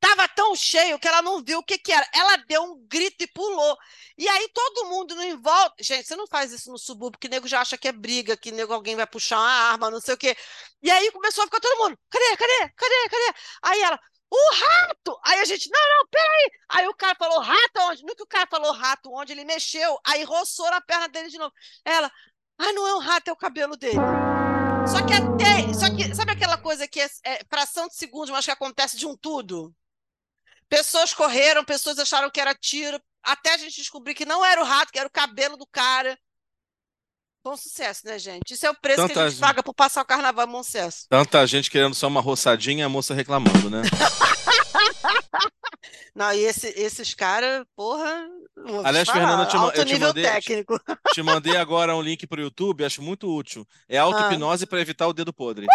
Tava 0.00 0.26
tão 0.28 0.56
cheio 0.56 0.98
que 0.98 1.06
ela 1.06 1.22
não 1.22 1.44
viu 1.44 1.60
o 1.60 1.62
que 1.62 1.78
que 1.78 1.92
era. 1.92 2.04
Ela 2.12 2.36
deu 2.38 2.62
um 2.64 2.84
grito 2.88 3.22
e 3.22 3.26
pulou. 3.28 3.76
E 4.18 4.28
aí 4.28 4.48
todo 4.52 4.88
mundo 4.88 5.14
no 5.14 5.22
em 5.22 5.36
volta. 5.40 5.76
Gente, 5.80 6.08
você 6.08 6.16
não 6.16 6.26
faz 6.26 6.52
isso 6.52 6.72
no 6.72 6.78
subúrbio, 6.78 7.20
que 7.20 7.28
nego 7.28 7.46
já 7.46 7.60
acha 7.60 7.78
que 7.78 7.86
é 7.86 7.92
briga, 7.92 8.36
que 8.36 8.50
nego 8.50 8.72
alguém 8.72 8.96
vai 8.96 9.06
puxar 9.06 9.38
uma 9.38 9.48
arma, 9.48 9.90
não 9.90 10.00
sei 10.00 10.14
o 10.14 10.18
quê. 10.18 10.36
E 10.82 10.90
aí 10.90 11.10
começou 11.12 11.44
a 11.44 11.46
ficar 11.46 11.60
todo 11.60 11.78
mundo: 11.78 11.96
cadê, 12.10 12.36
cadê, 12.36 12.68
cadê, 12.76 13.08
cadê? 13.10 13.38
Aí 13.62 13.80
ela, 13.80 14.00
o 14.34 14.54
rato! 14.54 15.20
Aí 15.24 15.40
a 15.40 15.44
gente, 15.44 15.70
não, 15.70 15.80
não, 15.80 16.06
peraí! 16.08 16.50
Aí 16.70 16.88
o 16.88 16.94
cara 16.94 17.14
falou, 17.14 17.40
rato 17.40 17.80
onde? 17.80 18.02
No 18.02 18.16
que 18.16 18.22
o 18.22 18.26
cara 18.26 18.46
falou 18.50 18.72
rato 18.72 19.12
onde, 19.12 19.32
ele 19.32 19.44
mexeu, 19.44 19.98
aí 20.06 20.24
roçou 20.24 20.70
na 20.70 20.80
perna 20.80 21.06
dele 21.06 21.28
de 21.28 21.36
novo. 21.36 21.52
Ela, 21.84 22.10
ah, 22.58 22.72
não 22.72 22.86
é 22.86 22.94
um 22.94 22.98
rato, 22.98 23.28
é 23.28 23.32
o 23.32 23.36
cabelo 23.36 23.76
dele. 23.76 23.98
Só 24.90 25.04
que 25.06 25.12
até, 25.12 25.74
só 25.74 25.94
que, 25.94 26.14
sabe 26.14 26.32
aquela 26.32 26.56
coisa 26.56 26.88
que 26.88 27.00
é, 27.00 27.08
é 27.24 27.44
fração 27.44 27.86
de 27.88 27.94
segundos, 27.94 28.30
mas 28.30 28.44
que 28.44 28.50
acontece 28.50 28.96
de 28.96 29.06
um 29.06 29.16
tudo? 29.16 29.74
Pessoas 30.68 31.12
correram, 31.12 31.62
pessoas 31.64 31.98
acharam 31.98 32.30
que 32.30 32.40
era 32.40 32.54
tiro, 32.54 32.98
até 33.22 33.52
a 33.52 33.58
gente 33.58 33.76
descobrir 33.76 34.14
que 34.14 34.24
não 34.24 34.42
era 34.44 34.62
o 34.62 34.64
rato, 34.64 34.90
que 34.90 34.98
era 34.98 35.06
o 35.08 35.12
cabelo 35.12 35.58
do 35.58 35.66
cara. 35.66 36.18
Bom 37.44 37.56
sucesso, 37.56 38.02
né, 38.06 38.18
gente? 38.20 38.54
Isso 38.54 38.64
é 38.64 38.70
o 38.70 38.74
preço 38.74 39.02
que 39.02 39.08
Tanta 39.08 39.20
a 39.20 39.24
gente 39.24 39.32
gente. 39.32 39.40
paga 39.40 39.62
por 39.64 39.74
passar 39.74 40.02
o 40.02 40.04
carnaval 40.04 40.46
em 40.46 40.50
bom 40.52 40.62
sucesso. 40.62 41.06
Tanta 41.08 41.44
gente 41.46 41.70
querendo 41.70 41.94
só 41.94 42.06
uma 42.06 42.20
roçadinha 42.20 42.82
e 42.82 42.84
a 42.84 42.88
moça 42.88 43.14
reclamando, 43.14 43.68
né? 43.68 43.82
Não, 46.14 46.32
e 46.32 46.40
esse- 46.44 46.72
esses 46.76 47.14
caras, 47.14 47.64
porra. 47.74 48.26
te 48.54 48.86
Aliás, 48.86 49.08
falar, 49.08 49.20
Fernanda, 49.20 49.42
eu 49.42 49.48
te 49.48 49.56
alto 49.56 49.78
eu 49.80 49.84
te 49.84 49.98
mandei- 49.98 50.22
técnico. 50.24 50.78
Te 51.14 51.22
mandei 51.22 51.56
agora 51.56 51.96
um 51.96 52.02
link 52.02 52.26
pro 52.26 52.40
YouTube, 52.40 52.84
acho 52.84 53.02
muito 53.02 53.28
útil. 53.34 53.66
É 53.88 53.98
auto-hipnose 53.98 54.66
para 54.66 54.80
evitar 54.80 55.08
o 55.08 55.12
dedo 55.12 55.32
podre. 55.32 55.66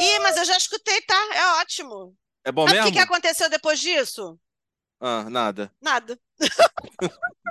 Ih, 0.00 0.18
mas 0.20 0.36
eu 0.38 0.44
já 0.44 0.56
escutei, 0.56 1.00
tá? 1.02 1.14
É 1.34 1.46
ótimo. 1.60 2.14
É 2.44 2.50
bom 2.50 2.66
Sabe 2.66 2.80
o 2.80 2.82
que, 2.84 2.90
mesmo? 2.90 2.96
que 2.96 3.12
aconteceu 3.12 3.48
depois 3.50 3.78
disso? 3.78 4.36
Ah, 5.00 5.28
nada. 5.30 5.70
Nada. 5.80 6.18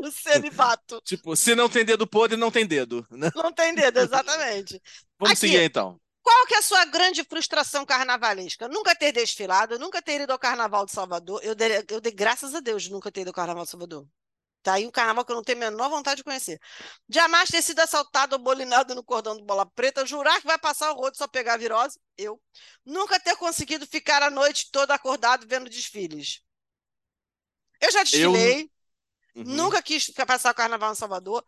o 0.08 0.10
celibato. 0.10 1.00
Tipo, 1.04 1.36
se 1.36 1.54
não 1.54 1.68
tem 1.68 1.84
dedo 1.84 2.06
podre, 2.06 2.36
não 2.36 2.50
tem 2.50 2.66
dedo, 2.66 3.06
né? 3.10 3.30
Não 3.34 3.52
tem 3.52 3.74
dedo, 3.74 3.98
exatamente. 3.98 4.80
Vamos 5.18 5.32
Aqui. 5.32 5.40
seguir 5.40 5.62
então. 5.62 6.00
Qual 6.22 6.46
que 6.46 6.54
é 6.54 6.58
a 6.58 6.62
sua 6.62 6.84
grande 6.84 7.24
frustração 7.24 7.84
carnavalesca? 7.84 8.68
Nunca 8.68 8.94
ter 8.94 9.12
desfilado, 9.12 9.78
nunca 9.78 10.02
ter 10.02 10.20
ido 10.20 10.32
ao 10.32 10.38
Carnaval 10.38 10.84
de 10.84 10.92
Salvador. 10.92 11.40
Eu 11.42 11.54
dei, 11.54 11.84
eu 11.88 12.00
dei 12.00 12.12
graças 12.12 12.54
a 12.54 12.60
Deus 12.60 12.84
de 12.84 12.92
nunca 12.92 13.10
ter 13.10 13.22
ido 13.22 13.28
ao 13.28 13.34
Carnaval 13.34 13.64
de 13.64 13.70
Salvador. 13.70 14.06
Tá 14.62 14.74
aí 14.74 14.86
um 14.86 14.90
carnaval 14.90 15.24
que 15.24 15.32
eu 15.32 15.36
não 15.36 15.42
tenho 15.42 15.56
a 15.58 15.70
menor 15.70 15.88
vontade 15.88 16.18
de 16.18 16.24
conhecer. 16.24 16.60
Jamais 17.08 17.48
ter 17.48 17.62
sido 17.62 17.80
assaltado 17.80 18.36
ou 18.36 18.42
bolinado 18.42 18.94
no 18.94 19.02
cordão 19.02 19.34
do 19.36 19.44
Bola 19.44 19.64
Preta, 19.64 20.04
jurar 20.04 20.38
que 20.40 20.46
vai 20.46 20.58
passar 20.58 20.92
o 20.92 20.94
rodo 20.94 21.16
só 21.16 21.26
pegar 21.26 21.54
a 21.54 21.56
virose, 21.56 21.98
eu. 22.16 22.38
Nunca 22.84 23.18
ter 23.18 23.36
conseguido 23.36 23.86
ficar 23.86 24.22
a 24.22 24.30
noite 24.30 24.70
toda 24.70 24.94
acordado 24.94 25.46
vendo 25.48 25.70
desfiles. 25.70 26.42
Eu 27.80 27.90
já 27.90 28.02
desfilei, 28.02 28.70
Uhum. 29.34 29.44
nunca 29.44 29.82
quis 29.82 30.10
passar 30.10 30.52
o 30.52 30.54
carnaval 30.54 30.92
em 30.92 30.96
Salvador, 30.96 31.44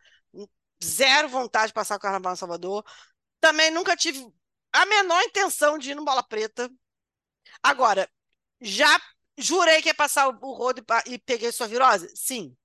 zero 0.83 1.29
vontade 1.29 1.69
de 1.69 1.75
passar 1.75 1.97
o 1.97 2.01
carnaval 2.01 2.33
em 2.33 2.37
Salvador. 2.37 2.85
Também 3.41 3.71
nunca 3.71 3.97
tive 3.97 4.27
a 4.73 4.87
menor 4.87 5.23
intenção 5.23 5.79
de 5.79 5.91
ir 5.91 5.95
no 5.95 6.05
Bola 6.05 6.23
Preta. 6.23 6.71
Agora, 7.63 8.11
já 8.61 9.01
jurei 9.37 9.83
que 9.83 9.89
ia 9.89 9.95
passar 9.95 10.29
o, 10.29 10.53
rodo 10.53 10.85
e, 11.07 11.15
e 11.15 11.19
peguei 11.19 11.53
sua 11.53 11.67
virose? 11.67 12.11
Sim. 12.15 12.57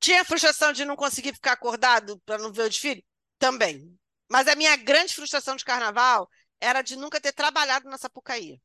Tinha 0.00 0.24
frustração 0.24 0.72
de 0.72 0.84
não 0.84 0.96
conseguir 0.96 1.32
ficar 1.32 1.52
acordado 1.52 2.20
para 2.26 2.38
não 2.38 2.52
ver 2.52 2.62
o 2.62 2.68
desfile? 2.68 3.04
Também. 3.38 3.96
Mas 4.28 4.48
a 4.48 4.56
minha 4.56 4.74
grande 4.76 5.14
frustração 5.14 5.56
de 5.56 5.64
carnaval 5.64 6.28
era 6.60 6.82
de 6.82 6.96
nunca 6.96 7.20
ter 7.20 7.32
trabalhado 7.32 7.88
na 7.88 7.98
Sapucaí. 7.98 8.60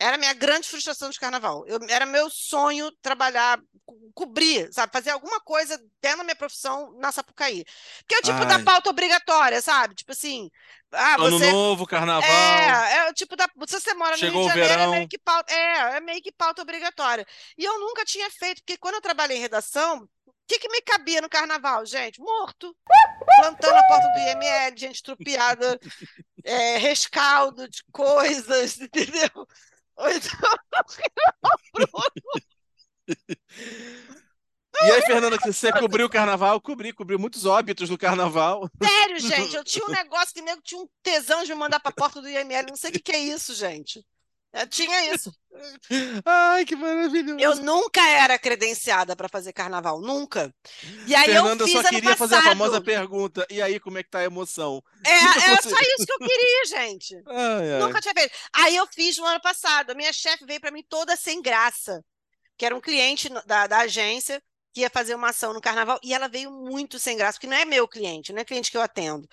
Era 0.00 0.16
a 0.16 0.18
minha 0.18 0.32
grande 0.32 0.66
frustração 0.66 1.10
de 1.10 1.18
carnaval. 1.20 1.64
Eu, 1.66 1.78
era 1.90 2.06
meu 2.06 2.30
sonho 2.30 2.90
trabalhar, 3.02 3.60
co- 3.84 3.96
cobrir, 4.14 4.72
sabe? 4.72 4.90
Fazer 4.92 5.10
alguma 5.10 5.40
coisa 5.40 5.76
dentro 6.00 6.18
da 6.18 6.24
minha 6.24 6.36
profissão 6.36 6.92
na 6.98 7.12
Sapucaí. 7.12 7.64
Porque 7.98 8.14
é 8.14 8.18
o 8.18 8.22
tipo 8.22 8.46
da 8.46 8.56
Ai. 8.56 8.62
pauta 8.64 8.88
obrigatória, 8.88 9.60
sabe? 9.60 9.94
Tipo 9.94 10.12
assim, 10.12 10.50
ah, 10.92 11.16
Ano 11.16 11.38
você 11.38 11.52
novo, 11.52 11.86
carnaval. 11.86 12.28
é, 12.30 12.96
é 13.06 13.10
o 13.10 13.12
tipo 13.14 13.36
da. 13.36 13.46
Se 13.68 13.78
você 13.78 13.92
mora 13.94 14.12
no 14.12 14.16
Chegou 14.16 14.44
Rio 14.44 14.52
de 14.54 14.58
Janeiro, 14.60 14.72
é 14.72 14.76
verão. 14.78 14.90
meio 14.92 15.08
que 15.08 15.18
pauta, 15.18 15.52
é, 15.52 15.96
é 15.96 16.00
meio 16.00 16.22
que 16.22 16.32
pauta 16.32 16.62
obrigatória. 16.62 17.26
E 17.58 17.62
eu 17.64 17.78
nunca 17.78 18.02
tinha 18.04 18.30
feito, 18.30 18.62
porque 18.62 18.78
quando 18.78 18.94
eu 18.94 19.00
trabalhei 19.02 19.36
em 19.36 19.40
redação, 19.40 20.08
o 20.26 20.32
que, 20.48 20.58
que 20.58 20.68
me 20.70 20.80
cabia 20.80 21.20
no 21.20 21.28
carnaval, 21.28 21.84
gente? 21.84 22.18
Morto. 22.20 22.74
Plantando 23.40 23.76
a 23.76 23.82
porta 23.84 24.08
do 24.14 24.18
IML, 24.18 24.76
gente 24.78 24.94
estrupiada, 24.96 25.78
é, 26.44 26.78
rescaldo 26.78 27.68
de 27.68 27.82
coisas, 27.92 28.78
entendeu? 28.80 29.46
Ou 30.00 30.08
então, 30.10 30.32
E 34.82 34.90
aí, 34.92 35.02
Fernanda, 35.02 35.36
você 35.36 35.70
cobriu 35.72 36.06
o 36.06 36.10
carnaval? 36.10 36.58
Cobri, 36.58 36.90
cobriu 36.92 37.18
muitos 37.18 37.44
óbitos 37.44 37.90
no 37.90 37.98
carnaval. 37.98 38.66
sério, 38.82 39.20
gente, 39.20 39.54
eu 39.54 39.62
tinha 39.62 39.84
um 39.84 39.90
negócio 39.90 40.32
que 40.34 40.40
nego 40.40 40.62
tinha 40.62 40.80
um 40.80 40.88
tesão 41.02 41.44
de 41.44 41.52
me 41.52 41.58
mandar 41.58 41.80
pra 41.80 41.92
porta 41.92 42.22
do 42.22 42.28
IML. 42.28 42.68
Não 42.68 42.76
sei 42.76 42.88
o 42.88 42.92
que, 42.94 43.00
que 43.00 43.12
é 43.12 43.18
isso, 43.18 43.54
gente. 43.54 44.02
Eu 44.52 44.66
tinha 44.66 45.14
isso. 45.14 45.32
Ai, 46.24 46.64
que 46.64 46.74
maravilhoso. 46.74 47.38
Eu 47.38 47.56
nunca 47.56 48.04
era 48.08 48.38
credenciada 48.38 49.14
para 49.14 49.28
fazer 49.28 49.52
carnaval, 49.52 50.00
nunca. 50.00 50.52
E 51.06 51.14
aí 51.14 51.26
Fernanda, 51.26 51.62
eu 51.62 51.68
fiz 51.68 51.82
só 51.82 51.88
queria 51.88 52.16
fazer 52.16 52.34
a 52.34 52.42
famosa 52.42 52.80
pergunta. 52.80 53.46
E 53.48 53.62
aí, 53.62 53.78
como 53.78 53.98
é 53.98 54.02
que 54.02 54.10
tá 54.10 54.18
a 54.18 54.24
emoção? 54.24 54.82
É, 55.06 55.10
era 55.52 55.62
Você- 55.62 55.70
só 55.70 55.76
isso 55.80 56.06
que 56.06 56.12
eu 56.12 56.18
queria, 56.18 56.64
gente. 56.66 57.14
Ai, 57.26 57.72
ai. 57.74 57.78
Nunca 57.80 58.00
tinha 58.00 58.14
feito. 58.14 58.36
Aí 58.52 58.74
eu 58.74 58.86
fiz 58.88 59.16
no 59.18 59.24
ano 59.26 59.40
passado. 59.40 59.90
A 59.90 59.94
minha 59.94 60.12
chefe 60.12 60.44
veio 60.44 60.60
para 60.60 60.72
mim 60.72 60.84
toda 60.88 61.14
sem 61.16 61.40
graça, 61.40 62.04
que 62.56 62.66
era 62.66 62.74
um 62.74 62.80
cliente 62.80 63.28
da, 63.46 63.68
da 63.68 63.78
agência 63.78 64.42
que 64.72 64.80
ia 64.82 64.90
fazer 64.90 65.14
uma 65.14 65.30
ação 65.30 65.52
no 65.52 65.60
carnaval, 65.60 65.98
e 66.02 66.14
ela 66.14 66.28
veio 66.28 66.50
muito 66.50 66.98
sem 66.98 67.16
graça, 67.16 67.34
porque 67.38 67.46
não 67.46 67.56
é 67.56 67.64
meu 67.64 67.88
cliente, 67.88 68.32
não 68.32 68.40
é 68.40 68.44
cliente 68.44 68.70
que 68.70 68.76
eu 68.76 68.82
atendo. 68.82 69.28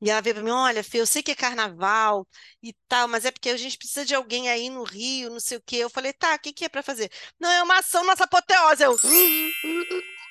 E 0.00 0.10
ela 0.10 0.20
veio 0.20 0.34
para 0.36 0.44
mim: 0.44 0.50
olha, 0.50 0.84
Fê, 0.84 0.98
eu 1.00 1.06
sei 1.06 1.22
que 1.22 1.30
é 1.32 1.34
carnaval 1.34 2.26
e 2.62 2.72
tal, 2.88 3.08
mas 3.08 3.24
é 3.24 3.30
porque 3.30 3.50
a 3.50 3.56
gente 3.56 3.78
precisa 3.78 4.04
de 4.04 4.14
alguém 4.14 4.48
aí 4.50 4.68
no 4.70 4.84
Rio, 4.84 5.30
não 5.30 5.40
sei 5.40 5.58
o 5.58 5.62
quê. 5.64 5.76
Eu 5.76 5.90
falei: 5.90 6.12
tá, 6.12 6.34
o 6.34 6.38
que, 6.38 6.52
que 6.52 6.64
é 6.64 6.68
para 6.68 6.82
fazer? 6.82 7.10
Não, 7.40 7.50
é 7.50 7.62
uma 7.62 7.78
ação 7.78 8.04
nossa 8.04 8.24
apoteose. 8.24 8.82
Eu. 8.82 8.96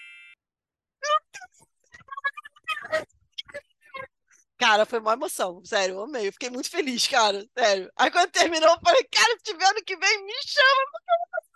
Cara, 4.57 4.85
foi 4.85 4.99
uma 4.99 5.13
emoção, 5.13 5.59
sério, 5.65 5.95
eu 5.95 6.03
amei, 6.03 6.27
eu 6.27 6.33
fiquei 6.33 6.51
muito 6.51 6.69
feliz, 6.69 7.07
cara, 7.07 7.43
sério. 7.57 7.91
Aí 7.97 8.11
quando 8.11 8.29
terminou, 8.29 8.69
eu 8.69 8.79
falei, 8.79 9.03
cara, 9.05 9.35
se 9.37 9.43
tiver 9.43 9.65
ano 9.65 9.83
que 9.83 9.97
vem, 9.97 10.23
me 10.23 10.33
chama, 10.45 10.85
porque 10.91 11.09
eu 11.09 11.17
não. 11.31 11.51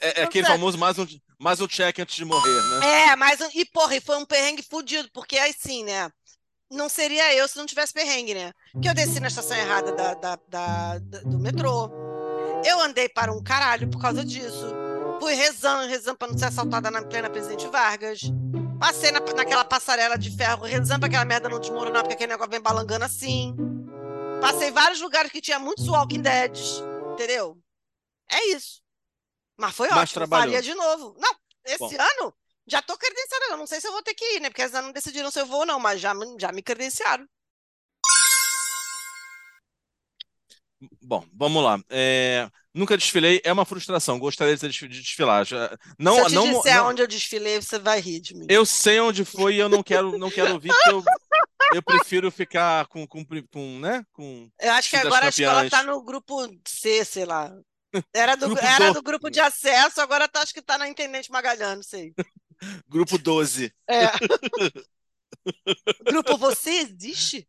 É, 0.00 0.20
é 0.20 0.24
aquele 0.24 0.44
Sério. 0.44 0.58
famoso 0.58 0.76
mais 0.76 0.98
um, 0.98 1.06
mais 1.38 1.60
um 1.60 1.66
check 1.68 1.98
antes 2.00 2.16
de 2.16 2.24
morrer, 2.24 2.62
né? 2.80 2.86
É, 3.10 3.16
mas, 3.16 3.40
e 3.54 3.64
porra, 3.64 3.96
e 3.96 4.00
foi 4.00 4.16
um 4.16 4.26
perrengue 4.26 4.62
fudido, 4.62 5.08
porque 5.12 5.38
assim, 5.38 5.84
né, 5.84 6.10
não 6.70 6.88
seria 6.88 7.32
eu 7.34 7.46
se 7.46 7.56
não 7.56 7.64
tivesse 7.66 7.92
perrengue, 7.92 8.34
né? 8.34 8.52
Que 8.82 8.88
eu 8.88 8.94
desci 8.94 9.20
na 9.20 9.28
estação 9.28 9.56
errada 9.56 9.92
da, 9.92 10.14
da- 10.14 10.38
da- 10.48 10.98
da- 10.98 11.20
do 11.20 11.38
metrô, 11.38 11.90
eu 12.64 12.80
andei 12.80 13.08
para 13.08 13.32
um 13.32 13.42
caralho 13.42 13.88
por 13.88 14.00
causa 14.00 14.24
disso, 14.24 14.66
fui 15.20 15.34
rezando, 15.34 15.88
rezando 15.88 16.18
para 16.18 16.28
não 16.28 16.38
ser 16.38 16.46
assaltada 16.46 16.90
na 16.90 17.02
plena 17.02 17.30
Presidente 17.30 17.66
Vargas, 17.68 18.20
passei 18.80 19.10
na, 19.12 19.20
naquela 19.20 19.64
passarela 19.64 20.18
de 20.18 20.36
ferro, 20.36 20.64
rezando 20.64 21.00
para 21.00 21.08
aquela 21.08 21.24
merda 21.24 21.48
não 21.48 21.60
desmoronar, 21.60 22.02
porque 22.02 22.14
aquele 22.14 22.32
negócio 22.32 22.50
vem 22.50 22.60
balangando 22.60 23.04
assim, 23.04 23.54
passei 24.40 24.72
vários 24.72 25.00
lugares 25.00 25.30
que 25.30 25.40
tinha 25.40 25.58
muitos 25.60 25.86
Walking 25.88 26.20
Deads, 26.20 26.82
entendeu? 27.12 27.56
É 28.30 28.48
isso. 28.48 28.82
Mas 29.58 29.74
foi 29.74 29.88
Mas 29.88 29.98
ótimo, 29.98 30.14
trabalhou. 30.14 30.46
faria 30.46 30.62
de 30.62 30.74
novo. 30.74 31.14
Não, 31.18 31.34
esse 31.66 31.78
Bom. 31.78 31.90
ano 32.00 32.34
já 32.66 32.80
tô 32.82 32.96
credenciada, 32.96 33.56
não 33.56 33.66
sei 33.66 33.80
se 33.80 33.88
eu 33.88 33.92
vou 33.92 34.02
ter 34.02 34.14
que 34.14 34.24
ir, 34.36 34.40
né? 34.40 34.50
Porque 34.50 34.62
eles 34.62 34.74
ainda 34.74 34.86
não 34.86 34.92
decidiram 34.92 35.30
se 35.30 35.40
eu 35.40 35.46
vou 35.46 35.60
ou 35.60 35.66
não, 35.66 35.80
mas 35.80 36.00
já, 36.00 36.12
já 36.38 36.52
me 36.52 36.62
credenciaram. 36.62 37.26
Bom, 41.02 41.24
vamos 41.34 41.64
lá. 41.64 41.80
É, 41.90 42.48
nunca 42.72 42.96
desfilei, 42.96 43.40
é 43.42 43.52
uma 43.52 43.64
frustração. 43.64 44.16
Gostaria 44.18 44.54
de 44.56 44.68
desf- 44.68 44.86
de 44.88 45.00
desfilar. 45.02 45.44
Já- 45.44 45.76
não, 45.98 46.14
se 46.14 46.20
eu 46.20 46.26
te 46.28 46.34
não, 46.34 46.52
disser 46.52 46.76
não- 46.76 46.88
onde 46.88 47.02
eu 47.02 47.06
desfilei, 47.08 47.60
você 47.60 47.78
vai 47.80 48.00
rir 48.00 48.20
de 48.20 48.34
mim. 48.36 48.46
Eu 48.48 48.64
sei 48.64 49.00
onde 49.00 49.24
foi 49.24 49.54
e 49.56 49.58
eu 49.58 49.68
não 49.68 49.82
quero, 49.82 50.16
não 50.18 50.30
quero 50.30 50.52
ouvir, 50.52 50.68
porque 50.68 50.90
eu, 50.90 51.02
eu 51.74 51.82
prefiro 51.82 52.30
ficar 52.30 52.86
com, 52.86 53.04
com, 53.08 53.24
com, 53.50 53.78
né? 53.80 54.04
Com 54.12 54.48
Eu 54.60 54.72
acho 54.72 54.88
que 54.88 54.96
agora 54.96 55.26
a 55.26 55.28
escola 55.30 55.64
campeãs. 55.64 55.70
tá 55.70 55.82
no 55.82 56.00
grupo 56.02 56.46
C, 56.66 57.04
sei 57.04 57.24
lá. 57.24 57.52
Era 58.12 58.36
do, 58.36 58.46
Grupo 58.48 58.64
era 58.64 58.88
do- 58.88 58.94
do 58.94 59.02
grupo 59.02 59.30
de 59.30 59.40
acesso, 59.40 60.00
agora 60.00 60.28
tá, 60.28 60.42
acho 60.42 60.52
que 60.52 60.62
tá 60.62 60.76
na 60.76 60.88
Intendente 60.88 61.30
Magalhães, 61.30 61.76
não 61.76 61.82
sei. 61.82 62.12
grupo 62.88 63.16
12. 63.18 63.72
É. 63.88 64.06
grupo 66.04 66.36
Você 66.36 66.70
existe? 66.70 67.48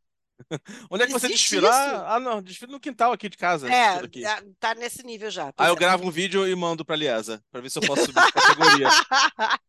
Onde 0.90 1.04
é 1.04 1.08
que 1.08 1.12
você 1.12 1.28
desfilar? 1.28 1.88
isso? 1.88 2.04
Ah, 2.06 2.20
não, 2.20 2.42
desfilo 2.42 2.72
no 2.72 2.80
quintal 2.80 3.12
aqui 3.12 3.28
de 3.28 3.38
casa. 3.38 3.70
É, 3.70 3.98
é, 3.98 4.42
tá 4.60 4.74
nesse 4.74 5.04
nível 5.04 5.30
já. 5.30 5.54
Aí 5.58 5.68
eu 5.68 5.74
é. 5.74 5.78
gravo 5.78 6.06
um 6.06 6.12
vídeo 6.12 6.48
e 6.48 6.56
mando 6.56 6.86
pra 6.86 6.96
Liesa, 6.96 7.44
pra 7.52 7.60
ver 7.60 7.70
se 7.70 7.78
eu 7.78 7.84
posso 7.86 8.06
subir 8.06 8.26
de 8.26 8.32
categoria. 8.32 8.88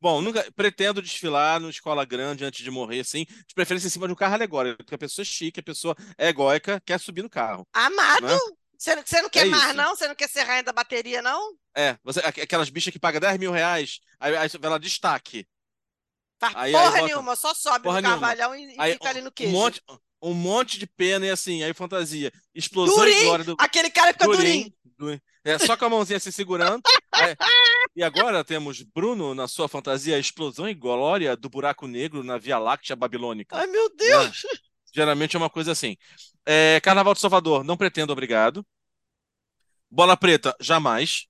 Bom, 0.00 0.20
nunca 0.20 0.46
pretendo 0.54 1.02
desfilar 1.02 1.58
numa 1.58 1.70
escola 1.70 2.04
grande 2.04 2.44
antes 2.44 2.62
de 2.62 2.70
morrer, 2.70 3.00
assim, 3.00 3.24
de 3.24 3.54
preferência 3.54 3.88
em 3.88 3.90
cima 3.90 4.06
de 4.06 4.12
um 4.12 4.16
carro 4.16 4.34
alegórico, 4.34 4.76
porque 4.78 4.94
a 4.94 4.98
pessoa 4.98 5.22
é 5.22 5.26
chique, 5.26 5.58
a 5.58 5.62
pessoa 5.62 5.96
é 6.16 6.28
egóica, 6.28 6.80
quer 6.84 7.00
subir 7.00 7.22
no 7.22 7.30
carro. 7.30 7.66
Amado? 7.72 8.26
Né? 8.26 8.38
Você, 8.78 8.94
não- 8.96 9.02
você 9.04 9.22
não 9.22 9.28
quer 9.30 9.46
É 9.46 9.50
mais, 9.50 9.64
isso. 9.68 9.74
não? 9.74 9.96
Você 9.96 10.08
não 10.08 10.14
quer 10.14 10.28
ser 10.28 10.42
rainha 10.42 10.62
da 10.62 10.72
bateria, 10.72 11.22
não? 11.22 11.54
É, 11.76 11.96
você, 12.04 12.20
aqu- 12.20 12.40
aquelas 12.42 12.68
bichas 12.70 12.92
que 12.92 12.98
pagam 12.98 13.20
10 13.20 13.38
mil 13.38 13.50
reais, 13.52 14.00
aí, 14.20 14.36
aí 14.36 14.48
ela 14.62 14.78
destaque. 14.78 15.46
Faz 16.38 16.54
Aí- 16.54 16.64
aí 16.66 16.72
porra 16.72 16.90
bota- 16.90 17.06
nenhuma, 17.06 17.36
só 17.36 17.54
sobe 17.54 17.84
Porra 17.84 17.96
no 18.00 18.08
nenhuma. 18.08 18.20
carvalhão 18.28 18.54
e, 18.54 18.74
e 18.74 18.80
Aí 18.80 18.92
fica 18.92 19.08
ali 19.08 19.20
no 19.22 19.28
um 19.28 19.32
queijo. 19.32 19.52
monte, 19.52 19.82
um 20.20 20.34
monte 20.34 20.78
de 20.78 20.86
pena 20.86 21.24
e 21.26 21.30
assim, 21.30 21.62
aí 21.62 21.72
fantasia. 21.72 22.30
Explosão 22.54 22.96
Durinho! 22.96 23.20
e 23.22 23.24
glória 23.24 23.44
do 23.44 23.56
Aquele 23.58 23.90
cara 23.90 24.12
fica 24.12 24.26
durinho. 24.26 24.70
Durinho. 24.98 25.18
Du- 25.18 25.22
É, 25.44 25.58
só 25.58 25.76
com 25.76 25.84
a 25.84 25.90
mãozinha 25.90 26.18
se 26.18 26.32
segurando. 26.32 26.82
Aí- 27.12 27.36
e 27.94 28.02
agora 28.02 28.44
temos 28.44 28.82
Bruno 28.82 29.34
na 29.34 29.46
sua 29.48 29.68
fantasia 29.68 30.18
Explosão 30.18 30.68
e 30.68 30.74
Glória 30.74 31.36
do 31.36 31.48
Buraco 31.48 31.86
Negro 31.86 32.22
na 32.24 32.36
Via 32.36 32.58
Láctea 32.58 32.96
Babilônica. 32.96 33.56
Ai, 33.56 33.66
meu 33.68 33.88
Deus! 33.94 34.42
Geralmente 34.96 35.36
é 35.36 35.40
uma 35.40 35.50
coisa 35.50 35.72
assim. 35.72 35.96
É, 36.46 36.80
Carnaval 36.82 37.14
de 37.14 37.20
Salvador, 37.20 37.64
não 37.64 37.76
pretendo, 37.78 38.12
obrigado. 38.12 38.66
Bola 39.90 40.16
Preta, 40.16 40.54
jamais. 40.60 41.26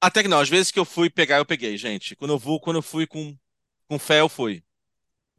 Até 0.00 0.22
que 0.22 0.28
não, 0.28 0.40
às 0.40 0.48
vezes 0.48 0.70
que 0.70 0.78
eu 0.78 0.84
fui 0.84 1.08
pegar, 1.08 1.38
eu 1.38 1.46
peguei, 1.46 1.76
gente. 1.78 2.16
Quando 2.16 2.32
eu 2.34 2.38
vou, 2.38 2.60
quando 2.60 2.76
eu 2.76 2.82
fui 2.82 3.06
com, 3.06 3.36
com 3.88 3.98
fé, 3.98 4.20
eu 4.20 4.28
fui, 4.28 4.64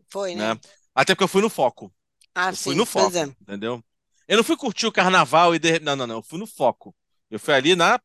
Foi, 0.10 0.36
né? 0.36 0.56
né? 0.56 0.60
Até 0.96 1.14
porque 1.16 1.24
eu 1.24 1.28
fui 1.28 1.42
no 1.42 1.50
foco. 1.50 1.94
Ah, 2.36 2.52
Eu 2.52 2.58
fui 2.58 2.76
sim, 2.76 2.76
no 2.76 2.86
pois 2.92 3.16
foco, 3.16 3.16
é. 3.16 3.26
entendeu? 3.42 3.84
Eu 4.28 4.38
não 4.38 4.44
fui 4.44 4.58
curtir 4.58 4.88
o 4.88 4.92
carnaval 4.92 5.56
e 5.56 5.60
de... 5.60 5.80
não, 5.82 5.96
não, 5.96 6.08
não, 6.08 6.16
eu 6.18 6.24
fui 6.24 6.40
no 6.40 6.48
foco. 6.48 6.96
Eu 7.32 7.40
fui 7.40 7.54
ali 7.54 7.76
na 7.76 8.00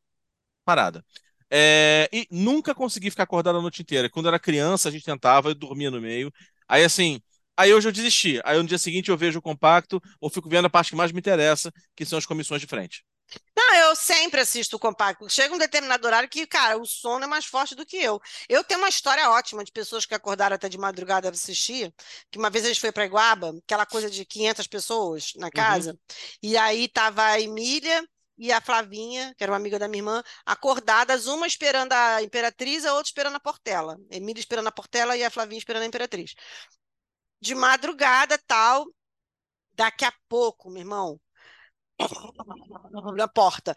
parada. 0.64 1.04
É, 1.50 2.08
E 2.12 2.26
nunca 2.30 2.74
consegui 2.74 3.10
ficar 3.10 3.24
acordado 3.24 3.58
a 3.58 3.62
noite 3.62 3.82
inteira. 3.82 4.10
Quando 4.10 4.26
eu 4.26 4.30
era 4.30 4.40
criança, 4.40 4.88
a 4.88 4.92
gente 4.92 5.04
tentava, 5.04 5.50
eu 5.50 5.54
dormia 5.54 5.90
no 5.90 6.00
meio. 6.00 6.32
Aí 6.68 6.84
assim, 6.84 7.20
aí 7.58 7.74
hoje 7.74 7.88
eu 7.88 7.92
desisti. 7.92 8.40
Aí 8.44 8.56
no 8.56 8.64
dia 8.64 8.78
seguinte 8.78 9.10
eu 9.10 9.16
vejo 9.16 9.40
o 9.40 9.42
compacto 9.42 10.00
ou 10.20 10.30
fico 10.30 10.48
vendo 10.48 10.66
a 10.66 10.70
parte 10.70 10.90
que 10.90 10.96
mais 10.96 11.12
me 11.12 11.18
interessa, 11.18 11.72
que 11.96 12.06
são 12.06 12.16
as 12.18 12.24
comissões 12.24 12.60
de 12.60 12.66
frente. 12.66 13.04
Não, 13.54 13.74
eu 13.74 13.94
sempre 13.94 14.40
assisto 14.40 14.76
o 14.76 14.78
compacto. 14.78 15.28
Chega 15.28 15.54
um 15.54 15.58
determinado 15.58 16.06
horário 16.06 16.28
que, 16.28 16.46
cara, 16.46 16.78
o 16.78 16.86
sono 16.86 17.24
é 17.24 17.26
mais 17.26 17.44
forte 17.44 17.74
do 17.74 17.84
que 17.84 17.96
eu. 17.96 18.20
Eu 18.48 18.64
tenho 18.64 18.80
uma 18.80 18.88
história 18.88 19.28
ótima 19.30 19.62
de 19.64 19.72
pessoas 19.72 20.06
que 20.06 20.14
acordaram 20.14 20.54
até 20.54 20.68
de 20.68 20.78
madrugada 20.78 21.28
para 21.28 21.36
assistir, 21.36 21.92
que 22.30 22.38
uma 22.38 22.48
vez 22.48 22.64
a 22.64 22.68
gente 22.68 22.80
foi 22.80 22.92
para 22.92 23.04
Iguaba, 23.04 23.52
aquela 23.64 23.84
coisa 23.84 24.08
de 24.08 24.24
500 24.24 24.66
pessoas 24.66 25.32
na 25.36 25.50
casa, 25.50 25.98
e 26.42 26.56
aí 26.56 26.88
tava 26.88 27.22
a 27.22 27.40
Emília 27.40 28.02
e 28.38 28.52
a 28.52 28.60
Flavinha, 28.60 29.34
que 29.36 29.42
era 29.42 29.52
uma 29.52 29.58
amiga 29.58 29.78
da 29.78 29.88
minha 29.88 30.00
irmã, 30.00 30.22
acordadas, 30.46 31.26
uma 31.26 31.46
esperando 31.46 31.92
a 31.92 32.22
Imperatriz, 32.22 32.86
a 32.86 32.94
outra 32.94 33.08
esperando 33.08 33.36
a 33.36 33.40
Portela. 33.40 33.98
Emília 34.10 34.40
esperando 34.40 34.68
a 34.68 34.72
Portela 34.72 35.16
e 35.16 35.24
a 35.24 35.30
Flavinha 35.30 35.58
esperando 35.58 35.82
a 35.82 35.86
Imperatriz. 35.86 36.34
De 37.40 37.54
madrugada, 37.54 38.38
tal, 38.46 38.86
daqui 39.72 40.04
a 40.04 40.12
pouco, 40.28 40.70
meu 40.70 40.80
irmão, 40.80 41.20
na 43.16 43.28
porta. 43.28 43.76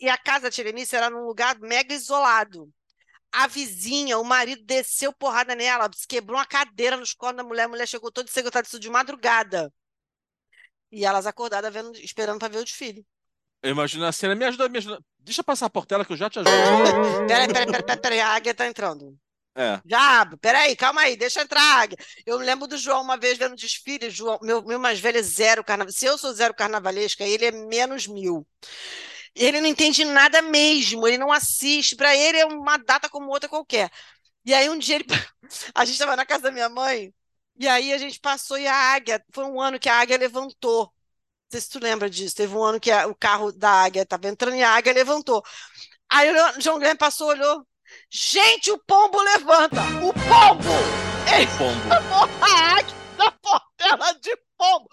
E 0.00 0.08
a 0.08 0.18
casa 0.18 0.44
da 0.44 0.50
tia 0.50 0.68
Elise 0.68 0.96
era 0.96 1.10
num 1.10 1.24
lugar 1.26 1.58
mega 1.58 1.94
isolado. 1.94 2.70
A 3.32 3.46
vizinha, 3.46 4.18
o 4.18 4.24
marido 4.24 4.64
desceu 4.64 5.12
porrada 5.12 5.54
nela, 5.54 5.88
quebrou 6.08 6.38
uma 6.38 6.46
cadeira 6.46 6.96
nos 6.96 7.14
cornos 7.14 7.36
da 7.36 7.48
mulher, 7.48 7.64
a 7.64 7.68
mulher 7.68 7.86
chegou 7.86 8.10
toda 8.10 8.30
secretária 8.30 8.66
isso 8.66 8.80
de 8.80 8.90
madrugada. 8.90 9.72
E 10.90 11.04
elas 11.04 11.26
acordadas 11.26 11.72
vendo, 11.72 11.96
esperando 11.98 12.40
para 12.40 12.48
ver 12.48 12.58
o 12.58 12.64
desfile. 12.64 13.06
Eu 13.62 13.70
imagino 13.70 14.04
a 14.04 14.10
cena. 14.10 14.34
Me 14.34 14.44
ajuda, 14.44 14.68
me 14.68 14.78
ajuda. 14.78 14.98
Deixa 15.18 15.40
eu 15.40 15.44
passar 15.44 15.66
a 15.66 15.70
portela 15.70 16.04
que 16.04 16.12
eu 16.12 16.16
já 16.16 16.28
te 16.28 16.40
ajudo. 16.40 16.50
Peraí, 17.28 17.46
peraí, 17.46 17.66
peraí, 17.66 17.82
peraí, 17.82 18.00
peraí, 18.00 18.20
a 18.20 18.28
águia 18.28 18.54
tá 18.54 18.66
entrando. 18.66 19.16
É. 19.54 19.80
Já, 19.84 20.26
peraí, 20.40 20.76
calma 20.76 21.02
aí, 21.02 21.16
deixa 21.16 21.42
entrar. 21.42 21.88
Eu 22.24 22.38
lembro 22.38 22.66
do 22.68 22.78
João 22.78 23.02
uma 23.02 23.16
vez 23.16 23.36
vendo 23.36 23.56
desfile, 23.56 24.08
João, 24.08 24.38
meu, 24.42 24.62
meu 24.62 24.78
mais 24.78 25.00
velho 25.00 25.18
é 25.18 25.22
zero 25.22 25.64
carnaval. 25.64 25.92
Se 25.92 26.06
eu 26.06 26.16
sou 26.16 26.32
zero 26.32 26.54
carnavalesca, 26.54 27.24
ele 27.24 27.44
é 27.44 27.50
menos 27.50 28.06
mil. 28.06 28.46
Ele 29.34 29.60
não 29.60 29.68
entende 29.68 30.04
nada 30.04 30.42
mesmo, 30.42 31.06
ele 31.06 31.18
não 31.18 31.32
assiste. 31.32 31.96
Para 31.96 32.16
ele 32.16 32.38
é 32.38 32.46
uma 32.46 32.76
data 32.78 33.08
como 33.08 33.30
outra 33.30 33.48
qualquer. 33.48 33.90
E 34.44 34.54
aí 34.54 34.68
um 34.70 34.78
dia 34.78 34.96
ele... 34.96 35.06
a 35.74 35.84
gente 35.84 35.94
estava 35.94 36.16
na 36.16 36.26
casa 36.26 36.44
da 36.44 36.52
minha 36.52 36.68
mãe, 36.68 37.12
e 37.58 37.68
aí 37.68 37.92
a 37.92 37.98
gente 37.98 38.18
passou 38.20 38.58
e 38.58 38.66
a 38.66 38.74
águia, 38.74 39.22
foi 39.32 39.44
um 39.44 39.60
ano 39.60 39.78
que 39.78 39.88
a 39.88 40.00
águia 40.00 40.16
levantou. 40.16 40.84
Não 40.86 40.92
sei 41.52 41.60
se 41.60 41.68
tu 41.70 41.80
lembra 41.80 42.08
disso. 42.10 42.36
Teve 42.36 42.54
um 42.54 42.62
ano 42.64 42.80
que 42.80 42.90
a, 42.90 43.06
o 43.08 43.14
carro 43.14 43.52
da 43.52 43.70
águia 43.70 44.02
estava 44.02 44.28
entrando 44.28 44.56
e 44.56 44.62
a 44.62 44.70
águia 44.74 44.92
levantou. 44.92 45.42
Aí 46.10 46.30
o 46.30 46.60
João 46.60 46.78
Guilherme 46.78 46.98
passou, 46.98 47.28
olhou. 47.28 47.66
Gente, 48.10 48.70
o 48.70 48.78
pombo 48.78 49.20
levanta! 49.20 49.80
O 50.02 50.12
pombo! 50.12 51.10
Ele 51.32 51.46
pombo. 51.58 51.90
a 52.44 52.74
águia 52.74 52.96
da 53.16 53.30
portela 53.32 54.12
de 54.20 54.36
pombo. 54.56 54.88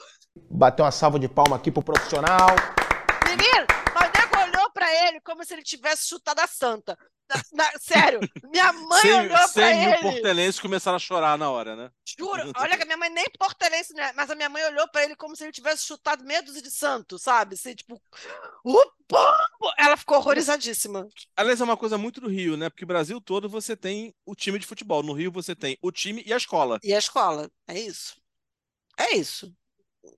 Bateu 0.49 0.85
uma 0.85 0.91
salva 0.91 1.19
de 1.19 1.27
palma 1.27 1.55
aqui 1.55 1.71
pro 1.71 1.81
profissional. 1.81 2.49
Menino, 3.25 3.65
mas 3.93 4.11
nego 4.13 4.37
olhou 4.43 4.71
pra 4.71 4.87
ele 5.07 5.19
como 5.21 5.43
se 5.43 5.53
ele 5.53 5.63
tivesse 5.63 6.07
chutado 6.07 6.39
a 6.39 6.47
santa. 6.47 6.97
Na- 7.51 7.71
sério, 7.79 8.19
minha 8.51 8.71
mãe 8.71 9.13
olhou 9.13 9.29
pra 9.29 9.47
100 9.47 9.79
mil 9.79 9.89
ele. 9.89 10.01
portelenses 10.01 10.59
começaram 10.61 10.95
a 10.95 10.99
chorar 10.99 11.37
na 11.37 11.49
hora, 11.51 11.75
né? 11.75 11.91
Juro, 12.17 12.51
olha 12.57 12.77
que 12.77 12.83
a 12.83 12.85
minha 12.85 12.97
mãe 12.97 13.09
nem 13.09 13.25
portelense, 13.37 13.93
né? 13.93 14.13
Mas 14.15 14.29
a 14.31 14.35
minha 14.35 14.47
mãe 14.49 14.63
olhou 14.65 14.87
pra 14.89 15.03
ele 15.03 15.15
como 15.15 15.35
se 15.35 15.43
ele 15.43 15.51
tivesse 15.51 15.85
chutado 15.85 16.23
meia 16.23 16.41
dúzia 16.41 16.61
de 16.61 16.71
santo, 16.71 17.19
sabe? 17.19 17.55
Assim, 17.55 17.75
tipo, 17.75 18.01
o 18.63 18.91
pombo! 19.07 19.73
Ela 19.77 19.97
ficou 19.97 20.17
horrorizadíssima. 20.17 21.07
Aliás, 21.35 21.59
é 21.59 21.63
uma 21.63 21.77
coisa 21.77 21.97
muito 21.97 22.21
do 22.21 22.29
Rio, 22.29 22.55
né? 22.55 22.69
Porque 22.69 22.83
o 22.85 22.87
Brasil 22.87 23.19
todo 23.19 23.49
você 23.49 23.75
tem 23.75 24.15
o 24.25 24.33
time 24.35 24.57
de 24.57 24.65
futebol. 24.67 25.03
No 25.03 25.13
Rio 25.13 25.31
você 25.31 25.55
tem 25.55 25.77
o 25.81 25.91
time 25.91 26.23
e 26.25 26.33
a 26.33 26.37
escola. 26.37 26.79
E 26.83 26.93
a 26.93 26.97
escola, 26.97 27.51
é 27.67 27.79
isso. 27.79 28.15
É 28.97 29.15
isso. 29.15 29.53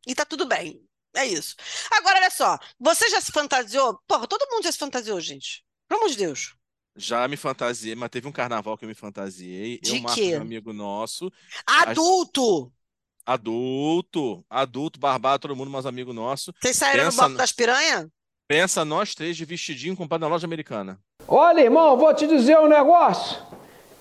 E 0.08 0.14
tá 0.14 0.26
tudo 0.26 0.46
bem. 0.46 0.86
É 1.16 1.26
isso. 1.26 1.56
Agora, 1.92 2.20
olha 2.20 2.30
só, 2.30 2.58
você 2.80 3.10
já 3.10 3.20
se 3.20 3.32
fantasiou? 3.32 4.00
Porra, 4.08 4.28
todo 4.28 4.48
mundo 4.52 4.64
já 4.64 4.72
se 4.72 4.78
fantasiou, 4.78 5.20
gente. 5.20 5.64
Pelo 5.88 6.02
amor 6.02 6.12
de 6.12 6.18
Deus. 6.18 6.54
Já 7.00 7.28
me 7.28 7.38
fantasiei, 7.38 7.96
mas 7.96 8.10
teve 8.10 8.28
um 8.28 8.32
carnaval 8.32 8.78
que 8.78 8.84
eu 8.84 8.90
me 8.90 8.94
fantasiei. 8.96 9.80
De 9.80 9.96
eu, 9.96 10.02
Marcos, 10.02 10.16
quê? 10.16 10.32
meu 10.32 10.42
amigo 10.42 10.74
nosso, 10.74 11.32
Adulto! 11.66 12.72
adulto, 13.26 14.44
adulto, 14.50 15.00
barbado, 15.00 15.42
todo 15.44 15.56
mundo, 15.56 15.70
mas 15.72 15.86
amigo 15.86 16.12
nosso. 16.12 16.52
Vocês 16.62 16.76
saíram 16.78 17.06
no 17.06 17.10
Pensa 17.12 17.18
bloco 17.22 17.32
no- 17.32 17.38
das 17.38 17.52
piranhas? 17.52 18.08
Pensa 18.48 18.84
nós 18.84 19.14
três 19.16 19.38
de 19.38 19.46
vestidinho 19.46 19.96
comprado 19.96 20.22
na 20.22 20.28
loja 20.28 20.46
americana. 20.48 21.00
Olha, 21.28 21.62
irmão, 21.62 21.96
vou 21.98 22.14
te 22.14 22.26
dizer 22.28 22.58
um 22.60 22.68
negócio. 22.68 23.38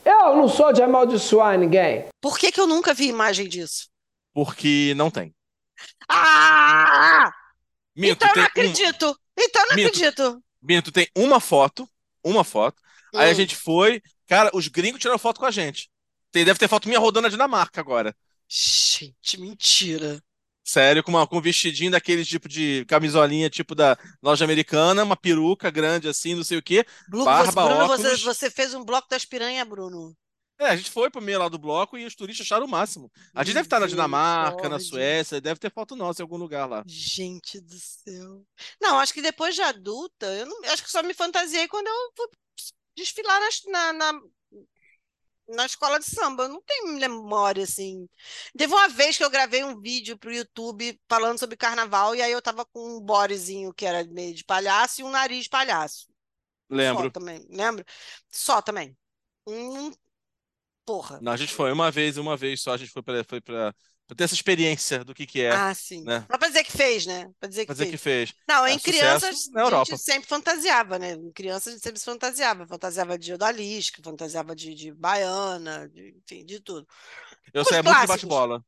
Eu 0.05 0.34
não 0.36 0.49
sou 0.49 0.72
de 0.72 0.82
amaldiçoar 0.82 1.59
ninguém. 1.59 2.07
Por 2.20 2.38
que, 2.38 2.51
que 2.51 2.59
eu 2.61 2.66
nunca 2.66 2.94
vi 2.94 3.09
imagem 3.09 3.46
disso? 3.49 3.88
Porque 4.32 4.94
não 4.96 5.11
tem. 5.11 5.34
Ah! 6.09 7.30
Minto, 7.94 8.24
então 8.24 8.28
eu 8.34 8.42
não 8.42 8.51
tem 8.51 8.64
um- 8.64 8.70
acredito. 8.72 9.20
Então 9.38 9.62
eu 9.62 9.68
não 9.68 9.76
Mito. 9.76 9.88
acredito. 9.88 10.42
Minto, 10.62 10.90
tem 10.92 11.09
uma 11.14 11.38
foto, 11.40 11.88
uma 12.24 12.42
foto. 12.44 12.80
Aí 13.14 13.30
a 13.30 13.32
Hum. 13.32 13.34
gente 13.34 13.56
foi, 13.56 14.02
cara, 14.26 14.50
os 14.54 14.68
gringos 14.68 15.00
tiraram 15.00 15.18
foto 15.18 15.40
com 15.40 15.46
a 15.46 15.50
gente. 15.50 15.90
Tem, 16.30 16.44
deve 16.44 16.59
ter 16.59 16.68
foto 16.68 16.88
minha 16.88 17.00
rodando 17.00 17.22
na 17.24 17.28
Dinamarca 17.30 17.80
agora. 17.80 18.14
Gente, 18.48 19.38
mentira. 19.38 20.22
Sério, 20.64 21.02
com, 21.02 21.11
uma, 21.12 21.26
com 21.26 21.38
um 21.38 21.40
vestidinho 21.40 21.90
daquele 21.90 22.24
tipo 22.24 22.46
de 22.48 22.84
camisolinha, 22.86 23.48
tipo 23.48 23.74
da 23.74 23.96
loja 24.22 24.44
americana, 24.44 25.02
uma 25.02 25.16
peruca 25.16 25.70
grande 25.70 26.09
assim, 26.09 26.34
não 26.34 26.44
sei 26.44 26.59
o 26.59 26.62
quê. 26.62 26.84
Blu- 27.06 27.24
Barba, 27.24 27.50
você, 27.52 27.54
Bruno, 27.64 27.86
você, 27.86 28.16
óculos. 28.16 28.22
você 28.22 28.50
fez 28.50 28.74
um 28.74 28.84
bloco 28.84 29.09
das 29.09 29.24
piranhas, 29.24 29.66
Bruno. 29.66 30.14
É, 30.61 30.66
a 30.66 30.76
gente 30.76 30.90
foi 30.90 31.09
pro 31.11 31.22
meio 31.22 31.38
lá 31.38 31.48
do 31.48 31.59
bloco 31.59 31.96
e 31.96 32.04
os 32.04 32.14
turistas 32.16 32.44
acharam 32.46 32.66
o 32.66 32.68
máximo. 32.68 33.11
A 33.34 33.44
gente 33.44 33.54
deve 33.54 33.66
estar 33.66 33.78
na 33.80 33.86
Dinamarca, 33.86 34.68
na 34.68 34.76
Misericórdia. 34.76 34.80
Suécia, 34.80 35.40
deve 35.40 35.61
ter 35.61 35.70
foto 35.72 35.94
nossa 35.96 36.20
em 36.20 36.24
algum 36.24 36.36
lugar 36.36 36.66
lá. 36.68 36.84
Gente 36.84 37.61
do 37.61 37.78
céu. 37.78 38.44
Não, 38.80 38.98
acho 38.98 39.12
que 39.12 39.20
depois 39.22 39.54
de 39.54 39.62
adulta, 39.62 40.26
eu, 40.26 40.46
não, 40.46 40.64
acho 40.72 40.82
que 40.82 40.90
só 40.90 41.02
me 41.02 41.12
fantasiei 41.14 41.68
quando 41.68 41.86
eu 41.86 42.12
desfilar 42.99 43.40
nas- 43.40 43.62
na, 43.66 43.92
na, 43.92 44.20
na 45.49 45.66
escola 45.66 45.99
de 45.99 46.05
samba. 46.05 46.44
Eu 46.44 46.49
não 46.51 46.62
tenho 46.62 46.88
memória, 46.99 47.64
assim. 47.64 48.09
Teve 48.57 48.72
uma 48.72 48.88
vez 48.88 49.16
que 49.16 49.24
eu 49.24 49.30
gravei 49.30 49.64
um 49.64 49.80
vídeo 49.80 50.18
pro 50.18 50.32
YouTube 50.32 51.01
falando 51.09 51.38
sobre 51.38 51.57
carnaval, 51.57 52.14
e 52.14 52.22
aí 52.22 52.32
eu 52.32 52.42
tava 52.42 52.64
com 52.66 52.96
um 52.99 53.01
bodezinho 53.01 53.72
que 53.72 53.86
era 53.86 54.05
meio 54.05 54.34
de 54.34 54.44
palhaço 54.44 55.01
e 55.01 55.05
um 55.05 55.11
nariz 55.11 55.44
de 55.44 55.51
palhaço. 55.51 56.07
Só 56.70 56.76
Lembro. 56.76 57.11
também, 57.11 57.46
lembra? 57.51 57.84
Só 58.30 58.61
também. 58.61 58.96
Um, 59.46 59.90
porra. 60.84 61.18
Não, 61.22 61.32
a 61.32 61.36
gente 61.36 61.55
foi 61.55 61.72
uma 61.72 61.90
vez, 61.90 62.18
uma 62.18 62.36
vez 62.36 62.61
só, 62.61 62.72
a 62.72 62.76
gente 62.76 62.90
foi 62.90 63.03
pra, 63.03 63.24
foi 63.24 63.40
pra, 63.40 63.74
pra 64.09 64.16
ter 64.16 64.24
essa 64.24 64.34
experiência 64.34 65.04
do 65.04 65.14
que 65.14 65.26
que 65.26 65.42
é, 65.42 65.52
Ah, 65.52 65.74
sim. 65.74 66.02
né? 66.04 66.26
Só 66.30 66.38
pra 66.38 66.48
dizer 66.48 66.64
que 66.64 66.72
fez, 66.72 67.06
né? 67.06 67.30
Pra 67.38 67.48
dizer 67.48 67.66
que 67.66 67.66
Fazer 67.68 67.84
fez. 67.84 67.90
que 67.90 67.98
fez. 67.98 68.34
Não, 68.48 68.66
É, 68.66 68.72
em 68.72 68.78
crianças 68.78 69.48
a 69.54 69.61
Europa. 69.61 69.84
gente 69.92 70.02
sempre 70.02 70.28
fantasiava, 70.28 70.98
né? 70.98 71.12
Em 71.12 71.30
criança 71.32 71.70
a 71.70 71.72
gente 71.74 71.82
sempre 71.82 72.00
se 72.00 72.04
fantasiava. 72.06 72.66
Fantasiava 72.66 73.18
de 73.18 73.32
odalisca, 73.34 74.02
fantasiava 74.02 74.56
de, 74.56 74.74
de 74.74 74.92
baiana, 74.92 75.88
de, 75.90 76.16
enfim, 76.24 76.44
de 76.44 76.61
tudo. 76.61 76.86
Eu 77.52 77.62
Os 77.62 77.68
saía 77.68 77.82
muito 77.82 78.00
de 78.00 78.06
bate-bola. 78.06 78.64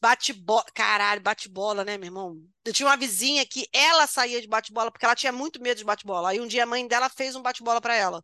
Bate-bola, 0.00 0.64
caralho, 0.74 1.20
bate-bola, 1.22 1.84
né, 1.84 1.96
meu 1.96 2.06
irmão? 2.06 2.38
Eu 2.64 2.72
tinha 2.72 2.86
uma 2.88 2.96
vizinha 2.96 3.44
que 3.46 3.66
ela 3.72 4.06
saía 4.06 4.40
de 4.40 4.46
bate-bola 4.46 4.90
porque 4.92 5.04
ela 5.06 5.16
tinha 5.16 5.32
muito 5.32 5.60
medo 5.60 5.78
de 5.78 5.84
bate-bola. 5.84 6.30
Aí 6.30 6.40
um 6.40 6.46
dia 6.46 6.64
a 6.64 6.66
mãe 6.66 6.86
dela 6.86 7.08
fez 7.08 7.34
um 7.34 7.42
bate-bola 7.42 7.80
pra 7.80 7.94
ela. 7.96 8.22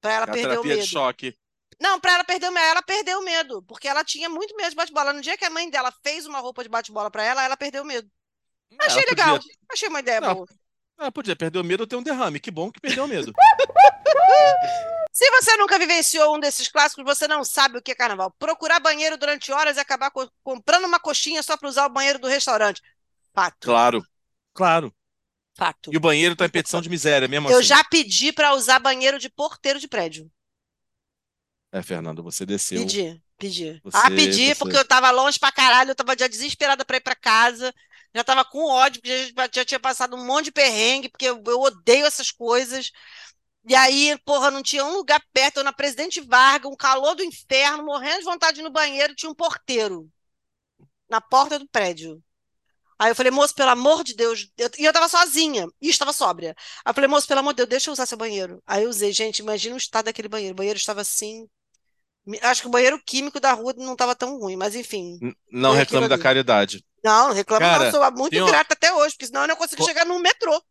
Pra 0.00 0.12
ela 0.12 0.26
A 0.26 0.28
perder 0.28 0.58
o 0.58 0.62
terapia 0.62 0.76
de 0.78 0.82
medo. 0.82 0.86
choque. 0.86 1.36
Não, 1.80 1.98
pra 2.00 2.14
ela 2.14 2.24
perder 2.24 2.48
o 2.48 2.52
medo. 2.52 2.66
Ela 2.66 2.82
perdeu 2.82 3.18
o 3.18 3.24
medo, 3.24 3.62
porque 3.62 3.88
ela 3.88 4.04
tinha 4.04 4.28
muito 4.28 4.54
medo 4.56 4.70
de 4.70 4.76
bate-bola. 4.76 5.12
No 5.12 5.20
dia 5.20 5.36
que 5.36 5.44
a 5.44 5.50
mãe 5.50 5.68
dela 5.70 5.92
fez 6.02 6.26
uma 6.26 6.38
roupa 6.40 6.62
de 6.62 6.68
bate-bola 6.68 7.10
pra 7.10 7.22
ela, 7.24 7.42
ela 7.44 7.56
perdeu 7.56 7.82
o 7.82 7.86
medo. 7.86 8.08
Achei 8.80 9.02
Ela 9.02 9.10
legal. 9.10 9.36
podia- 9.38 9.54
Achei 9.72 9.88
uma 9.88 10.00
ideia 10.00 10.20
Não. 10.20 10.34
boa. 10.34 10.48
Ah, 10.98 11.10
podia 11.12 11.34
perder 11.36 11.58
o 11.58 11.64
medo 11.64 11.80
ou 11.82 11.86
ter 11.86 11.96
um 11.96 12.02
derrame. 12.02 12.38
Que 12.40 12.50
bom 12.50 12.70
que 12.70 12.80
perdeu 12.80 13.04
o 13.04 13.08
medo. 13.08 13.32
Se 15.12 15.30
você 15.30 15.56
nunca 15.56 15.78
vivenciou 15.78 16.34
um 16.36 16.40
desses 16.40 16.68
clássicos, 16.68 17.04
você 17.04 17.28
não 17.28 17.44
sabe 17.44 17.78
o 17.78 17.82
que 17.82 17.92
é 17.92 17.94
carnaval. 17.94 18.32
Procurar 18.38 18.80
banheiro 18.80 19.16
durante 19.16 19.52
horas 19.52 19.76
e 19.76 19.80
acabar 19.80 20.10
co- 20.10 20.28
comprando 20.42 20.86
uma 20.86 20.98
coxinha 20.98 21.40
só 21.42 21.56
para 21.56 21.68
usar 21.68 21.86
o 21.86 21.90
banheiro 21.90 22.18
do 22.18 22.26
restaurante. 22.26 22.82
Fato, 23.32 23.56
Claro. 23.60 24.04
Claro. 24.52 24.92
fato. 25.56 25.90
E 25.92 25.96
o 25.96 26.00
banheiro 26.00 26.34
tá 26.34 26.46
em 26.46 26.50
petição 26.50 26.80
de 26.80 26.88
miséria 26.88 27.28
mesmo 27.28 27.48
Eu 27.48 27.58
assim. 27.58 27.66
já 27.68 27.84
pedi 27.84 28.32
para 28.32 28.54
usar 28.54 28.80
banheiro 28.80 29.18
de 29.20 29.28
porteiro 29.30 29.78
de 29.78 29.86
prédio. 29.86 30.28
É, 31.74 31.82
Fernando, 31.82 32.22
você 32.22 32.46
desceu. 32.46 32.80
Pedi, 32.80 33.22
pedi. 33.38 33.80
Você- 33.84 33.96
ah, 33.96 34.10
pedi 34.10 34.46
você- 34.48 34.54
porque 34.56 34.76
eu 34.76 34.86
tava 34.86 35.10
longe 35.10 35.38
pra 35.38 35.52
caralho, 35.52 35.90
eu 35.90 35.94
tava 35.94 36.16
já 36.18 36.28
desesperada 36.28 36.84
pra 36.84 36.96
ir 36.98 37.00
pra 37.00 37.16
casa. 37.16 37.74
Já 38.14 38.22
tava 38.24 38.44
com 38.44 38.64
ódio, 38.70 39.02
porque 39.02 39.26
já, 39.36 39.48
já 39.52 39.64
tinha 39.64 39.80
passado 39.80 40.16
um 40.16 40.24
monte 40.24 40.46
de 40.46 40.52
perrengue, 40.52 41.08
porque 41.08 41.26
eu, 41.26 41.42
eu 41.46 41.60
odeio 41.60 42.06
essas 42.06 42.30
coisas. 42.30 42.92
E 43.68 43.74
aí, 43.74 44.18
porra, 44.24 44.50
não 44.50 44.62
tinha 44.62 44.84
um 44.84 44.94
lugar 44.94 45.22
perto, 45.32 45.58
eu 45.58 45.64
na 45.64 45.72
Presidente 45.72 46.20
Vargas, 46.20 46.72
um 46.72 46.76
calor 46.76 47.16
do 47.16 47.24
inferno, 47.24 47.84
morrendo 47.84 48.20
de 48.20 48.24
vontade 48.26 48.56
de 48.56 48.62
ir 48.62 48.64
no 48.64 48.70
banheiro, 48.72 49.14
tinha 49.16 49.30
um 49.30 49.36
porteiro 49.36 50.10
na 51.08 51.20
porta 51.20 51.58
do 51.58 51.68
prédio. 51.68 52.22
Aí 52.98 53.10
eu 53.10 53.16
falei, 53.16 53.32
moço, 53.32 53.54
pelo 53.54 53.70
amor 53.70 54.04
de 54.04 54.14
Deus, 54.16 54.50
eu- 54.58 54.70
e 54.78 54.84
eu 54.86 54.92
tava 54.92 55.08
sozinha, 55.08 55.66
e 55.82 55.90
estava 55.90 56.12
sóbria. 56.12 56.54
Aí 56.84 56.90
eu 56.90 56.94
falei, 56.94 57.08
moço, 57.08 57.28
pelo 57.28 57.40
amor 57.40 57.52
de 57.54 57.58
Deus, 57.58 57.68
deixa 57.70 57.90
eu 57.90 57.94
usar 57.94 58.06
seu 58.06 58.18
banheiro. 58.18 58.62
Aí 58.66 58.84
eu 58.84 58.90
usei, 58.90 59.12
gente, 59.12 59.40
imagina 59.40 59.74
o 59.76 59.78
estado 59.78 60.06
daquele 60.06 60.28
banheiro. 60.28 60.54
O 60.54 60.56
banheiro 60.56 60.78
estava 60.78 61.00
assim. 61.02 61.48
Acho 62.42 62.62
que 62.62 62.68
o 62.68 62.70
banheiro 62.70 63.00
químico 63.04 63.38
da 63.38 63.52
rua 63.52 63.74
não 63.76 63.92
estava 63.92 64.14
tão 64.14 64.38
ruim, 64.38 64.56
mas 64.56 64.74
enfim. 64.74 65.18
N- 65.20 65.34
Não 65.52 65.72
aquilo 65.72 66.08
da 66.08 66.18
caridade. 66.18 66.84
Não, 67.04 67.32
reclamo, 67.32 67.60
Cara, 67.60 67.84
não, 67.84 67.92
sou 67.92 68.12
muito 68.12 68.44
grata 68.46 68.72
até 68.72 68.92
hoje, 68.92 69.14
porque 69.14 69.26
senão 69.26 69.42
eu 69.42 69.48
não 69.48 69.56
consigo 69.56 69.78
Pô- 69.80 69.84
chegar 69.84 70.06
no 70.06 70.18
metrô. 70.18 70.62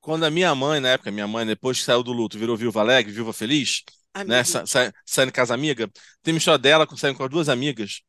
Quando 0.00 0.24
a 0.24 0.30
minha 0.30 0.54
mãe, 0.54 0.80
na 0.80 0.90
época, 0.90 1.10
minha 1.10 1.26
mãe, 1.26 1.44
depois 1.44 1.78
que 1.78 1.84
saiu 1.84 2.02
do 2.02 2.12
luto, 2.12 2.38
virou 2.38 2.56
viúva 2.56 2.80
alegre, 2.80 3.12
viúva 3.12 3.32
feliz, 3.32 3.82
meu 4.16 4.26
né? 4.28 4.44
Sa- 4.44 4.64
sa- 4.66 4.92
Saindo 5.04 5.32
com 5.32 5.40
as 5.40 5.50
amigas. 5.50 5.88
Tem 6.22 6.32
uma 6.32 6.38
história 6.38 6.58
dela 6.58 6.86
com- 6.86 6.96
saindo 6.96 7.16
com 7.16 7.24
as 7.24 7.30
duas 7.30 7.48
amigas. 7.48 8.00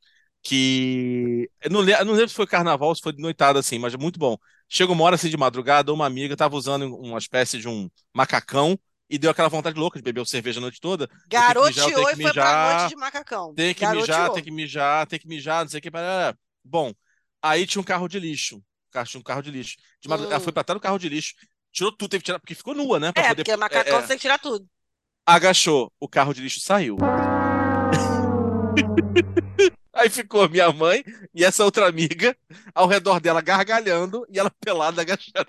que. 0.43 1.49
Eu 1.61 1.69
não, 1.71 1.81
eu 1.89 2.05
não 2.05 2.13
lembro 2.13 2.29
se 2.29 2.35
foi 2.35 2.47
carnaval 2.47 2.93
se 2.95 3.01
foi 3.01 3.11
de 3.11 3.21
noitada 3.21 3.59
assim, 3.59 3.77
mas 3.79 3.93
é 3.93 3.97
muito 3.97 4.17
bom. 4.19 4.37
Chega 4.69 4.91
uma 4.91 5.03
hora 5.03 5.15
assim 5.15 5.29
de 5.29 5.35
madrugada, 5.37 5.91
uma 5.91 6.05
amiga 6.05 6.37
tava 6.37 6.55
usando 6.55 6.95
uma 6.95 7.17
espécie 7.17 7.57
de 7.59 7.67
um 7.67 7.89
macacão 8.13 8.77
e 9.09 9.17
deu 9.17 9.31
aquela 9.31 9.47
vontade 9.49 9.79
louca 9.79 9.97
de 9.99 10.03
beber 10.03 10.25
cerveja 10.25 10.59
a 10.59 10.61
noite 10.61 10.79
toda. 10.81 11.07
Mijar, 11.07 11.27
Garoteou 11.27 11.89
e 11.89 11.93
foi 11.93 12.15
pra 12.15 12.15
mijar. 12.27 12.77
noite 12.79 12.89
de 12.89 12.95
macacão. 12.97 13.53
Tem 13.53 13.73
que 13.73 13.85
mijar, 13.87 14.07
Garoteou. 14.07 14.33
tem 14.35 14.43
que 14.43 14.51
mijar, 14.51 15.07
tem 15.07 15.19
que 15.19 15.27
mijar, 15.27 15.63
não 15.63 15.69
sei 15.69 15.79
o 15.79 15.81
que. 15.81 15.89
Bom, 16.63 16.93
aí 17.41 17.65
tinha 17.65 17.81
um 17.81 17.85
carro 17.85 18.07
de 18.07 18.19
lixo. 18.19 18.61
Tinha 19.05 19.19
um 19.19 19.23
carro 19.23 19.41
de 19.41 19.51
lixo. 19.51 19.75
De 20.01 20.09
madrugada, 20.09 20.35
Ela 20.35 20.41
Hum. 20.41 20.43
foi 20.43 20.53
pra 20.53 20.63
trás 20.63 20.79
do 20.79 20.81
carro 20.83 20.97
de 20.97 21.07
lixo. 21.09 21.33
Tirou 21.71 21.91
tudo, 21.91 22.09
teve 22.09 22.21
que 22.21 22.25
tirar, 22.25 22.39
porque 22.39 22.55
ficou 22.55 22.73
nua, 22.73 22.99
né? 22.99 23.11
Pra 23.11 23.23
É, 23.23 23.27
poder, 23.29 23.43
porque 23.43 23.55
macacão 23.57 23.93
é, 23.93 23.97
é. 23.97 24.01
você 24.01 24.07
tem 24.07 24.17
que 24.17 24.21
tirar 24.21 24.39
tudo. 24.39 24.67
agachou, 25.25 25.91
o 25.99 26.07
carro 26.07 26.33
de 26.33 26.41
lixo 26.41 26.59
saiu. 26.59 26.97
Aí 29.93 30.09
ficou 30.09 30.47
minha 30.47 30.71
mãe 30.71 31.03
e 31.33 31.43
essa 31.43 31.65
outra 31.65 31.87
amiga 31.87 32.35
ao 32.73 32.87
redor 32.87 33.19
dela 33.19 33.41
gargalhando 33.41 34.25
e 34.29 34.37
ela 34.37 34.51
pelada 34.63 35.01
agachada. 35.01 35.47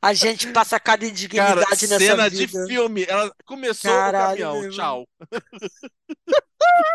A 0.00 0.14
gente 0.14 0.46
passa 0.52 0.78
cada 0.78 0.98
Cara, 0.98 1.10
indignidade 1.10 1.88
nessa 1.88 1.98
cena 1.98 2.28
vida. 2.28 2.46
de 2.46 2.66
filme. 2.68 3.04
Ela 3.08 3.34
começou 3.44 3.90
Caralho, 3.90 4.48
o 4.48 4.52
caminhão. 4.52 4.60
meu 4.60 4.70
Tchau. 4.70 5.08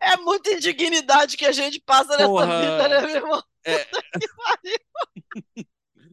É 0.00 0.16
muita 0.16 0.52
indignidade 0.52 1.36
que 1.36 1.44
a 1.44 1.52
gente 1.52 1.80
passa 1.80 2.10
nessa 2.16 2.26
Porra. 2.26 2.60
vida, 2.60 2.88
né, 2.88 3.00
meu 3.02 3.16
irmão? 3.16 3.42
É. 3.64 3.86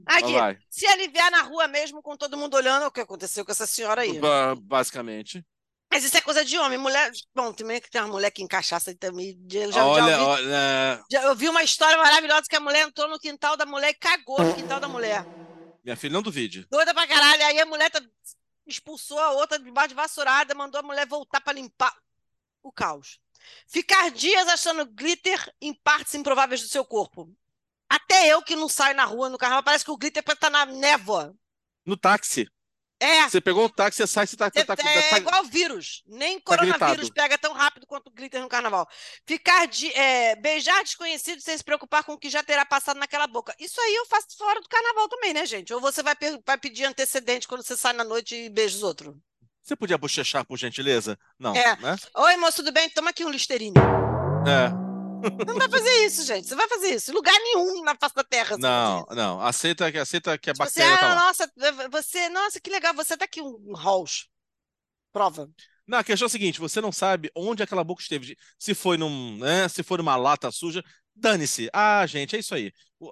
Aqui, 0.07 0.33
Vai. 0.33 0.57
se 0.69 0.85
aliviar 0.87 1.31
na 1.31 1.41
rua 1.41 1.67
mesmo 1.67 2.01
com 2.01 2.15
todo 2.17 2.37
mundo 2.37 2.55
olhando, 2.55 2.83
é 2.83 2.87
o 2.87 2.91
que 2.91 3.01
aconteceu 3.01 3.43
com 3.45 3.51
essa 3.51 3.65
senhora 3.65 4.01
aí. 4.01 4.19
Ba- 4.19 4.55
Basicamente. 4.55 5.43
Mas 5.91 6.03
isso 6.03 6.17
é 6.17 6.21
coisa 6.21 6.43
de 6.43 6.57
homem. 6.57 6.77
Mulher. 6.77 7.11
Bom, 7.33 7.53
também 7.53 7.79
que 7.79 7.89
tem 7.89 8.01
uma 8.01 8.07
mulher 8.09 8.31
que 8.31 8.41
aí 8.89 8.95
também. 8.95 9.37
Eu 9.51 9.71
já, 9.71 9.79
já 9.79 9.85
olha, 9.85 10.19
ouvi, 10.19 10.43
olha. 10.43 11.03
já- 11.11 11.23
eu 11.23 11.35
vi 11.35 11.47
uma 11.47 11.63
história 11.63 11.97
maravilhosa 11.97 12.43
que 12.49 12.55
a 12.55 12.59
mulher 12.59 12.87
entrou 12.87 13.07
no 13.09 13.19
quintal 13.19 13.55
da 13.55 13.65
mulher 13.65 13.89
e 13.89 13.93
cagou 13.93 14.41
no 14.43 14.53
quintal 14.55 14.79
da 14.79 14.87
mulher. 14.87 15.25
Minha 15.83 15.95
filha, 15.95 16.13
não 16.13 16.21
duvide. 16.21 16.65
Doida 16.69 16.93
pra 16.93 17.07
caralho. 17.07 17.45
Aí 17.45 17.59
a 17.59 17.65
mulher 17.65 17.89
tá- 17.91 18.01
expulsou 18.67 19.19
a 19.19 19.31
outra 19.31 19.59
debaixo 19.59 19.89
de 19.89 19.93
vassourada, 19.95 20.55
mandou 20.55 20.79
a 20.79 20.83
mulher 20.83 21.07
voltar 21.07 21.39
pra 21.39 21.53
limpar 21.53 21.95
o 22.63 22.71
caos. 22.71 23.19
Ficar 23.67 24.09
dias 24.09 24.47
achando 24.47 24.85
glitter 24.87 25.53
em 25.61 25.71
partes 25.73 26.15
improváveis 26.15 26.61
do 26.61 26.67
seu 26.67 26.83
corpo. 26.83 27.31
Até 27.87 28.27
eu 28.27 28.41
que 28.41 28.55
não 28.55 28.67
saio 28.67 28.95
na 28.95 29.05
rua 29.05 29.29
no 29.29 29.37
carnaval, 29.37 29.61
parece 29.63 29.85
que 29.85 29.91
o 29.91 29.97
glitter 29.97 30.23
tá 30.23 30.49
na 30.49 30.65
névoa. 30.65 31.35
No 31.85 31.95
táxi. 31.95 32.47
É, 32.99 33.27
Você 33.29 33.41
pegou 33.41 33.65
um 33.65 33.69
táxi, 33.69 33.97
você 33.97 34.07
sai, 34.07 34.25
você 34.25 34.37
tá. 34.37 34.49
Cê- 34.53 34.63
tá, 34.63 34.75
tá- 34.75 34.89
é 34.89 35.09
tá- 35.09 35.17
igual 35.17 35.43
vírus. 35.43 36.01
Nem 36.07 36.39
tá 36.39 36.55
coronavírus 36.55 37.09
gritado. 37.09 37.13
pega 37.13 37.37
tão 37.37 37.51
rápido 37.53 37.85
quanto 37.85 38.07
o 38.07 38.11
glitter 38.11 38.41
no 38.41 38.47
carnaval. 38.47 38.87
Ficar 39.27 39.67
de, 39.67 39.91
é, 39.91 40.35
beijar 40.37 40.81
desconhecido 40.81 41.41
sem 41.41 41.57
se 41.57 41.63
preocupar 41.63 42.05
com 42.05 42.13
o 42.13 42.17
que 42.17 42.29
já 42.29 42.41
terá 42.41 42.65
passado 42.65 42.97
naquela 42.97 43.27
boca. 43.27 43.53
Isso 43.59 43.79
aí 43.81 43.95
eu 43.95 44.05
faço 44.05 44.27
fora 44.37 44.61
do 44.61 44.69
carnaval 44.69 45.09
também, 45.09 45.33
né, 45.33 45.45
gente? 45.45 45.73
Ou 45.73 45.81
você 45.81 46.01
vai, 46.01 46.15
vai 46.45 46.57
pedir 46.57 46.85
antecedente 46.85 47.47
quando 47.49 47.63
você 47.63 47.75
sai 47.75 47.91
na 47.91 48.03
noite 48.05 48.33
e 48.33 48.49
beija 48.49 48.77
os 48.77 48.83
outros. 48.83 49.13
Você 49.61 49.75
podia 49.75 49.97
bochechar, 49.97 50.45
por 50.45 50.57
gentileza? 50.57 51.19
Não. 51.37 51.53
É. 51.55 51.75
Né? 51.77 51.97
Oi, 52.15 52.37
moço, 52.37 52.57
tudo 52.57 52.71
bem? 52.71 52.89
Toma 52.91 53.09
aqui 53.09 53.25
um 53.25 53.29
Listerine. 53.29 53.73
É. 54.47 54.84
Não 55.45 55.55
vai 55.55 55.69
fazer 55.69 56.05
isso, 56.05 56.23
gente. 56.25 56.47
Você 56.47 56.55
vai 56.55 56.67
fazer 56.67 56.95
isso. 56.95 57.11
Em 57.11 57.13
lugar 57.13 57.33
nenhum 57.39 57.83
na 57.83 57.95
face 57.95 58.15
da 58.15 58.23
terra. 58.23 58.55
você 58.55 58.61
Não, 58.61 59.05
não. 59.11 59.41
Aceita, 59.41 59.91
que- 59.91 59.97
aceita 59.97 60.37
que 60.37 60.49
a 60.49 60.53
isso. 60.53 60.63
Você, 60.63 60.79
bactéria 60.81 60.97
tá 60.99 61.11
ah, 61.11 61.15
lá. 61.15 61.25
nossa, 61.27 61.51
você, 61.91 62.29
nossa, 62.29 62.59
que 62.59 62.69
legal. 62.69 62.93
Você 62.93 63.17
tá 63.17 63.25
aqui 63.25 63.41
um 63.41 63.73
Halls. 63.75 64.27
Prova. 65.11 65.49
Não, 65.87 65.99
a 65.99 66.03
questão 66.03 66.25
é 66.25 66.27
a 66.27 66.29
seguinte: 66.29 66.59
você 66.59 66.81
não 66.81 66.91
sabe 66.91 67.31
onde 67.35 67.63
aquela 67.63 67.83
boca 67.83 68.01
esteve. 68.01 68.37
Se 68.59 68.73
foi 68.73 68.97
num, 68.97 69.37
né? 69.37 69.67
Se 69.69 69.83
foi 69.83 69.97
numa 69.97 70.15
lata 70.15 70.51
suja, 70.51 70.83
dane-se. 71.15 71.69
Ah, 71.73 72.05
gente, 72.05 72.35
é 72.35 72.39
isso 72.39 72.53
aí. 72.55 72.71
O, 72.99 73.11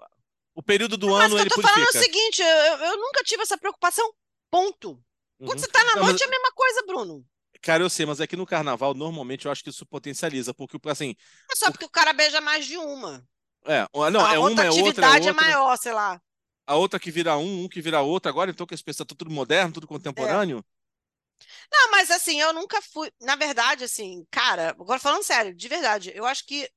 o 0.55 0.63
período 0.63 0.97
do 0.97 1.07
Mas 1.09 1.25
ano 1.25 1.35
o 1.35 1.37
que 1.37 1.41
eu 1.41 1.41
ele 1.43 1.49
tô 1.49 1.61
falando 1.61 1.79
é 1.85 1.97
o 1.99 2.01
seguinte, 2.03 2.41
eu, 2.41 2.47
eu- 2.47 2.77
eu 2.85 2.97
nunca 2.97 3.23
tive 3.23 3.43
essa 3.43 3.57
preocupação. 3.57 4.11
Ponto. 4.51 5.01
Quando 5.39 5.51
Uhum. 5.53 5.59
você 5.59 5.67
tá 5.67 5.83
na 5.83 5.95
Não, 5.95 6.03
noite 6.03 6.13
mas- 6.13 6.21
é 6.21 6.25
a 6.25 6.29
mesma 6.29 6.51
coisa, 6.53 6.83
Bruno. 6.85 7.25
Cara, 7.63 7.81
eu 7.81 7.89
sei, 7.89 8.05
mas 8.05 8.19
é 8.19 8.27
que 8.27 8.35
no 8.35 8.45
carnaval, 8.45 8.93
normalmente, 8.93 9.45
eu 9.45 9.51
acho 9.51 9.63
que 9.63 9.69
isso 9.69 9.85
potencializa, 9.85 10.53
porque, 10.53 10.77
assim, 10.89 11.15
É 11.49 11.55
só 11.55 11.71
porque 11.71 11.85
o 11.85 11.89
cara 11.89 12.11
beija 12.11 12.41
mais 12.41 12.65
de 12.65 12.77
uma. 12.77 13.25
é, 13.65 13.87
não, 14.11 14.25
a 14.25 14.33
é 14.35 14.37
uma, 14.37 14.37
é 14.37 14.39
outra, 14.39 14.65
é 14.65 14.67
rotatividade 14.67 15.27
é 15.27 15.31
outra, 15.31 15.45
maior, 15.45 15.77
sei 15.77 15.93
lá. 15.93 16.21
a 16.67 16.75
outra 16.75 16.99
que 16.99 17.09
vira 17.09 17.37
um, 17.37 17.63
um 17.63 17.69
que 17.69 17.81
vira 17.81 18.01
outra, 18.01 18.29
agora, 18.29 18.51
então 18.51 18.65
que 18.67 18.73
as 18.73 18.81
pessoas 18.81 19.07
tá 19.07 19.15
tudo 19.17 19.31
moderno, 19.31 19.73
tudo 19.73 19.87
contemporâneo. 19.87 20.63
Não, 21.71 21.91
mas 21.91 22.11
assim, 22.11 22.39
eu 22.39 22.53
nunca 22.53 22.81
fui. 22.81 23.11
Na 23.21 23.35
verdade, 23.35 23.83
assim, 23.83 24.25
cara, 24.31 24.69
agora 24.69 24.99
falando 24.99 25.23
sério, 25.23 25.53
de 25.55 25.67
verdade, 25.67 26.11
eu 26.15 26.25
acho 26.25 26.45
que 26.45 26.69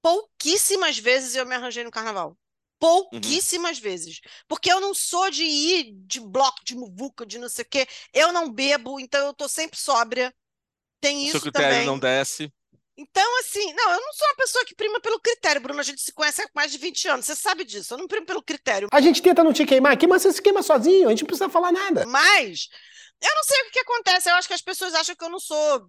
pouquíssimas 0.00 0.98
vezes 0.98 1.34
eu 1.34 1.46
me 1.46 1.54
arranjei 1.54 1.84
no 1.84 1.90
carnaval. 1.90 2.36
Pouquíssimas 2.82 3.78
vezes. 3.78 4.20
Porque 4.48 4.70
eu 4.70 4.80
não 4.80 4.92
sou 4.92 5.30
de 5.30 5.44
ir 5.44 5.92
de 6.04 6.20
bloco, 6.20 6.64
de 6.64 6.74
muvuca, 6.74 7.24
de 7.24 7.38
não 7.38 7.48
sei 7.48 7.64
o 7.64 7.68
quê. 7.68 7.86
Eu 8.12 8.32
não 8.32 8.50
bebo, 8.50 8.98
então 8.98 9.24
eu 9.24 9.32
tô 9.32 9.48
sempre 9.48 9.78
sóbria. 9.78 10.34
Tem 11.00 11.18
Seu 11.26 11.36
isso 11.36 11.40
critério 11.42 11.70
também. 11.70 11.86
não 11.86 11.98
desce. 11.98 12.52
Então, 12.96 13.38
assim, 13.38 13.72
não, 13.72 13.90
eu 13.92 14.00
não 14.00 14.12
sou 14.12 14.26
uma 14.26 14.36
pessoa 14.36 14.64
que 14.64 14.74
prima 14.74 15.00
pelo 15.00 15.20
critério, 15.20 15.60
Bruno. 15.60 15.78
A 15.78 15.84
gente 15.84 16.02
se 16.02 16.12
conhece 16.12 16.42
há 16.42 16.48
mais 16.54 16.72
de 16.72 16.78
20 16.78 17.08
anos. 17.08 17.26
Você 17.26 17.36
sabe 17.36 17.64
disso. 17.64 17.94
Eu 17.94 17.98
não 17.98 18.08
primo 18.08 18.26
pelo 18.26 18.42
critério. 18.42 18.88
A 18.92 19.00
gente 19.00 19.22
tenta 19.22 19.44
não 19.44 19.52
te 19.52 19.64
queimar 19.64 19.92
aqui, 19.92 20.06
mas 20.08 20.22
você 20.22 20.32
se 20.32 20.42
queima 20.42 20.62
sozinho, 20.62 21.06
a 21.06 21.10
gente 21.10 21.22
não 21.22 21.28
precisa 21.28 21.48
falar 21.48 21.70
nada. 21.70 22.04
Mas 22.06 22.68
eu 23.22 23.34
não 23.34 23.44
sei 23.44 23.60
o 23.60 23.64
que, 23.66 23.70
que 23.70 23.80
acontece. 23.80 24.28
Eu 24.28 24.34
acho 24.34 24.48
que 24.48 24.54
as 24.54 24.60
pessoas 24.60 24.92
acham 24.94 25.14
que 25.14 25.24
eu 25.24 25.30
não 25.30 25.40
sou 25.40 25.88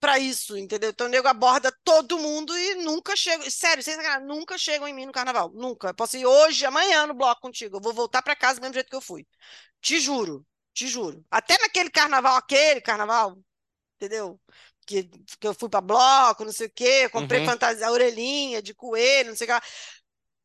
pra 0.00 0.18
isso, 0.18 0.56
entendeu? 0.56 0.90
Então 0.90 1.06
o 1.06 1.10
nego 1.10 1.28
aborda 1.28 1.72
todo 1.84 2.18
mundo 2.18 2.56
e 2.56 2.76
nunca 2.76 3.16
chega. 3.16 3.50
Sério, 3.50 3.82
sem 3.82 3.94
sacanagem, 3.94 4.26
nunca 4.26 4.58
chegam 4.58 4.86
em 4.88 4.94
mim 4.94 5.06
no 5.06 5.12
carnaval. 5.12 5.50
Nunca. 5.54 5.88
Eu 5.88 5.94
posso 5.94 6.16
ir 6.16 6.26
hoje, 6.26 6.64
amanhã 6.66 7.06
no 7.06 7.14
bloco 7.14 7.40
contigo. 7.40 7.76
Eu 7.76 7.80
vou 7.80 7.92
voltar 7.94 8.22
pra 8.22 8.36
casa 8.36 8.60
do 8.60 8.62
mesmo 8.62 8.74
jeito 8.74 8.90
que 8.90 8.96
eu 8.96 9.00
fui. 9.00 9.26
Te 9.80 10.00
juro, 10.00 10.46
te 10.74 10.88
juro. 10.88 11.24
Até 11.30 11.58
naquele 11.58 11.90
carnaval, 11.90 12.36
aquele 12.36 12.80
carnaval, 12.80 13.38
entendeu? 13.96 14.40
Que, 14.86 15.04
que 15.40 15.48
eu 15.48 15.54
fui 15.54 15.68
pra 15.68 15.80
bloco, 15.80 16.44
não 16.44 16.52
sei 16.52 16.68
o 16.68 16.72
quê, 16.72 17.08
comprei 17.10 17.40
Uhum. 17.40 17.46
fantasia, 17.46 17.90
orelhinha 17.90 18.62
de 18.62 18.74
coelho, 18.74 19.30
não 19.30 19.36
sei 19.36 19.46
o 19.46 19.48
que 19.48 19.54
lá. 19.54 19.62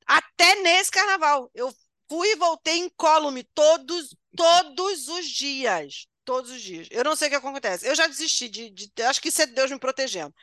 Até 0.08 0.56
nesse 0.62 0.92
carnaval. 0.92 1.50
Eu 1.54 1.74
fui 2.10 2.32
e 2.34 2.36
voltei 2.36 2.78
incólume 2.80 3.44
todos, 3.54 4.16
todos 4.36 5.08
os 5.08 5.28
dias. 5.28 6.08
Todos 6.24 6.52
os 6.52 6.62
dias. 6.62 6.88
Eu 6.92 7.04
não 7.04 7.16
sei 7.16 7.28
o 7.28 7.32
que 7.32 7.38
acontece. 7.38 7.88
Eu 7.88 7.96
já 7.96 8.06
desisti 8.08 8.48
de, 8.48 8.70
de- 8.70 8.92
Acho 9.04 9.20
que 9.22 9.30
isso 9.30 9.42
é 9.42 9.48
Deus 9.48 9.72
me 9.72 9.80
protegendo. 9.80 10.34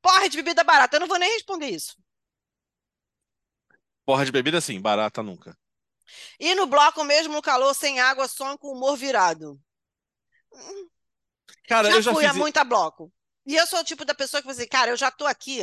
Porra 0.00 0.28
de 0.28 0.36
bebida 0.36 0.62
barata. 0.62 0.96
Eu 0.96 1.00
não 1.00 1.08
vou 1.08 1.18
nem 1.18 1.32
responder 1.32 1.68
isso. 1.68 1.96
Porra 4.04 4.24
de 4.24 4.32
bebida, 4.32 4.60
sim, 4.60 4.80
barata 4.80 5.22
nunca. 5.22 5.56
E 6.38 6.54
no 6.54 6.66
bloco 6.66 7.02
mesmo, 7.04 7.32
no 7.32 7.42
calor, 7.42 7.74
sem 7.74 8.00
água, 8.00 8.28
som 8.28 8.56
com 8.56 8.68
o 8.68 8.72
humor 8.72 8.96
virado. 8.96 9.60
Cara, 11.66 11.90
já 11.90 11.96
eu 11.96 12.02
já 12.02 12.12
fui 12.12 12.24
a 12.26 12.30
fiz. 12.30 12.38
muita 12.38 12.62
bloco. 12.64 13.12
E 13.46 13.56
eu 13.56 13.66
sou 13.66 13.80
o 13.80 13.84
tipo 13.84 14.04
da 14.04 14.14
pessoa 14.14 14.40
que 14.40 14.46
vai 14.46 14.54
dizer, 14.54 14.66
cara, 14.68 14.90
eu 14.90 14.96
já 14.96 15.10
tô 15.10 15.26
aqui. 15.26 15.60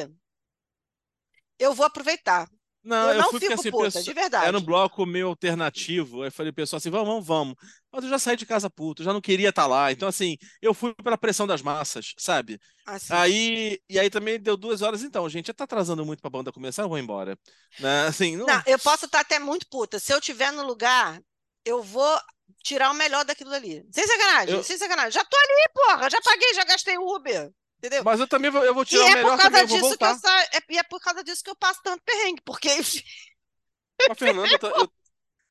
Eu 1.57 1.73
vou 1.73 1.85
aproveitar. 1.85 2.49
Não, 2.83 3.09
eu 3.09 3.13
eu 3.13 3.17
não 3.19 3.29
fui 3.29 3.39
fico 3.39 3.53
porque 3.55 3.67
assim, 3.67 3.71
puta, 3.71 4.01
de 4.03 4.13
verdade. 4.13 4.45
Era 4.47 4.57
um 4.57 4.61
bloco 4.61 5.05
meio 5.05 5.27
alternativo. 5.27 6.21
Aí 6.21 6.27
eu 6.27 6.31
falei, 6.31 6.51
pessoal, 6.51 6.77
assim, 6.77 6.89
vamos, 6.89 7.07
vamos, 7.07 7.27
vamos. 7.27 7.55
Mas 7.91 8.03
eu 8.03 8.09
já 8.09 8.17
saí 8.17 8.35
de 8.35 8.45
casa 8.45 8.69
puto, 8.69 9.03
já 9.03 9.13
não 9.13 9.21
queria 9.21 9.49
estar 9.49 9.67
lá. 9.67 9.91
Então, 9.91 10.07
assim, 10.07 10.37
eu 10.61 10.73
fui 10.73 10.93
pela 10.95 11.17
pressão 11.17 11.45
das 11.45 11.61
massas, 11.61 12.13
sabe? 12.17 12.59
Assim. 12.85 13.13
Aí, 13.13 13.79
e 13.87 13.99
aí 13.99 14.09
também 14.09 14.39
deu 14.39 14.57
duas 14.57 14.81
horas, 14.81 15.03
então, 15.03 15.29
gente, 15.29 15.47
já 15.47 15.53
tá 15.53 15.65
atrasando 15.65 16.05
muito 16.05 16.21
pra 16.21 16.29
banda 16.29 16.51
começar, 16.51 16.83
eu 16.83 16.89
vou 16.89 16.97
embora. 16.97 17.37
Né? 17.79 18.07
Assim, 18.07 18.35
não, 18.35 18.47
Não, 18.47 18.63
eu 18.65 18.79
posso 18.79 19.05
estar 19.05 19.19
até 19.19 19.37
muito 19.37 19.67
puta. 19.69 19.99
Se 19.99 20.11
eu 20.13 20.19
tiver 20.19 20.51
no 20.51 20.65
lugar, 20.65 21.21
eu 21.63 21.83
vou 21.83 22.19
tirar 22.63 22.89
o 22.91 22.93
melhor 22.95 23.23
daquilo 23.25 23.53
ali. 23.53 23.85
Sem 23.91 24.05
sacanagem, 24.07 24.55
Eu- 24.55 24.63
sem 24.63 24.77
sacanagem. 24.77 25.11
Já 25.11 25.23
tô 25.23 25.37
ali, 25.37 25.69
porra. 25.73 26.09
Já 26.09 26.19
paguei, 26.21 26.53
já 26.53 26.63
gastei 26.63 26.97
Uber. 26.97 27.51
Entendeu? 27.81 28.03
Mas 28.03 28.19
eu 28.19 28.27
também 28.27 28.51
vou, 28.51 28.63
eu 28.63 28.73
vou 28.75 28.83
E 28.83 28.85
tirar 28.85 29.05
o 29.05 29.07
é 29.07 29.15
melhor 29.15 29.31
por 29.31 29.37
causa 29.37 29.49
também, 29.49 29.61
eu 29.61 29.67
vou 29.67 29.89
disso 29.89 29.97
que 29.97 30.03
eu 30.03 30.15
saio, 30.19 30.47
é, 30.53 30.59
e 30.69 30.77
é 30.77 30.83
por 30.83 30.99
causa 31.01 31.23
disso 31.23 31.43
que 31.43 31.49
eu 31.49 31.55
passo 31.55 31.79
tanto 31.83 32.03
perrengue, 32.03 32.41
porque 32.45 32.69
Mas, 34.07 34.17
Fernanda, 34.17 34.59
eu, 34.61 34.69
eu- 34.69 34.93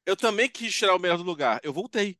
eu 0.06 0.16
também 0.16 0.48
quis 0.48 0.74
tirar 0.74 0.94
o 0.96 0.98
melhor 0.98 1.18
do 1.18 1.24
lugar. 1.24 1.60
Eu 1.62 1.72
voltei. 1.72 2.18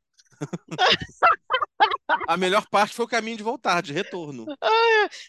A 2.28 2.36
melhor 2.36 2.66
parte 2.68 2.94
foi 2.94 3.04
o 3.04 3.08
caminho 3.08 3.36
de 3.36 3.42
voltar, 3.42 3.82
de 3.82 3.92
retorno. 3.92 4.46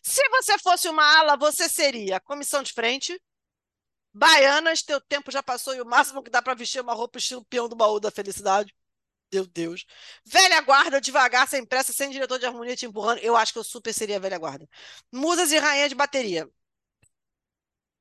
se 0.03 0.27
você 0.29 0.57
fosse 0.59 0.89
uma 0.89 1.03
ala, 1.19 1.37
você 1.37 1.67
seria 1.69 2.19
comissão 2.19 2.63
de 2.63 2.73
frente, 2.73 3.19
baianas, 4.13 4.81
teu 4.83 4.99
tempo 5.01 5.31
já 5.31 5.41
passou 5.43 5.75
e 5.75 5.81
o 5.81 5.85
máximo 5.85 6.23
que 6.23 6.29
dá 6.31 6.41
pra 6.41 6.53
vestir 6.53 6.79
é 6.79 6.81
uma 6.81 6.93
roupa 6.93 7.17
estilo 7.19 7.45
peão 7.45 7.67
do 7.69 7.75
baú 7.75 7.99
da 7.99 8.11
felicidade. 8.11 8.73
Meu 9.33 9.45
Deus. 9.47 9.85
Velha 10.25 10.61
guarda, 10.61 10.99
devagar, 10.99 11.47
sem 11.47 11.65
pressa, 11.65 11.93
sem 11.93 12.09
diretor 12.09 12.37
de 12.37 12.45
harmonia 12.45 12.75
te 12.75 12.85
empurrando. 12.85 13.19
Eu 13.19 13.35
acho 13.35 13.53
que 13.53 13.59
eu 13.59 13.63
super 13.63 13.93
seria 13.93 14.19
velha 14.19 14.37
guarda. 14.37 14.67
Musas 15.11 15.51
e 15.51 15.57
rainha 15.57 15.87
de 15.89 15.95
bateria. 15.95 16.49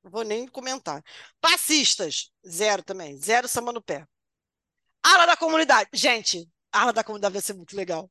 Não 0.03 0.11
vou 0.11 0.22
nem 0.24 0.47
comentar. 0.49 1.03
Passistas, 1.41 2.33
zero 2.47 2.83
também. 2.83 3.16
Zero 3.18 3.49
samba 3.49 3.72
no 3.72 3.83
pé. 3.83 4.07
Ala 5.03 5.26
da 5.26 5.37
comunidade. 5.37 5.91
Gente, 5.93 6.49
ala 6.72 6.93
da 6.93 7.05
comunidade 7.05 7.33
vai 7.35 7.43
ser 7.43 7.55
muito 7.55 7.76
legal. 7.76 8.11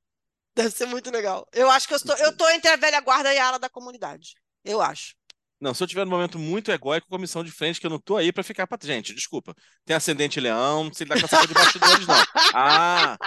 Deve 0.55 0.71
ser 0.71 0.85
muito 0.87 1.09
legal. 1.11 1.47
Eu 1.53 1.69
acho 1.69 1.87
que 1.87 1.93
eu 1.93 1.97
estou, 1.97 2.15
eu 2.17 2.35
tô 2.35 2.47
entre 2.49 2.69
a 2.69 2.75
velha 2.75 3.01
guarda 3.01 3.33
e 3.33 3.37
a 3.37 3.47
ala 3.47 3.59
da 3.59 3.69
comunidade. 3.69 4.35
Eu 4.63 4.81
acho. 4.81 5.15
Não, 5.61 5.73
se 5.73 5.83
eu 5.83 5.87
tiver 5.87 6.05
num 6.05 6.11
momento 6.11 6.39
muito 6.39 6.71
egóico, 6.71 7.07
comissão 7.09 7.43
de 7.43 7.51
frente, 7.51 7.81
que 7.81 7.85
eu 7.85 7.89
não 7.89 7.99
tô 7.99 8.15
aí 8.15 8.31
pra 8.31 8.43
ficar 8.43 8.65
pra. 8.65 8.77
Gente, 8.81 9.13
desculpa. 9.13 9.53
Tem 9.85 9.95
ascendente 9.95 10.39
leão, 10.39 10.85
não 10.85 10.93
sei 10.93 11.05
com 11.05 11.13
essa 11.15 11.27
coisa 11.27 11.47
de 11.47 11.53
bastidores, 11.53 12.07
não. 12.07 12.15
Ah! 12.53 13.17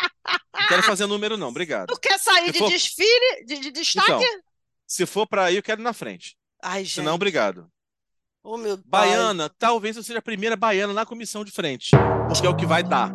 Não 0.55 0.67
quero 0.69 0.83
fazer 0.83 1.07
número, 1.07 1.37
não. 1.37 1.49
Obrigado. 1.49 1.89
Tu 1.89 2.01
quer 2.01 2.19
sair 2.19 2.47
Se 2.47 2.53
de 2.53 2.59
for- 2.59 2.71
desfile, 2.71 3.45
de, 3.45 3.59
de 3.59 3.71
destaque? 3.71 4.11
Então, 4.11 4.41
se 4.87 5.05
for 5.05 5.27
pra 5.27 5.45
aí, 5.47 5.57
eu 5.57 5.63
quero 5.63 5.81
ir 5.83 5.85
na 5.85 5.93
frente. 5.93 6.37
Ai, 6.63 6.85
gente. 6.85 6.95
Se 6.95 7.03
não, 7.03 7.15
obrigado. 7.17 7.69
Oh, 8.43 8.57
meu 8.57 8.77
pai. 8.79 9.09
Baiana, 9.09 9.51
talvez 9.59 9.97
eu 9.97 10.03
seja 10.03 10.19
a 10.19 10.23
primeira 10.23 10.57
baiana 10.57 10.93
na 10.93 11.05
comissão 11.07 11.45
de 11.45 11.51
frente. 11.53 11.91
Porque 12.29 12.47
é 12.47 12.51
o 12.51 12.57
que 12.57 12.67
vai 12.67 12.83
dar. 12.83 13.13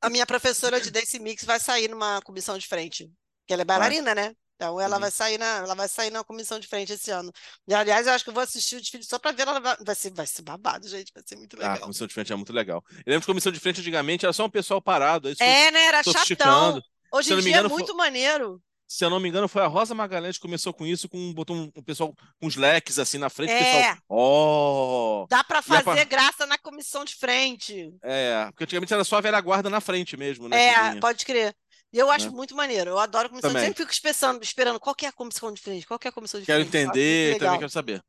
A 0.00 0.10
minha 0.10 0.26
professora 0.26 0.80
de 0.80 0.90
Dance 0.90 1.18
Mix 1.18 1.44
vai 1.44 1.58
sair 1.58 1.88
numa 1.88 2.20
comissão 2.22 2.58
de 2.58 2.66
frente. 2.66 3.10
Porque 3.40 3.52
ela 3.52 3.62
é 3.62 3.64
bailarina, 3.64 4.14
né? 4.14 4.34
Então 4.56 4.80
ela 4.80 4.96
Uhum. 4.96 5.00
vai 5.00 5.10
sair 5.10 5.36
na, 5.38 5.56
ela 5.58 5.74
vai 5.74 5.88
sair 5.88 6.10
na 6.10 6.22
comissão 6.22 6.60
de 6.60 6.66
frente 6.68 6.92
esse 6.92 7.10
ano. 7.10 7.32
E, 7.66 7.74
aliás, 7.74 8.06
eu 8.06 8.12
acho 8.12 8.22
que 8.22 8.30
eu 8.30 8.34
vou 8.34 8.42
assistir 8.42 8.76
o 8.76 8.80
desfile 8.80 9.02
só 9.02 9.18
pra 9.18 9.32
ver 9.32 9.42
ela. 9.48 9.58
Vai, 9.60 9.76
vai 9.84 9.94
ser, 9.94 10.12
vai 10.12 10.26
ser 10.26 10.42
babado, 10.42 10.86
gente. 10.88 11.12
Vai 11.12 11.22
ser 11.26 11.36
muito 11.36 11.56
Ah, 11.60 11.66
a 11.66 11.72
legal. 11.72 11.80
comissão 11.80 12.06
de 12.06 12.14
frente 12.14 12.32
é 12.32 12.36
muito 12.36 12.52
legal. 12.52 12.82
Eu 12.90 13.02
lembro 13.12 13.20
que 13.24 13.30
a 13.30 13.34
comissão 13.34 13.50
de 13.52 13.58
frente 13.60 13.80
anticamente 13.80 14.24
era 14.24 14.32
só 14.32 14.44
um 14.44 14.50
pessoal 14.50 14.80
parado. 14.80 15.34
Foi 15.36 15.46
É, 15.46 15.70
né? 15.70 15.84
Era 15.86 16.02
chatão. 16.04 16.80
Hoje 17.12 17.32
em 17.32 17.40
dia 17.40 17.48
é 17.48 17.52
engano, 17.52 17.68
foi- 17.68 17.78
muito 17.78 17.96
maneiro. 17.96 18.60
Se 18.86 19.04
eu 19.04 19.08
não 19.10 19.18
me 19.18 19.28
engano, 19.28 19.48
foi 19.48 19.62
a 19.62 19.66
Rosa 19.66 19.94
Magalhães 19.94 20.36
que 20.36 20.42
começou 20.42 20.72
com 20.72 20.86
isso, 20.86 21.08
com 21.08 21.32
botou 21.32 21.56
um, 21.56 21.72
um 21.74 21.82
pessoal 21.82 22.14
com 22.38 22.46
os 22.46 22.54
leques 22.54 22.98
assim 22.98 23.18
na 23.18 23.30
frente. 23.30 23.50
É. 23.50 23.58
pessoal, 23.58 23.96
ó. 24.08 25.26
Dá 25.28 25.42
pra 25.42 25.58
E 25.58 25.60
a 25.60 25.62
fazer 25.62 25.84
pa- 25.84 26.04
graça 26.04 26.46
na 26.46 26.58
comissão 26.58 27.04
de 27.04 27.14
frente. 27.16 27.92
É, 28.02 28.44
porque 28.50 28.64
antigamente 28.64 28.92
era 28.92 29.02
só 29.02 29.16
a 29.16 29.20
velha 29.20 29.40
guarda 29.40 29.70
na 29.70 29.80
frente 29.80 30.16
mesmo, 30.16 30.48
né? 30.48 30.64
É, 30.96 31.00
pode 31.00 31.24
crer. 31.24 31.56
E 31.94 31.98
eu 31.98 32.10
acho 32.10 32.26
Né? 32.26 32.32
muito 32.32 32.56
maneiro. 32.56 32.90
Eu 32.90 32.98
adoro 32.98 33.28
comissão 33.28 33.50
Também. 33.50 33.66
frente. 33.66 33.76
Fico 33.76 33.92
esperando, 33.92 34.42
esperando. 34.42 34.80
Qual 34.80 34.94
que 34.96 35.06
é 35.06 35.08
a 35.08 35.12
comissão 35.12 35.52
de 35.52 35.60
frente? 35.62 35.86
Qual 35.86 35.96
que 35.98 36.08
é 36.08 36.10
a 36.10 36.12
comissão 36.12 36.40
de 36.40 36.46
Quero 36.46 36.60
entender, 36.62 37.34
também 37.34 37.40
legal. 37.40 37.58
quero 37.60 37.70
saber. 37.70 38.02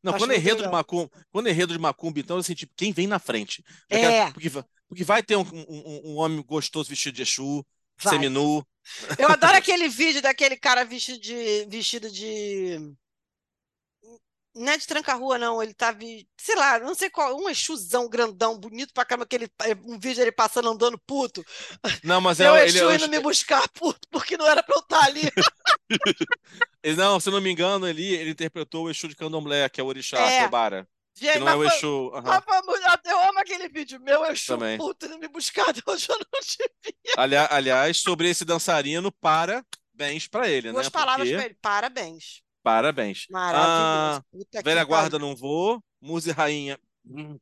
Não, 0.00 0.12
Acho 0.14 0.22
quando 0.24 0.30
é 0.32 0.36
enredo 0.36 0.62
de 0.62 0.68
macumba, 0.68 1.10
quando 1.30 1.46
é 1.48 1.50
enredo 1.50 1.72
de 1.72 1.78
macumba, 1.78 2.20
então 2.20 2.36
assim, 2.38 2.54
tipo, 2.54 2.72
quem 2.76 2.92
vem 2.92 3.06
na 3.08 3.18
frente? 3.18 3.62
Eu 3.90 3.98
É. 3.98 4.00
quero- 4.00 4.32
porque, 4.32 4.50
porque 4.88 5.04
vai 5.04 5.22
ter 5.24 5.36
um, 5.36 5.42
um- 5.42 6.00
um 6.12 6.16
homem 6.18 6.42
gostoso 6.42 6.88
vestido 6.88 7.14
de 7.16 7.22
Exu, 7.22 7.64
Vai. 8.00 8.14
seminu. 8.14 8.64
Eu 9.18 9.28
adoro 9.28 9.56
aquele 9.56 9.88
vídeo 9.88 10.22
daquele 10.22 10.56
cara 10.56 10.84
vestido 10.84 11.18
de. 11.20 11.66
vestido 11.68 12.10
de. 12.10 12.78
Não 14.54 14.72
é 14.72 14.76
de 14.76 14.86
tranca-rua, 14.86 15.38
não. 15.38 15.62
Ele 15.62 15.72
tá. 15.72 15.92
vi- 15.92 16.28
Sei 16.38 16.54
lá, 16.54 16.78
não 16.78 16.94
sei 16.94 17.08
qual. 17.08 17.34
Um 17.36 17.48
exuzão 17.48 18.08
grandão, 18.08 18.58
bonito 18.58 18.92
pra 18.92 19.04
caramba. 19.04 19.24
Aquele, 19.24 19.48
um 19.84 19.98
vídeo 19.98 20.16
dele 20.18 20.32
passando 20.32 20.68
andando 20.68 20.98
puto. 21.06 21.42
Não, 22.04 22.20
mas 22.20 22.38
é, 22.38 22.44
Meu 22.44 22.56
ele, 22.56 22.66
Exu 22.68 22.78
é 22.78 22.86
o 22.86 22.94
indo 22.94 23.02
Exu- 23.04 23.10
me 23.10 23.18
buscar 23.20 23.66
puto, 23.70 24.06
porque 24.10 24.36
não 24.36 24.46
era 24.46 24.62
pra 24.62 24.76
eu 24.76 24.80
estar 24.80 25.04
ali. 25.04 25.22
ele- 25.22 25.40
não, 26.96 27.18
se 27.18 27.28
eu 27.28 27.32
não 27.32 27.40
me 27.40 27.50
engano, 27.50 27.88
ele, 27.88 28.04
ele 28.14 28.30
interpretou 28.30 28.84
o 28.84 28.90
Exu 28.90 29.08
de 29.08 29.16
Candomblé, 29.16 29.68
que 29.68 29.80
é 29.80 29.84
o 29.84 29.86
Orixá, 29.86 30.18
É. 30.18 30.28
que 30.38 30.44
é 30.44 30.46
o 30.46 30.50
Bara. 30.50 30.86
Gente, 31.14 31.38
não 31.40 31.48
é 31.48 31.54
o 31.56 31.64
Exu. 31.64 32.10
muito- 32.10 33.08
Eu 33.08 33.20
amo 33.28 33.38
aquele 33.38 33.68
vídeo. 33.68 34.00
Meu 34.00 34.24
Exu 34.26 34.46
Também. 34.58 34.76
puto 34.78 35.06
indo 35.06 35.18
me 35.18 35.28
buscar 35.28 35.66
eu 35.86 36.18
não 36.18 36.40
tive. 36.42 36.96
Ali- 37.16 37.36
aliás, 37.36 38.00
sobre 38.00 38.28
esse 38.28 38.44
dançarino, 38.44 39.10
parabéns 39.12 40.26
pra 40.28 40.48
ele, 40.48 40.72
Duas 40.72 40.86
né? 40.86 40.90
palavras 40.90 41.26
Porque- 41.28 41.36
pra 41.36 41.46
ele. 41.46 41.56
Parabéns. 41.60 42.42
Parabéns. 42.62 43.26
Maravilhoso. 43.30 44.24
Ah, 44.54 44.62
velha 44.62 44.84
guarda 44.84 45.18
não 45.18 45.34
vou, 45.34 45.82
musa 46.00 46.30
e 46.30 46.32
rainha. 46.32 46.78
hum. 47.04 47.38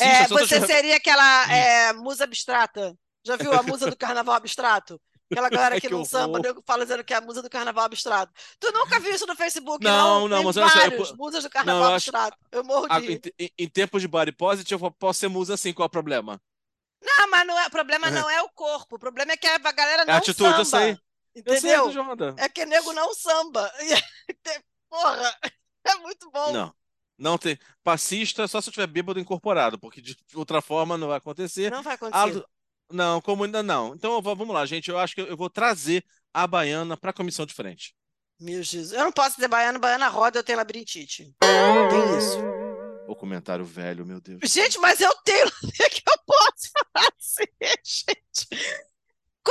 É, 0.00 0.24
eu 0.24 0.28
você 0.28 0.66
seria 0.66 0.96
aquela 0.96 1.52
é, 1.52 1.92
musa 1.92 2.24
abstrata. 2.24 2.94
Já 3.24 3.36
viu 3.36 3.52
a 3.52 3.62
musa 3.62 3.88
do 3.88 3.96
carnaval 3.96 4.34
abstrato? 4.34 5.00
Aquela 5.30 5.48
galera 5.50 5.76
É 5.76 5.80
que 5.80 5.86
que 5.86 5.94
não 5.94 6.04
samba, 6.04 6.40
nego 6.40 6.62
fala 6.66 6.84
dizendo 6.84 7.04
que 7.04 7.14
é 7.14 7.16
a 7.18 7.20
musa 7.20 7.40
do 7.40 7.48
carnaval 7.48 7.84
abstrato. 7.84 8.32
Tu 8.58 8.72
nunca 8.72 8.98
viu 8.98 9.14
isso 9.14 9.26
no 9.26 9.36
Facebook, 9.36 9.84
Não, 9.84 10.20
não? 10.22 10.28
não, 10.28 10.36
Tem 10.38 10.46
mas 10.46 10.56
eu 10.56 10.68
vários 10.68 11.10
po- 11.12 11.16
musas 11.16 11.42
do 11.44 11.46
Não, 11.46 11.50
carnaval 11.50 11.82
eu 11.90 11.94
acho- 11.94 12.10
abstrato. 12.10 12.36
Eu 12.50 12.64
morro 12.64 12.88
de 12.88 13.12
em, 13.12 13.20
em- 13.38 13.50
em 13.58 13.68
tempos 13.68 14.02
de 14.02 14.08
body 14.08 14.32
positive, 14.32 14.82
eu 14.82 14.90
posso 14.90 15.20
ser 15.20 15.28
musa 15.28 15.54
assim, 15.54 15.72
qual 15.72 15.84
é 15.84 15.86
o 15.86 15.90
problema? 15.90 16.40
Não, 17.00 17.30
mas 17.30 17.46
não 17.46 17.58
é, 17.58 17.66
o 17.66 17.70
problema 17.70 18.10
não 18.10 18.28
é 18.28 18.42
o 18.42 18.48
corpo. 18.50 18.96
O 18.96 18.98
problema 18.98 19.32
é 19.32 19.36
que 19.36 19.46
a 19.46 19.58
galera 19.72 20.02
É 20.02 20.06
não 20.06 20.14
a 20.14 20.16
atitude, 20.18 20.58
eu 20.58 20.64
samba. 20.64 20.84
Eu 20.84 20.94
sei, 20.94 20.98
Entendeu? 21.34 21.90
É 22.38 22.48
que 22.48 22.66
nego 22.66 22.92
não 22.92 23.14
samba. 23.14 23.70
Porra, 24.90 25.38
é 25.84 25.94
muito 25.96 26.30
bom. 26.30 26.52
Não. 26.52 26.74
Não 27.16 27.36
tem. 27.38 27.58
Passista 27.84 28.48
só 28.48 28.60
se 28.60 28.68
eu 28.68 28.72
tiver 28.72 28.86
bêbado 28.86 29.20
incorporado, 29.20 29.78
porque 29.78 30.00
de 30.00 30.16
outra 30.34 30.62
forma 30.62 30.96
não 30.96 31.08
vai 31.08 31.18
acontecer. 31.18 31.70
Não 31.70 31.82
vai 31.82 31.94
acontecer. 31.94 32.44
não, 32.90 33.20
como 33.20 33.44
ainda 33.44 33.62
não. 33.62 33.94
Então 33.94 34.20
vou- 34.22 34.34
vamos 34.34 34.54
lá, 34.54 34.64
gente. 34.64 34.88
Eu 34.90 34.98
acho 34.98 35.14
que 35.14 35.20
eu 35.20 35.36
vou 35.36 35.50
trazer 35.50 36.02
a 36.32 36.46
baiana 36.46 36.96
para 36.96 37.10
a 37.10 37.14
comissão 37.14 37.44
de 37.44 37.52
frente. 37.54 37.94
Meu 38.40 38.62
Jesus. 38.62 38.92
Eu 38.92 39.04
não 39.04 39.12
posso 39.12 39.36
dizer 39.36 39.48
baiano, 39.48 39.78
baiana 39.78 40.08
roda, 40.08 40.38
eu 40.38 40.42
tenho 40.42 40.56
labirintite. 40.58 41.34
Tem 41.40 42.18
isso. 42.18 42.38
O 43.06 43.14
comentário 43.14 43.64
velho, 43.66 44.06
meu 44.06 44.18
Deus. 44.20 44.40
Gente, 44.44 44.78
mas 44.78 45.00
eu 45.00 45.14
tenho. 45.22 45.46
O 45.62 45.90
que 45.90 46.02
eu 46.08 46.18
posso 46.24 46.70
fazer, 46.96 47.80
gente? 47.84 48.46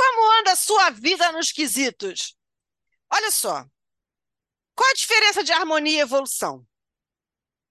Como 0.02 0.40
anda 0.40 0.52
a 0.52 0.56
sua 0.56 0.88
vida 0.90 1.30
nos 1.32 1.52
quesitos? 1.52 2.34
Olha 3.12 3.30
só. 3.30 3.66
Qual 4.74 4.88
a 4.88 4.94
diferença 4.94 5.44
de 5.44 5.52
harmonia 5.52 5.98
e 5.98 6.00
evolução? 6.00 6.64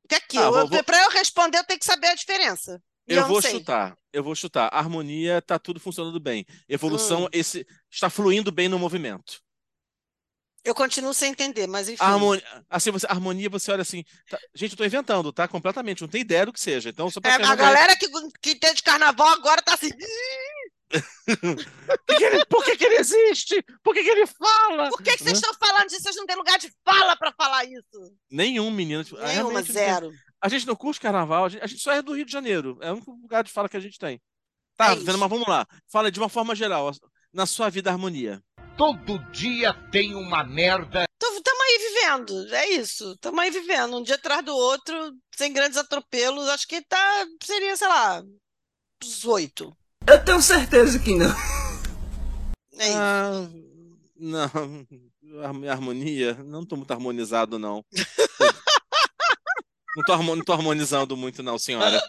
Porque 0.03 0.15
aqui, 0.15 0.37
Ah, 0.37 0.49
vou- 0.51 0.69
eu, 0.77 0.83
para 0.83 1.01
eu 1.03 1.09
responder, 1.09 1.57
eu 1.57 1.63
tenho 1.63 1.79
que 1.79 1.85
saber 1.85 2.07
a 2.07 2.15
diferença. 2.15 2.81
Eu 3.07 3.21
não 3.21 3.27
vou 3.27 3.41
sei. 3.41 3.51
chutar, 3.51 3.97
eu 4.13 4.23
vou 4.23 4.35
chutar. 4.35 4.69
Harmonia 4.71 5.41
tá 5.41 5.57
tudo 5.57 5.79
funcionando 5.79 6.19
bem. 6.19 6.45
Evolução, 6.67 7.23
Hum. 7.25 7.29
esse 7.31 7.65
está 7.89 8.07
fluindo 8.11 8.51
bem 8.51 8.67
no 8.69 8.77
movimento. 8.77 9.41
Eu 10.63 10.75
continuo 10.75 11.13
sem 11.13 11.31
entender, 11.31 11.65
mas 11.65 11.89
enfim. 11.89 12.03
Harmonia, 12.03 12.65
assim, 12.69 12.91
você, 12.91 13.07
harmonia, 13.09 13.49
você 13.49 13.71
olha 13.71 13.81
assim. 13.81 14.03
tá- 14.29 14.37
gente, 14.53 14.71
eu 14.73 14.77
tô 14.77 14.85
inventando, 14.85 15.33
tá? 15.33 15.47
Completamente, 15.47 16.01
não 16.01 16.07
tem 16.09 16.21
ideia 16.21 16.45
do 16.45 16.53
que 16.53 16.59
seja. 16.59 16.89
Então, 16.89 17.09
só 17.09 17.19
É, 17.19 17.21
pra 17.21 17.31
a 17.31 17.37
Fernanda- 17.37 17.55
galera 17.55 17.95
que, 17.95 18.07
que 18.39 18.51
entende 18.51 18.83
carnaval 18.83 19.29
agora 19.29 19.61
tá 19.63 19.73
assim. 19.73 19.89
Por 20.89 22.05
que, 22.07 22.15
que 22.17 22.23
ele, 22.23 22.45
por 22.45 22.63
que, 22.65 22.75
que 22.77 22.83
ele 22.85 22.95
existe? 22.97 23.63
Por 23.83 23.93
que, 23.93 24.03
que 24.03 24.09
ele 24.09 24.25
fala? 24.25 24.89
Por 24.89 25.01
que, 25.03 25.15
que 25.17 25.23
vocês 25.23 25.37
estão 25.37 25.53
falando 25.53 25.87
disso? 25.87 26.01
Vocês 26.01 26.15
não 26.15 26.25
têm 26.25 26.35
lugar 26.35 26.57
de 26.57 26.71
fala 26.83 27.15
pra 27.15 27.31
falar 27.31 27.65
isso. 27.65 28.15
Nenhum 28.31 28.71
menino. 28.71 29.03
tipo, 29.03 29.17
Nenhuma, 29.21 29.53
não 29.53 29.63
tem. 29.63 29.73
zero. 29.73 30.11
A 30.41 30.49
gente 30.49 30.65
não 30.65 30.75
curte 30.75 30.99
carnaval, 30.99 31.45
a 31.45 31.49
gente, 31.49 31.63
a 31.63 31.67
gente 31.67 31.81
só 31.81 31.91
é 31.91 32.01
do 32.01 32.13
Rio 32.15 32.25
de 32.25 32.31
Janeiro. 32.31 32.77
É 32.81 32.89
o 32.89 32.95
único 32.95 33.11
lugar 33.11 33.43
de 33.43 33.51
fala 33.51 33.69
que 33.69 33.77
a 33.77 33.79
gente 33.81 33.99
tem. 33.99 34.19
Tá, 34.75 34.91
É 34.91 34.95
isso. 34.95 35.05
mas 35.17 35.29
vamos 35.29 35.47
lá. 35.47 35.67
Fala 35.91 36.11
de 36.11 36.19
uma 36.19 36.29
forma 36.29 36.55
geral. 36.55 36.91
Na 37.31 37.45
sua 37.45 37.69
vida, 37.69 37.91
harmonia. 37.91 38.41
Todo 38.77 39.19
dia 39.31 39.73
tem 39.91 40.15
uma 40.15 40.43
merda. 40.43 41.03
Estamos 41.21 41.61
aí 41.61 41.77
vivendo, 41.93 42.55
é 42.55 42.69
isso. 42.69 43.11
Estamos 43.11 43.39
aí 43.39 43.51
vivendo, 43.51 43.97
um 43.97 44.01
dia 44.01 44.15
atrás 44.15 44.43
do 44.43 44.55
outro, 44.55 45.13
sem 45.35 45.51
grandes 45.53 45.77
atropelos. 45.77 46.47
Acho 46.47 46.65
que 46.67 46.81
tá, 46.81 47.25
seria, 47.43 47.75
sei 47.77 47.87
lá, 47.87 48.23
uns 49.03 49.25
oito. 49.25 49.75
Eu 50.07 50.23
tenho 50.23 50.41
certeza 50.41 50.99
que 50.99 51.15
não. 51.15 51.29
É 52.79 52.87
isso. 52.87 52.97
Ah, 52.97 53.49
não. 54.17 54.43
Har- 55.43 55.69
Harmonia? 55.71 56.33
Não 56.45 56.65
tô 56.65 56.75
muito 56.75 56.91
harmonizado, 56.91 57.59
não. 57.59 57.85
não, 59.95 60.03
tô, 60.05 60.17
não 60.17 60.43
tô 60.43 60.53
harmonizando 60.53 61.15
muito, 61.15 61.43
não, 61.43 61.57
senhora. 61.59 62.01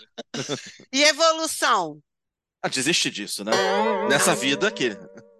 E 0.92 1.02
evolução? 1.02 2.00
Ah, 2.62 2.68
desiste 2.68 3.10
disso, 3.10 3.44
né? 3.44 3.52
Nessa 4.08 4.34
vida 4.34 4.68
aqui. 4.68 4.90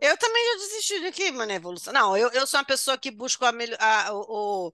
Eu 0.00 0.16
também 0.16 0.42
já 0.46 0.54
desisti 0.66 1.00
daqui, 1.02 1.30
mano, 1.30 1.52
evolução. 1.52 1.92
Não, 1.92 2.16
eu, 2.16 2.30
eu 2.30 2.46
sou 2.46 2.58
uma 2.58 2.64
pessoa 2.66 2.96
que 2.96 3.10
busca 3.10 3.46
a 3.78 4.08
a- 4.08 4.14
o, 4.14 4.68
o 4.68 4.72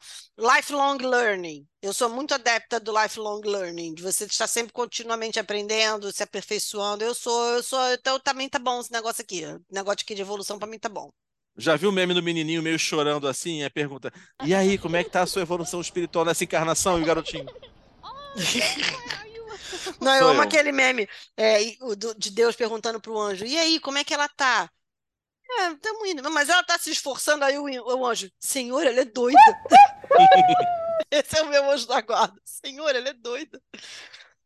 lifelong 0.56 0.98
learning. 0.98 1.66
Eu 1.82 1.92
sou 1.92 2.08
muito 2.08 2.32
adepta 2.34 2.78
do 2.78 2.92
lifelong 3.02 3.40
learning, 3.44 3.94
de 3.94 4.02
você 4.02 4.24
estar 4.24 4.46
sempre 4.46 4.72
continuamente 4.72 5.38
aprendendo, 5.40 6.12
se 6.12 6.22
aperfeiçoando. 6.22 7.02
Eu 7.04 7.14
sou, 7.14 7.44
eu 7.54 7.62
sou, 7.62 7.92
então 7.92 8.20
também 8.20 8.48
tá 8.48 8.58
bom 8.60 8.80
esse 8.80 8.92
negócio 8.92 9.22
aqui. 9.22 9.44
O 9.44 9.60
negócio 9.70 10.02
aqui 10.02 10.14
de 10.14 10.22
evolução 10.22 10.58
pra 10.58 10.68
mim 10.68 10.78
tá 10.78 10.88
bom. 10.88 11.10
Já 11.58 11.76
viu 11.76 11.88
o 11.90 11.92
meme 11.92 12.14
do 12.14 12.22
menininho 12.22 12.62
meio 12.62 12.78
chorando 12.78 13.26
assim? 13.28 13.62
É 13.62 13.68
pergunta: 13.70 14.12
E 14.42 14.54
aí, 14.54 14.78
como 14.78 14.96
é 14.96 15.04
que 15.04 15.10
tá 15.10 15.22
a 15.22 15.26
sua 15.26 15.42
evolução 15.42 15.80
espiritual 15.80 16.24
nessa 16.24 16.44
encarnação, 16.44 16.98
e 16.98 17.02
o 17.02 17.04
garotinho? 17.04 17.50
Não, 20.00 20.14
eu 20.16 20.28
Sou 20.28 20.30
amo 20.30 20.42
eu. 20.42 20.42
aquele 20.42 20.72
meme 20.72 21.08
é, 21.36 21.58
de 22.16 22.30
Deus 22.30 22.56
perguntando 22.56 23.00
pro 23.00 23.18
anjo: 23.18 23.44
E 23.44 23.56
aí, 23.58 23.80
como 23.80 23.98
é 23.98 24.04
que 24.04 24.14
ela 24.14 24.28
tá? 24.28 24.70
É, 25.48 25.72
estamos 25.72 26.08
indo. 26.08 26.30
Mas 26.30 26.48
ela 26.48 26.62
tá 26.64 26.78
se 26.78 26.90
esforçando 26.90 27.44
aí, 27.44 27.58
o, 27.58 27.64
o 27.64 28.06
anjo. 28.06 28.30
Senhor, 28.38 28.86
ela 28.86 29.00
é 29.00 29.04
doida. 29.04 29.38
Esse 31.10 31.38
é 31.38 31.42
o 31.42 31.48
meu 31.48 31.70
anjo 31.70 31.86
da 31.86 32.00
guarda. 32.00 32.40
Senhor, 32.44 32.94
ela 32.94 33.08
é 33.08 33.12
doida. 33.12 33.60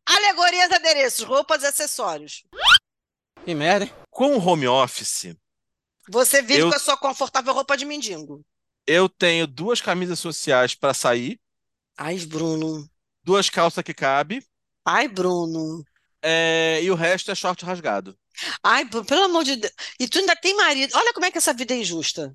Alegorias, 0.06 0.70
adereços, 0.72 1.24
roupas 1.24 1.62
e 1.62 1.66
acessórios. 1.66 2.44
Que 3.44 3.54
merda, 3.54 3.86
hein? 3.86 3.92
Com 4.10 4.36
o 4.36 4.44
home 4.46 4.66
office, 4.68 5.34
Você 6.08 6.42
vive 6.42 6.60
Eu- 6.60 6.70
com 6.70 6.76
a 6.76 6.80
sua 6.80 6.96
confortável 6.96 7.52
roupa 7.54 7.76
de 7.76 7.84
mendigo. 7.84 8.44
eu 8.86 9.08
tenho 9.08 9.46
duas 9.46 9.80
camisas 9.80 10.18
sociais 10.18 10.74
para 10.74 10.92
sair, 10.92 11.38
Ai, 11.96 12.18
Bruno. 12.26 12.88
duas 13.22 13.48
calças 13.48 13.84
que 13.84 13.94
cabe, 13.94 14.44
Ai, 14.84 15.06
Bruno. 15.08 15.84
É, 16.22 16.80
e 16.82 16.90
o 16.90 16.94
resto 16.94 17.30
é 17.30 17.34
short 17.34 17.64
rasgado. 17.64 18.16
Ai, 18.62 18.84
pelo 18.86 19.24
amor 19.24 19.44
de 19.44 19.56
Deus. 19.56 19.72
E 19.98 20.08
tu 20.08 20.18
ainda 20.18 20.36
tem 20.36 20.54
marido. 20.56 20.92
Olha 20.96 21.12
como 21.12 21.26
é 21.26 21.30
que 21.30 21.38
essa 21.38 21.52
vida 21.54 21.74
é 21.74 21.78
injusta. 21.78 22.34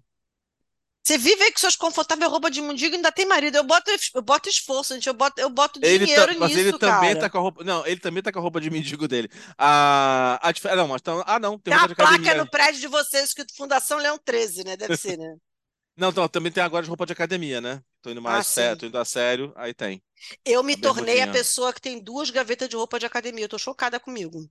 Você 1.03 1.19
vive 1.19 1.43
aí 1.43 1.51
com 1.51 1.59
suas 1.59 1.75
confortáveis 1.75 2.31
roupas 2.31 2.51
de 2.51 2.63
mendigo 2.63 2.95
e 2.95 2.97
ainda 2.97 3.11
tem 3.11 3.27
marido. 3.27 3.55
Eu 3.57 3.63
boto, 3.63 3.91
eu 4.15 4.21
boto 4.23 4.49
esforço, 4.49 4.95
gente. 4.95 5.05
Eu 5.07 5.13
boto, 5.13 5.39
eu 5.39 5.51
boto 5.51 5.79
Ele 5.83 6.03
dinheiro 6.03 6.33
tá- 6.33 6.39
mas 6.39 6.49
nisso, 6.49 6.59
ele 6.61 6.79
também 6.79 7.09
cara. 7.09 7.19
tá 7.19 7.29
com 7.29 7.37
a 7.37 7.41
roupa. 7.41 7.63
Não, 7.63 7.85
ele 7.85 7.99
também 7.99 8.23
tá 8.23 8.31
com 8.31 8.39
a 8.39 8.41
roupa 8.41 8.59
de 8.59 8.71
mendigo 8.71 9.07
dele. 9.07 9.29
A, 9.55 10.39
a 10.41 10.51
dif- 10.51 10.65
Não, 10.75 10.87
mas 10.87 11.03
tá... 11.03 11.23
Ah, 11.27 11.37
não, 11.37 11.59
tem 11.59 11.71
Tem 11.71 11.73
uma 11.77 11.85
de 11.87 11.93
academia. 11.93 12.19
placa 12.23 12.37
no 12.43 12.49
prédio 12.49 12.81
de 12.81 12.87
vocês 12.87 13.25
escrito 13.25 13.55
Fundação 13.55 13.99
Leão 13.99 14.17
13, 14.17 14.63
né? 14.63 14.75
Deve 14.75 14.97
ser, 14.97 15.15
né? 15.17 15.35
Não, 15.97 16.09
então, 16.09 16.27
também 16.27 16.51
tem 16.51 16.61
agora 16.61 16.83
de 16.83 16.89
roupa 16.89 17.05
de 17.05 17.13
academia, 17.13 17.61
né? 17.61 17.81
Tô 18.05 18.11
indo 18.11 18.21
mais 18.21 18.37
Ah, 18.37 18.43
sério, 18.45 18.77
tô 18.81 18.85
indo 18.85 18.99
a 18.99 19.03
sério, 19.05 19.51
aí 19.55 19.73
tem. 19.73 19.99
Eu 20.45 20.63
me 20.63 20.75
A 20.75 20.77
tornei 20.77 21.21
a 21.21 21.27
bermudinha. 21.27 21.27
pessoa 21.27 21.73
que 21.73 21.81
tem 21.81 21.99
duas 21.99 22.29
gavetas 22.29 22.69
de 22.69 22.75
roupa 22.75 22.97
de 22.99 23.05
academia. 23.05 23.45
Eu 23.45 23.49
tô 23.49 23.57
chocada 23.57 23.99
comigo. 23.99 24.49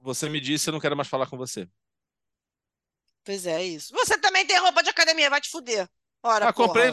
Você 0.00 0.28
me 0.28 0.38
disse, 0.40 0.68
eu 0.68 0.72
não 0.72 0.80
quero 0.80 0.94
mais 0.96 1.08
falar 1.08 1.26
com 1.26 1.36
você. 1.38 1.66
Pois 3.24 3.46
é, 3.46 3.62
isso. 3.64 3.92
Você 3.94 4.18
também 4.18 4.46
tem 4.46 4.58
roupa 4.58 4.82
de 4.82 4.90
academia, 4.90 5.30
vai 5.30 5.40
te 5.40 5.50
fuder. 5.50 5.88
Ora, 6.22 6.48
Ah, 6.48 6.52
comprei 6.52 6.90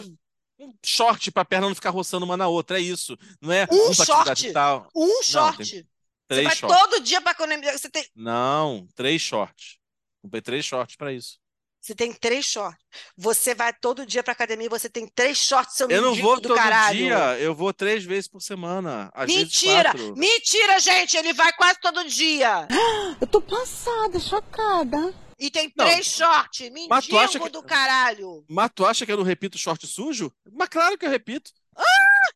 um 0.59 0.73
short 0.85 1.31
pra 1.31 1.45
perna 1.45 1.67
não 1.67 1.75
ficar 1.75 1.89
roçando 1.89 2.25
uma 2.25 2.37
na 2.37 2.47
outra, 2.47 2.77
é 2.79 2.81
isso. 2.81 3.17
Não 3.41 3.51
é 3.51 3.67
Um 3.71 3.93
short? 3.93 4.51
tal. 4.51 4.91
Um 4.95 5.23
Não, 5.27 5.51
short. 5.51 5.63
tem 5.67 5.87
Você 6.29 6.41
três 6.41 6.43
vai 6.43 6.55
shorts. 6.55 6.79
todo 6.81 7.01
dia 7.01 7.21
pra 7.21 7.31
academia. 7.31 7.77
Você 7.77 7.89
tem, 7.89 8.05
Não, 8.15 8.87
três 8.95 9.21
shorts. 9.21 9.77
Comprei 10.21 10.41
três 10.41 10.65
shorts 10.65 10.95
pra 10.95 11.13
isso. 11.13 11.38
Você 11.81 11.95
tem 11.95 12.11
três 12.13 12.45
shorts. 12.45 12.77
Você 13.17 13.55
vai 13.55 13.71
todo 13.73 14.05
dia 14.05 14.21
pra 14.21 14.33
academia 14.33 14.65
e 14.65 14.69
você 14.69 14.89
tem 14.89 15.07
três 15.07 15.37
shorts, 15.37 15.75
seu 15.75 15.87
Eu 15.89 16.01
não 16.01 16.13
vou 16.15 16.35
do 16.35 16.49
todo 16.49 16.55
caralho. 16.57 16.97
dia, 16.97 17.39
eu 17.39 17.55
vou 17.55 17.73
três 17.73 18.03
vezes 18.03 18.27
por 18.27 18.41
semana. 18.41 19.09
Às 19.13 19.27
vezes 19.27 19.41
Mentira! 19.43 19.91
quatro. 19.91 20.13
Mentira, 20.17 20.79
gente! 20.79 21.15
Ele 21.17 21.33
vai 21.33 21.51
quase 21.53 21.79
todo 21.81 22.03
dia. 22.05 22.67
Eu 23.21 23.27
tô 23.27 23.41
passada, 23.41 24.19
chocada. 24.19 25.13
E 25.39 25.49
tem 25.49 25.71
Não, 25.75 25.85
três 25.85 26.05
shorts. 26.05 26.69
Mendigo 26.69 27.43
que- 27.45 27.49
do 27.49 27.63
caralho. 27.63 28.43
Mas 28.49 28.71
tu 28.75 28.85
acha 28.85 29.05
que 29.05 29.11
eu 29.11 29.15
não 29.17 29.23
repito 29.23 29.57
short 29.57 29.87
sujo? 29.87 30.29
Mas 30.51 30.67
claro 30.67 30.97
que 30.97 31.05
eu 31.05 31.09
repito. 31.09 31.51
Ah! 31.77 31.83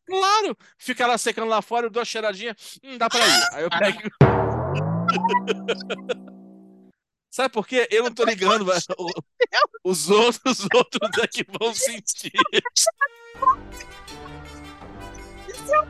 Claro! 0.06 0.56
Fica 0.78 1.06
lá 1.06 1.18
secando 1.18 1.48
lá 1.48 1.60
fora, 1.60 1.86
eu 1.86 1.90
dou 1.90 2.00
a 2.00 2.04
cheiradinha. 2.04 2.56
Hum, 2.82 2.96
dá 2.96 3.08
pra 3.10 3.20
ir. 3.26 3.48
Aí 3.52 3.62
eu 3.64 3.68
pego. 3.78 3.98
Sabe 7.34 7.52
por 7.52 7.66
quê? 7.66 7.88
Eu 7.90 8.04
não 8.04 8.12
tô 8.14 8.24
ligando. 8.24 8.64
mas 8.64 8.86
Os 9.82 10.08
outros, 10.08 10.60
os 10.60 10.68
outros 10.72 11.10
é 11.20 11.26
que 11.26 11.44
vão 11.58 11.74
sentir. 11.74 12.30
Isso 12.68 12.88
é 15.74 15.80
um 15.80 15.88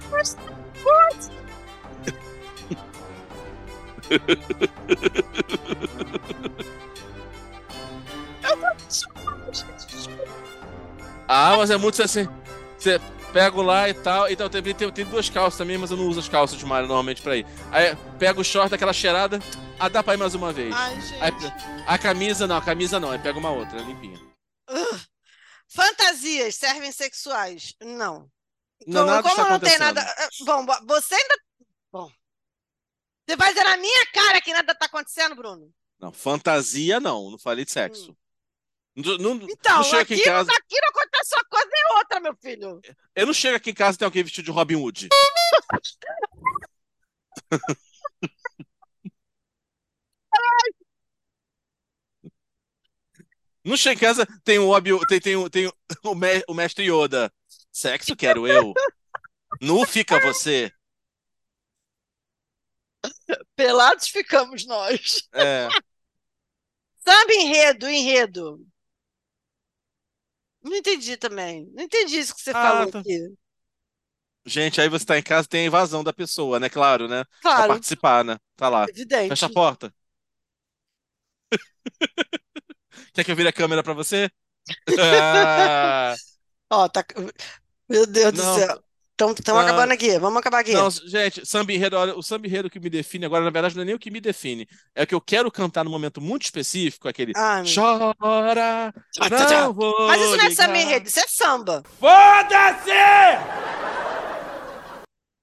Ah, 11.29 11.57
mas 11.59 11.71
é 11.71 11.77
muito 11.77 12.03
assim. 12.03 12.27
Você 12.79 12.99
pega 13.33 13.63
lá 13.63 13.89
e 13.89 13.95
tal. 13.95 14.29
Então 14.31 14.49
tem, 14.49 14.63
tem, 14.63 14.91
tem 14.93 15.05
duas 15.05 15.29
calças 15.31 15.59
também, 15.59 15.79
mas 15.79 15.91
eu 15.91 15.97
não 15.97 16.07
uso 16.09 16.21
as 16.21 16.29
calças 16.29 16.59
de 16.59 16.65
malha 16.67 16.87
normalmente 16.87 17.23
pra 17.23 17.37
ir. 17.37 17.47
Aí 17.71 17.97
pega 18.19 18.41
o 18.41 18.45
short, 18.45 18.75
aquela 18.75 18.93
cheirada. 18.93 19.39
Ah, 19.79 19.89
dá 19.89 20.03
pra 20.03 20.15
ir 20.15 20.19
mais 20.19 20.35
uma 20.35 20.53
vez. 20.53 20.75
Ai, 20.75 21.01
gente. 21.01 21.23
Aí, 21.23 21.33
a 21.87 21.99
camisa 21.99 22.47
não, 22.47 22.57
a 22.57 22.63
camisa 22.63 23.01
não. 23.01 23.11
Aí 23.11 23.19
pega 23.19 23.39
uma 23.39 23.51
outra, 23.51 23.79
limpinha. 23.81 24.21
Ugh. 24.71 25.01
Fantasias 25.69 26.55
servem 26.57 26.93
sexuais? 26.93 27.75
Não. 27.83 28.31
Não, 28.87 29.03
Como, 29.03 29.07
nada 29.15 29.23
como 29.23 29.35
está 29.43 29.51
não 29.51 29.61
tem 29.61 29.79
nada. 29.79 30.01
eh, 30.03 30.29
Bom, 30.45 30.67
bo- 30.67 30.87
você 30.87 31.15
ainda. 31.15 31.35
Bom. 31.91 32.11
Você 33.27 33.37
vai 33.37 33.49
dizer 33.55 33.65
na 33.65 33.77
minha 33.79 34.07
cara 34.13 34.41
que 34.41 34.53
nada 34.53 34.75
tá 34.75 34.87
acontecendo, 34.87 35.35
Bruno? 35.35 35.71
Não, 35.99 36.13
fantasia 36.13 37.01
não, 37.01 37.31
não 37.31 37.39
falei 37.39 37.65
de 37.65 37.73
sexo. 37.73 38.15
Não, 38.97 39.19
não-. 39.19 39.47
Então, 39.51 39.83
não 39.83 39.99
aqui, 39.99 40.15
aqui 40.15 40.23
casa. 40.23 40.51
aqui 40.53 40.81
não 40.81 40.89
acontece 40.89 41.35
uma 41.35 41.45
coisa 41.45 41.69
nem 41.73 41.97
outra, 41.99 42.21
meu 42.21 42.37
filho. 42.37 42.81
Eu 43.15 43.27
não 43.27 43.35
chego 43.35 43.57
aqui 43.57 43.71
em 43.71 43.75
casa 43.75 43.97
e 43.97 43.99
tem 43.99 44.07
alguém 44.07 44.23
vestido 44.23 44.45
de 44.45 44.51
Robin 44.53 44.77
Hood. 44.77 45.09
Não 53.65 53.77
chego 53.77 53.97
em 53.99 54.01
casa, 54.01 54.27
tem 54.45 54.59
o 54.59 54.69
Obi, 54.69 54.91
tem, 55.09 55.21
tem, 55.21 55.37
o- 55.37 55.49
tem 55.49 55.67
o, 55.67 55.73
o 56.49 56.55
mestre 56.55 56.85
Yoda. 56.91 57.33
Sexo 57.73 58.15
quero 58.15 58.47
eu. 58.47 58.73
Nu 59.61 59.87
fica 59.87 60.21
você. 60.21 60.71
Pelados 63.57 64.09
ficamos 64.09 64.67
nós. 64.67 65.29
É. 65.33 65.69
Samba 67.07 67.33
enredo, 67.35 67.89
enredo. 67.89 68.67
Não 70.65 70.75
entendi 70.77 71.17
também. 71.17 71.71
Não 71.75 71.85
entendi 71.85 72.19
isso 72.19 72.35
que 72.35 72.41
você 72.43 72.53
Ah, 72.53 72.57
falou 72.57 72.89
tá. 72.89 73.07
aqui. 73.07 73.37
Gente, 74.47 74.81
aí 74.81 74.89
você 74.89 75.05
tá 75.07 75.19
em 75.19 75.23
casa 75.23 75.49
tem 75.49 75.63
a 75.63 75.67
invasão 75.67 76.05
da 76.05 76.13
pessoa, 76.13 76.61
né? 76.61 76.69
Claro, 76.69 77.09
né? 77.09 77.25
Pra 77.55 77.65
Claro, 77.65 77.65
participar, 77.65 78.25
né? 78.25 78.37
Tá 78.57 78.69
lá. 78.69 78.91
evidente. 78.91 79.27
Fecha 79.27 79.47
a 79.47 79.51
porta. 79.51 79.93
Quer 83.13 83.25
que 83.25 83.31
eu 83.33 83.37
vire 83.37 83.49
a 83.49 83.53
câmera 83.53 83.83
pra 83.83 83.93
você? 83.95 84.31
Ah, 84.99 86.17
Ó, 86.71 86.89
tá. 86.89 87.05
Meu 87.89 88.07
Deus 88.07 88.33
do 88.35 88.43
Não. 88.43 88.45
céu. 88.45 88.84
Estamos 89.17 89.41
Não. 89.47 89.59
acabando 89.61 89.93
aqui. 89.93 90.19
Vamos 90.19 90.39
acabar 90.41 90.59
aqui. 90.59 90.73
Não, 90.73 90.91
gente, 90.91 91.47
samba 91.47 91.73
enredo, 91.73 91.97
olha, 91.97 92.17
o 92.17 92.23
samba 92.23 92.49
enredo 92.49 92.69
que 92.69 92.81
me 92.81 92.91
define 92.91 93.25
agora, 93.25 93.45
na 93.45 93.51
verdade, 93.51 93.77
não 93.77 93.83
é 93.83 93.85
nem 93.87 93.95
o 93.95 93.99
que 93.99 94.11
me 94.11 94.21
define. 94.21 94.67
É 94.93 95.05
o 95.05 95.07
que 95.07 95.15
eu 95.15 95.21
quero 95.21 95.51
cantar 95.53 95.85
num 95.85 95.91
momento 95.91 96.21
muito 96.21 96.43
específico, 96.43 97.09
aquele 97.09 97.33
Ah, 97.37 97.63
chora, 97.63 98.93
Tchau, 99.13 99.29
tchau, 99.29 99.47
tchau. 99.47 99.61
não 99.67 99.73
vou 99.73 100.09
Mas 100.09 100.21
isso 100.21 100.37
não 100.37 100.45
é 100.45 100.51
samba 100.51 100.79
enredo, 100.79 101.07
isso 101.09 101.21
é 101.21 101.29
samba. 101.29 101.83
Foda-se! 102.01 102.91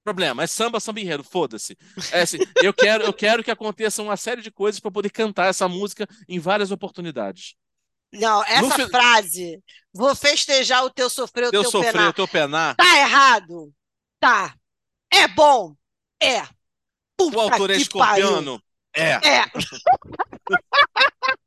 Problema, 0.04 0.42
é 0.42 0.46
samba, 0.48 0.80
samba 0.80 1.00
enredo, 1.00 1.22
foda-se. 1.24 1.76
É 2.10 2.22
assim, 2.22 2.38
eu 2.62 2.74
quero, 2.74 3.04
eu 3.04 3.12
quero 3.12 3.42
que 3.42 3.50
aconteça 3.52 4.02
uma 4.02 4.16
série 4.16 4.42
de 4.42 4.50
coisas 4.50 4.80
para 4.80 4.90
poder 4.90 5.10
cantar 5.10 5.46
essa 5.46 5.68
música 5.68 6.06
em 6.28 6.38
várias 6.40 6.70
oportunidades. 6.72 7.54
Não, 8.12 8.44
essa 8.44 8.88
frase, 8.88 9.62
vou 9.92 10.14
festejar 10.14 10.84
o 10.84 10.90
teu 10.90 11.08
sofrer, 11.08 11.44
o 11.44 11.46
Eu 11.46 11.62
teu 11.62 11.70
sofrer, 11.70 11.92
penar. 11.92 12.06
eu 12.06 12.12
teu 12.12 12.28
penar. 12.28 12.76
Tá 12.76 12.98
errado? 12.98 13.72
Tá. 14.20 14.54
É 15.12 15.26
bom? 15.28 15.74
É. 16.22 16.42
Puta 17.16 17.36
O 17.36 17.40
autor 17.40 17.70
é 17.70 17.74
pariu. 17.74 17.76
escorpiano? 17.82 18.62
É. 18.94 19.12
É. 19.12 19.44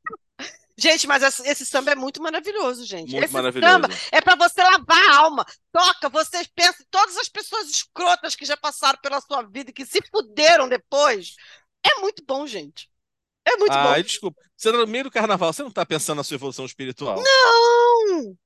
Gente, 0.78 1.06
mas 1.06 1.22
esse, 1.22 1.64
samba 1.64 1.92
é 1.92 1.94
muito 1.94 2.22
maravilhoso, 2.22 2.84
gente. 2.84 3.10
Muito 3.12 3.24
esse 3.24 3.32
maravilhoso. 3.32 3.72
samba 3.72 3.88
é 4.12 4.20
pra 4.20 4.36
você 4.36 4.62
lavar 4.62 5.10
a 5.10 5.16
alma. 5.16 5.44
Toca, 5.72 6.10
você 6.10 6.44
pensa 6.54 6.84
todas 6.90 7.16
as 7.16 7.30
pessoas 7.30 7.70
escrotas 7.70 8.36
que 8.36 8.44
já 8.44 8.58
passaram 8.58 8.98
pela 9.00 9.18
sua 9.22 9.40
vida 9.42 9.70
e 9.70 9.72
que 9.72 9.86
se 9.86 10.02
fuderam 10.10 10.68
depois. 10.68 11.34
É 11.82 11.98
muito 12.00 12.22
bom, 12.26 12.46
gente. 12.46 12.90
É 13.46 13.56
muito 13.56 13.72
Ai, 13.72 14.02
bom. 14.02 14.06
desculpa. 14.06 14.42
Você 14.56 14.72
tá 14.72 14.78
no 14.78 14.86
meio 14.86 15.04
do 15.04 15.10
carnaval, 15.10 15.52
você 15.52 15.62
não 15.62 15.70
tá 15.70 15.86
pensando 15.86 16.16
na 16.16 16.24
sua 16.24 16.34
evolução 16.34 16.64
espiritual? 16.64 17.22
Não! 17.22 18.36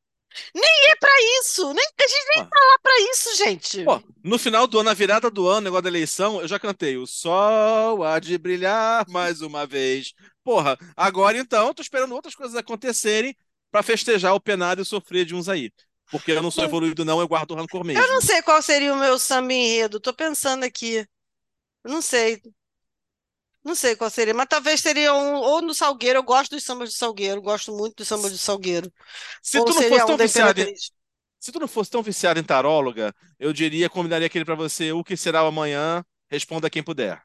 Nem 0.54 0.90
é 0.90 0.96
pra 0.96 1.10
isso. 1.40 1.72
Nem, 1.72 1.84
a 1.84 2.06
gente 2.08 2.26
nem 2.34 2.42
Ué. 2.42 2.48
tá 2.48 2.58
lá 2.58 2.78
pra 2.82 2.92
isso, 3.10 3.36
gente. 3.36 3.84
Pô, 3.84 4.00
no 4.22 4.38
final 4.38 4.66
do 4.66 4.78
ano, 4.78 4.88
na 4.88 4.94
virada 4.94 5.30
do 5.30 5.48
ano, 5.48 5.62
negócio 5.62 5.82
da 5.82 5.88
eleição, 5.88 6.40
eu 6.40 6.46
já 6.46 6.58
cantei 6.58 6.96
O 6.96 7.06
sol 7.06 8.04
há 8.04 8.18
de 8.20 8.36
brilhar 8.38 9.08
mais 9.08 9.40
uma 9.40 9.66
vez. 9.66 10.12
Porra, 10.44 10.78
agora 10.96 11.36
então, 11.38 11.68
eu 11.68 11.74
tô 11.74 11.82
esperando 11.82 12.14
outras 12.14 12.34
coisas 12.34 12.56
acontecerem 12.56 13.34
pra 13.70 13.82
festejar 13.82 14.34
o 14.34 14.40
penado 14.40 14.82
e 14.82 14.84
sofrer 14.84 15.24
de 15.24 15.34
uns 15.34 15.48
aí. 15.48 15.72
Porque 16.10 16.32
eu 16.32 16.42
não 16.42 16.50
sou 16.50 16.64
evoluído, 16.64 17.04
não, 17.04 17.20
eu 17.20 17.28
guardo 17.28 17.52
o 17.52 17.54
rancor 17.54 17.84
mesmo. 17.84 18.02
Eu 18.02 18.08
não 18.08 18.20
sei 18.20 18.42
qual 18.42 18.60
seria 18.60 18.92
o 18.92 18.98
meu 18.98 19.18
samba 19.18 19.52
enredo. 19.52 20.00
Tô 20.00 20.12
pensando 20.12 20.64
aqui. 20.64 21.06
Não 21.84 22.02
sei. 22.02 22.40
Não 23.64 23.74
sei 23.74 23.94
qual 23.94 24.08
seria, 24.08 24.32
mas 24.32 24.46
talvez 24.48 24.80
seria 24.80 25.12
um. 25.12 25.34
Ou 25.34 25.60
no 25.60 25.74
Salgueiro, 25.74 26.18
eu 26.18 26.22
gosto 26.22 26.52
dos 26.52 26.64
sambas 26.64 26.88
do 26.90 26.94
Salgueiro, 26.96 27.42
gosto 27.42 27.72
muito 27.76 27.96
dos 27.96 28.08
sambas 28.08 28.32
do 28.32 28.38
Salgueiro. 28.38 28.90
Se 29.42 29.58
Ou 29.58 29.64
tu 29.66 29.74
não 29.74 29.82
fosse 29.82 30.02
um 30.02 30.06
tão 30.06 30.16
viciado 30.16 30.60
em, 30.62 30.74
se 31.38 31.52
tu 31.52 31.60
não 31.60 31.68
fosse 31.68 31.90
tão 31.90 32.02
viciado 32.02 32.40
em 32.40 32.44
taróloga, 32.44 33.14
eu 33.38 33.52
diria, 33.52 33.88
combinaria 33.90 34.26
aquele 34.26 34.44
pra 34.46 34.54
você, 34.54 34.92
o 34.92 35.04
que 35.04 35.16
será 35.16 35.44
o 35.44 35.46
amanhã, 35.48 36.02
responda 36.30 36.70
quem 36.70 36.82
puder. 36.82 37.20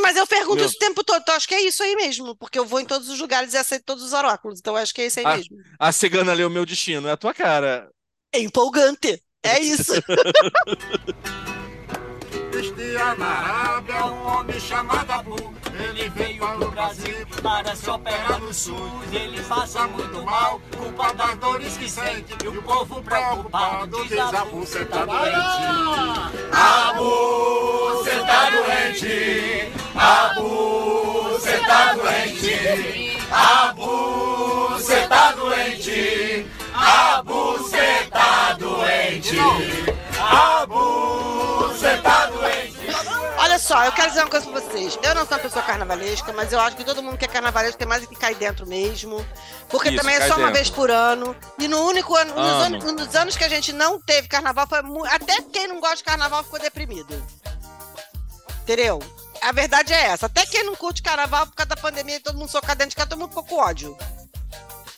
Mas 0.00 0.16
eu 0.16 0.26
pergunto 0.26 0.56
Meu- 0.56 0.66
isso 0.66 0.74
o 0.74 0.78
tempo 0.80 1.04
todo, 1.04 1.20
então 1.22 1.34
acho 1.36 1.46
que 1.46 1.54
é 1.54 1.60
isso 1.62 1.80
aí 1.82 1.94
mesmo, 1.94 2.36
porque 2.36 2.58
eu 2.58 2.64
vou 2.66 2.80
em 2.80 2.84
todos 2.84 3.08
os 3.08 3.18
lugares 3.20 3.52
e 3.54 3.56
aceito 3.56 3.84
todos 3.84 4.02
os 4.02 4.12
oráculos, 4.12 4.58
então 4.58 4.74
acho 4.74 4.92
que 4.92 5.02
é 5.02 5.06
isso 5.06 5.20
aí 5.20 5.24
Ah. 5.24 5.36
mesmo. 5.36 5.56
A 5.78 5.92
cigana 5.92 6.32
leu 6.34 6.50
meu 6.50 6.66
destino, 6.66 7.06
é 7.06 7.12
a 7.12 7.16
tua 7.16 7.32
cara. 7.32 7.88
É 8.32 8.40
empolgante. 8.40 9.22
É 9.42 9.60
isso. 9.62 9.92
Cristiana 12.50 13.24
Arábia, 13.24 14.04
um 14.06 14.26
homem 14.26 14.58
chamado 14.60 15.10
Abu. 15.12 15.54
Ele 15.78 16.08
veio 16.10 16.46
pro 16.56 16.70
Brasil 16.70 17.26
para 17.42 17.74
se 17.74 17.90
operar 17.90 18.38
no 18.40 18.52
SUS. 18.52 18.76
Ele 19.12 19.42
passa 19.42 19.86
muito 19.88 20.22
mal, 20.22 20.60
culpa 20.76 21.12
das 21.14 21.36
dores 21.38 21.76
que 21.76 21.90
sente. 21.90 22.34
E 22.42 22.48
o 22.48 22.62
povo 22.62 23.02
preocupado 23.02 24.04
diz 24.04 24.18
Abu, 24.18 24.60
você 24.60 24.84
tá 24.84 25.04
doente. 25.04 25.36
Abu, 26.52 27.94
você 27.94 28.18
tá 28.20 28.50
doente. 28.50 29.72
Abu, 29.96 31.30
você 31.32 31.58
tá 31.58 31.94
doente. 31.94 33.18
Abu, 33.30 34.68
você 34.70 35.06
tá 35.08 35.32
doente. 35.32 36.46
Abu, 36.74 37.58
você 37.58 38.08
tá 38.10 38.52
doente. 38.58 39.38
Abu, 40.18 41.68
você 41.68 41.96
tá 41.98 42.26
doente. 42.26 42.73
Olha 43.54 43.58
só, 43.60 43.84
eu 43.84 43.92
quero 43.92 44.08
dizer 44.08 44.20
uma 44.24 44.30
coisa 44.30 44.50
pra 44.50 44.60
vocês. 44.60 44.98
Eu 45.00 45.14
não 45.14 45.24
sou 45.24 45.36
uma 45.36 45.42
pessoa 45.44 45.64
carnavalesca, 45.64 46.32
mas 46.32 46.52
eu 46.52 46.58
acho 46.58 46.76
que 46.76 46.82
todo 46.82 47.00
mundo 47.00 47.16
que 47.16 47.24
é 47.24 47.28
carnavalesco 47.28 47.78
tem 47.78 47.86
mais 47.86 48.02
é 48.02 48.06
que 48.06 48.16
cair 48.16 48.34
dentro 48.34 48.66
mesmo. 48.66 49.24
Porque 49.68 49.90
Isso, 49.90 49.98
também 49.98 50.16
é 50.16 50.18
cai 50.18 50.26
só 50.28 50.34
uma 50.34 50.46
dentro. 50.46 50.54
vez 50.54 50.70
por 50.70 50.90
ano. 50.90 51.36
E 51.56 51.68
no 51.68 51.80
único 51.86 52.16
ano, 52.16 52.34
nos, 52.34 52.44
Ano. 52.44 52.64
anos, 52.78 52.92
nos 52.92 53.14
anos 53.14 53.36
que 53.36 53.44
a 53.44 53.48
gente 53.48 53.72
não 53.72 54.00
teve 54.00 54.26
carnaval, 54.26 54.66
foi 54.66 54.82
mu- 54.82 55.04
até 55.06 55.40
quem 55.52 55.68
não 55.68 55.78
gosta 55.78 55.98
de 55.98 56.02
carnaval 56.02 56.42
ficou 56.42 56.58
deprimido. 56.58 57.14
Entendeu? 58.62 59.00
A 59.40 59.52
verdade 59.52 59.92
é 59.92 60.06
essa. 60.06 60.26
Até 60.26 60.44
quem 60.46 60.64
não 60.64 60.74
curte 60.74 61.00
carnaval 61.00 61.46
por 61.46 61.54
causa 61.54 61.68
da 61.68 61.76
pandemia, 61.76 62.18
todo 62.20 62.36
mundo 62.36 62.50
socar 62.50 62.74
dentro 62.74 62.90
de 62.90 62.96
casa, 62.96 63.10
todo 63.10 63.20
mundo 63.20 63.28
ficou 63.28 63.44
com 63.44 63.54
ódio. 63.58 63.96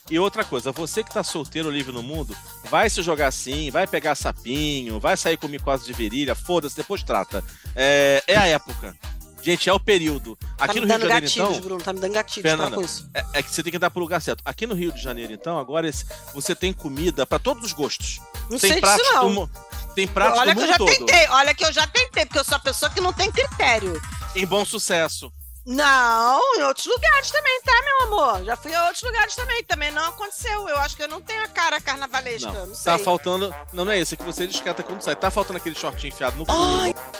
E 0.09 0.17
outra 0.17 0.43
coisa, 0.43 0.71
você 0.71 1.03
que 1.03 1.13
tá 1.13 1.21
solteiro 1.23 1.69
livre 1.69 1.91
no 1.91 2.01
mundo, 2.01 2.35
vai 2.69 2.89
se 2.89 3.01
jogar 3.01 3.27
assim, 3.27 3.69
vai 3.69 3.85
pegar 3.85 4.15
sapinho, 4.15 4.99
vai 4.99 5.17
sair 5.17 5.35
com 5.37 5.47
micose 5.47 5.85
de 5.85 5.91
virilha, 5.93 6.33
foda-se, 6.33 6.75
depois 6.77 7.03
trata. 7.03 7.43
É, 7.75 8.23
é 8.25 8.37
a 8.37 8.47
época. 8.47 8.95
Gente, 9.41 9.69
é 9.69 9.73
o 9.73 9.79
período. 9.79 10.37
Aqui 10.57 10.57
tá 10.57 10.67
no 10.67 10.73
Rio 10.73 10.81
de 10.81 10.87
Janeiro, 10.89 11.09
gatilhos, 11.21 11.49
então. 11.49 11.61
Bruno. 11.61 11.81
Tá 11.83 11.93
me 11.93 11.99
dando 11.99 12.13
gatilhos. 12.13 12.41
Para 12.41 12.51
Fernanda, 12.57 12.75
com 12.75 12.81
isso. 12.81 13.09
é, 13.13 13.25
é 13.33 13.43
que 13.43 13.49
você 13.53 13.63
tem 13.63 13.71
que 13.71 13.79
dar 13.79 13.89
pro 13.89 13.99
lugar 14.01 14.21
certo. 14.21 14.41
Aqui 14.43 14.65
no 14.65 14.73
Rio 14.75 14.91
de 14.91 15.01
Janeiro, 15.01 15.31
então, 15.31 15.57
agora 15.59 15.87
esse- 15.87 16.05
você 16.33 16.53
tem 16.55 16.73
comida 16.73 17.25
pra 17.25 17.37
todos 17.39 17.63
os 17.63 17.71
gostos. 17.73 18.19
Não 18.49 18.57
tem 18.59 18.71
sei 18.71 18.81
pratos 18.81 19.01
disso, 19.05 19.13
não. 19.13 19.33
do 19.45 19.49
Tem 19.95 20.07
pratos 20.07 20.39
Olha 20.39 20.53
do 20.53 20.57
que 20.59 20.63
eu 20.63 20.67
mundo 20.67 20.71
já 20.73 20.77
todo. 20.77 21.05
tentei. 21.05 21.27
Olha 21.29 21.53
que 21.53 21.65
eu 21.65 21.71
já 21.73 21.87
tentei, 21.87 22.25
porque 22.25 22.39
eu 22.39 22.43
sou 22.43 22.55
a 22.55 22.59
pessoa 22.59 22.89
que 22.91 22.99
não 23.01 23.13
tem 23.13 23.31
critério. 23.31 24.01
Em 24.35 24.45
bom 24.45 24.65
sucesso. 24.65 25.31
Não, 25.67 26.39
em 26.55 26.63
outros 26.63 26.85
lugares 26.85 27.29
também, 27.29 27.61
tá, 27.61 27.73
meu 27.83 28.07
amor? 28.07 28.45
Já 28.45 28.55
fui 28.55 28.73
a 28.73 28.85
outros 28.85 29.03
lugares 29.03 29.35
também, 29.35 29.61
também 29.65 29.91
não 29.91 30.05
aconteceu. 30.05 30.69
Eu 30.69 30.77
acho 30.77 30.95
que 30.95 31.03
eu 31.03 31.09
não 31.09 31.21
tenho 31.21 31.43
a 31.43 31.47
cara 31.49 31.81
carnavalesca, 31.81 32.49
não, 32.53 32.67
Não, 32.67 32.73
sei. 32.75 32.93
tá 32.93 32.97
faltando. 32.97 33.53
Não, 33.73 33.83
não 33.83 33.91
é 33.91 33.99
esse, 33.99 34.13
é 34.13 34.17
que 34.17 34.23
você 34.23 34.47
descata 34.47 34.81
quando 34.81 35.01
sai. 35.01 35.13
Tá 35.17 35.29
faltando 35.29 35.57
aquele 35.57 35.75
shortinho 35.75 36.13
enfiado 36.13 36.37
no 36.37 36.45
cu. 36.45 36.53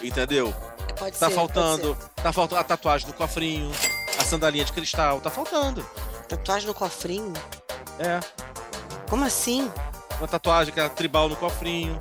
Entendeu? 0.02 0.56
Pode 0.98 1.18
Tá 1.18 1.28
ser, 1.28 1.36
faltando. 1.36 1.94
pode 1.94 2.10
Tá 2.24 2.32
faltando 2.32 2.62
a 2.62 2.64
tatuagem 2.64 3.06
do 3.06 3.14
cofrinho, 3.14 3.70
a 4.18 4.24
sandalinha 4.24 4.64
de 4.64 4.72
cristal. 4.72 5.20
Tá 5.20 5.30
faltando. 5.30 5.86
Tatuagem 6.30 6.68
no 6.68 6.74
cofrinho? 6.74 7.34
É. 8.00 8.22
Como 9.10 9.26
assim? 9.26 9.70
Uma 10.20 10.28
tatuagem 10.28 10.74
que 10.74 10.80
é 10.80 10.88
tribal 10.88 11.28
no 11.28 11.36
cofrinho. 11.36 11.98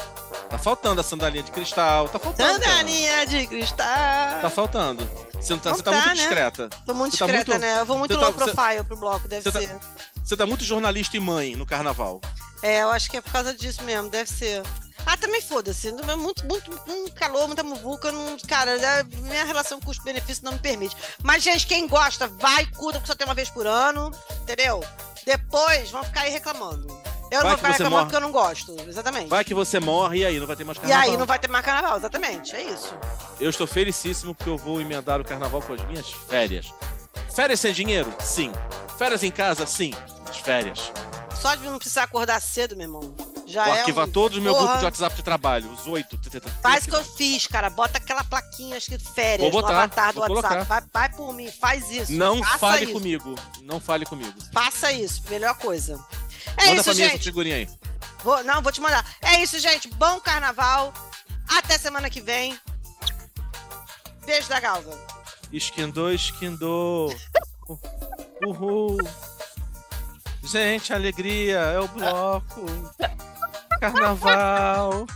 Tá 0.48 0.58
faltando 0.58 1.00
a 1.00 1.04
sandalinha 1.04 1.42
de 1.42 1.50
cristal. 1.50 2.08
Tá 2.08 2.18
faltando. 2.18 2.60
cara. 2.60 2.64
Sandalinha 2.76 3.26
de 3.26 3.46
cristal. 3.46 4.40
Tá 4.40 4.50
faltando. 4.50 5.08
Você, 5.34 5.52
não 5.52 5.58
tá, 5.60 5.70
Não 5.70 5.76
você 5.76 5.82
tá, 5.82 5.90
tá, 5.90 5.96
muito 5.96 6.08
né? 6.08 6.14
discreta. 6.14 6.68
Tô 6.86 6.94
muito 6.94 7.12
Você 7.16 7.18
tá 7.18 7.26
discreta, 7.26 7.50
muito- 7.52 7.60
né? 7.66 7.80
Eu 7.80 7.86
vou 7.86 7.98
muito 7.98 8.14
você 8.14 8.20
tá- 8.20 8.26
low 8.26 8.32
você- 8.38 8.52
profile 8.54 8.84
pro 8.84 8.96
bloco, 8.96 9.28
deve 9.28 9.42
você 9.42 9.52
tá- 9.52 9.60
ser. 9.60 9.76
Você 10.24 10.36
tá 10.36 10.46
muito 10.46 10.64
jornalista 10.64 11.16
e 11.16 11.20
mãe 11.20 11.54
no 11.56 11.66
carnaval. 11.66 12.20
É, 12.62 12.82
eu 12.82 12.90
acho 12.90 13.10
que 13.10 13.16
é 13.16 13.20
por 13.20 13.30
causa 13.32 13.52
disso 13.54 13.82
mesmo, 13.82 14.08
deve 14.08 14.30
ser. 14.30 14.62
Ah, 15.04 15.16
também 15.16 15.40
foda-se. 15.40 15.88
é 15.88 15.92
Muito, 16.16 16.44
muito, 16.46 16.70
muito 16.86 17.12
calor, 17.14 17.46
muita 17.46 17.62
muvuca. 17.62 18.10
Não, 18.10 18.36
cara, 18.48 18.72
é- 18.72 19.02
minha 19.04 19.44
relação 19.44 19.78
custo-benefício 19.80 20.44
não 20.44 20.52
me 20.52 20.58
permite. 20.58 20.96
Mas, 21.22 21.42
gente, 21.44 21.66
quem 21.66 21.86
gosta, 21.86 22.26
vai, 22.26 22.66
curta, 22.66 22.98
porque 22.98 23.06
só 23.12 23.14
tem 23.14 23.26
uma 23.26 23.34
vez 23.34 23.48
por 23.50 23.66
ano, 23.66 24.10
entendeu? 24.42 24.82
Depois 25.24 25.90
vão 25.90 26.02
ficar 26.02 26.22
aí 26.22 26.30
reclamando. 26.32 26.86
Eu 27.30 27.38
não 27.38 27.42
Vai 27.42 27.50
vou 27.50 27.56
ficar 27.58 27.68
você 27.68 27.82
reclamando 27.82 27.90
morre. 27.90 28.04
porque 28.04 28.16
eu 28.16 28.20
não 28.20 28.32
gosto, 28.32 28.76
exatamente. 28.88 29.28
Vai 29.28 29.44
que 29.44 29.54
você 29.54 29.80
morre 29.80 30.18
e 30.20 30.24
aí 30.26 30.38
não 30.38 30.46
vai 30.46 30.56
ter 30.56 30.64
mais 30.64 30.78
E 30.78 30.80
carnaval. 30.80 31.10
aí 31.10 31.16
não 31.16 31.26
vai 31.26 31.38
ter 31.38 31.48
mais 31.48 31.64
carnaval, 31.64 31.96
exatamente, 31.98 32.54
é 32.54 32.62
isso. 32.62 32.94
Eu 33.40 33.50
estou 33.50 33.66
felicíssimo 33.66 34.34
porque 34.34 34.48
eu 34.50 34.56
vou 34.56 34.80
emendar 34.80 35.20
o 35.20 35.24
carnaval 35.24 35.60
com 35.60 35.72
as 35.74 35.84
minhas 35.86 36.10
férias. 36.28 36.72
Férias 37.34 37.60
sem 37.60 37.72
dinheiro? 37.72 38.12
Sim. 38.20 38.52
Férias 38.96 39.22
em 39.22 39.30
casa? 39.30 39.66
Sim. 39.66 39.92
As 40.28 40.36
férias. 40.38 40.92
Só 41.40 41.54
de 41.54 41.64
não 41.64 41.78
precisar 41.78 42.04
acordar 42.04 42.40
cedo, 42.40 42.76
meu 42.76 42.86
irmão. 42.86 43.14
Já 43.48 43.64
Vou 43.64 43.74
é 43.74 43.78
arquivar 43.80 44.06
um- 44.08 44.10
todos 44.10 44.38
o 44.38 44.40
meu 44.40 44.54
grupo 44.56 44.78
de 44.78 44.84
WhatsApp 44.84 45.14
de 45.14 45.22
trabalho, 45.22 45.70
os 45.70 45.86
oito. 45.86 46.18
Faz 46.60 46.84
o 46.84 46.88
que 46.88 46.96
eu 46.96 47.04
fiz, 47.04 47.46
cara. 47.46 47.70
Bota 47.70 47.98
aquela 47.98 48.24
plaquinha 48.24 48.76
escrito 48.76 49.08
férias 49.12 49.40
Vou 49.52 49.60
no 49.60 49.66
botar, 49.68 49.78
avatar 49.84 50.12
do 50.12 50.20
vou 50.26 50.36
WhatsApp. 50.36 50.64
Vai, 50.64 50.82
vai 50.92 51.08
por 51.10 51.32
mim, 51.32 51.48
faz 51.52 51.88
isso. 51.90 52.10
Não 52.12 52.42
fale 52.42 52.84
isso. 52.86 52.92
comigo. 52.94 53.34
Não 53.62 53.78
fale 53.78 54.04
comigo. 54.04 54.32
Faça 54.52 54.90
isso, 54.90 55.22
melhor 55.30 55.54
coisa. 55.58 55.96
É 56.66 56.70
Manda 56.70 56.80
isso, 56.80 56.84
pra 56.84 56.94
mim 56.94 57.02
essa 57.02 57.12
gente. 57.12 57.24
figurinha 57.24 57.56
aí. 57.56 57.68
Vou- 58.24 58.42
não, 58.44 58.60
vou 58.62 58.72
te 58.72 58.80
mandar. 58.80 59.04
É 59.22 59.40
isso, 59.42 59.58
gente. 59.58 59.88
Bom 59.88 60.18
carnaval. 60.20 60.92
Até 61.48 61.78
semana 61.78 62.10
que 62.10 62.20
vem. 62.20 62.58
Beijo 64.24 64.48
da 64.48 64.58
Galva. 64.58 64.98
Esquindou, 65.52 66.12
esquindou. 66.12 67.14
Uhul. 68.44 68.96
Gente, 70.42 70.92
alegria, 70.92 71.58
é 71.58 71.80
o 71.80 71.88
bloco. 71.88 72.66
Carnaval. 73.80 75.06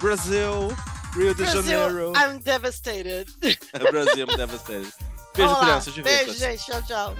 Brasil. 0.00 0.68
Rio 1.14 1.34
de 1.34 1.42
Brasil, 1.44 1.62
Janeiro. 1.62 2.12
I'm 2.16 2.38
devastated. 2.38 3.26
Brasil, 3.90 4.26
me 4.26 4.36
devastated. 4.36 4.92
Beijo, 5.34 5.50
Vamos 5.52 5.52
lá. 5.52 5.80
crianças, 5.80 5.94
Beijo, 5.98 6.34
gente. 6.34 6.64
Tchau, 6.64 6.82
tchau. 6.82 7.14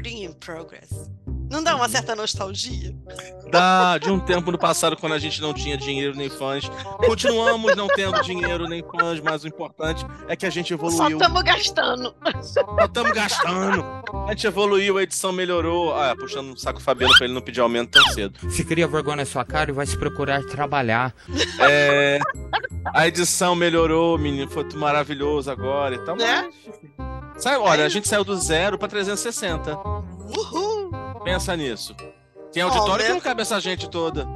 Recording 0.00 0.24
in 0.24 0.32
progress. 0.32 1.10
Não 1.50 1.62
dá 1.62 1.74
uma 1.76 1.88
certa 1.88 2.14
nostalgia? 2.16 2.94
Da, 3.50 3.98
de 3.98 4.08
um 4.10 4.18
tempo 4.20 4.50
no 4.52 4.58
passado, 4.58 4.96
quando 4.96 5.12
a 5.14 5.18
gente 5.18 5.40
não 5.42 5.52
tinha 5.52 5.76
dinheiro 5.76 6.16
nem 6.16 6.30
fãs. 6.30 6.64
Continuamos 7.04 7.76
não 7.76 7.86
tendo 7.88 8.18
dinheiro 8.22 8.66
nem 8.68 8.82
fãs, 8.82 9.20
mas 9.20 9.42
o 9.44 9.48
importante 9.48 10.06
é 10.28 10.36
que 10.36 10.46
a 10.46 10.50
gente 10.50 10.68
Só 10.68 10.74
evoluiu. 10.74 11.18
estamos 11.18 11.42
gastando. 11.42 12.14
Só 12.40 12.84
estamos 12.84 13.12
gastando. 13.12 13.84
A 14.26 14.30
gente 14.30 14.46
evoluiu, 14.46 14.96
a 14.96 15.02
edição 15.02 15.32
melhorou. 15.32 15.92
Ah, 15.94 16.14
puxando 16.16 16.52
um 16.52 16.56
saco 16.56 16.80
Fabiano 16.80 17.12
pra 17.16 17.26
ele 17.26 17.34
não 17.34 17.42
pedir 17.42 17.60
aumento 17.60 17.90
tão 17.90 18.04
cedo. 18.14 18.38
Se 18.50 18.64
cria 18.64 18.86
vergonha 18.86 19.16
na 19.16 19.26
sua 19.26 19.44
cara 19.44 19.70
e 19.70 19.74
vai 19.74 19.84
se 19.86 19.98
procurar 19.98 20.42
trabalhar. 20.44 21.12
É, 21.58 22.20
a 22.94 23.06
edição 23.08 23.54
melhorou, 23.56 24.16
menino. 24.16 24.48
Foi 24.50 24.62
tudo 24.64 24.78
maravilhoso 24.78 25.50
agora 25.50 25.96
e 25.96 25.98
tal. 26.04 26.16
Né? 26.16 26.48
mas- 26.96 27.19
Sai, 27.40 27.56
olha, 27.56 27.86
a 27.86 27.88
gente 27.88 28.06
saiu 28.06 28.22
do 28.22 28.36
zero 28.36 28.76
pra 28.78 28.86
360. 28.86 29.74
Uhul. 30.36 30.90
Pensa 31.24 31.56
nisso. 31.56 31.96
Tem 32.52 32.62
auditório 32.62 33.04
que 33.06 33.12
não 33.12 33.20
cabe 33.20 33.40
essa 33.40 33.58
gente 33.58 33.88
toda. 33.88 34.26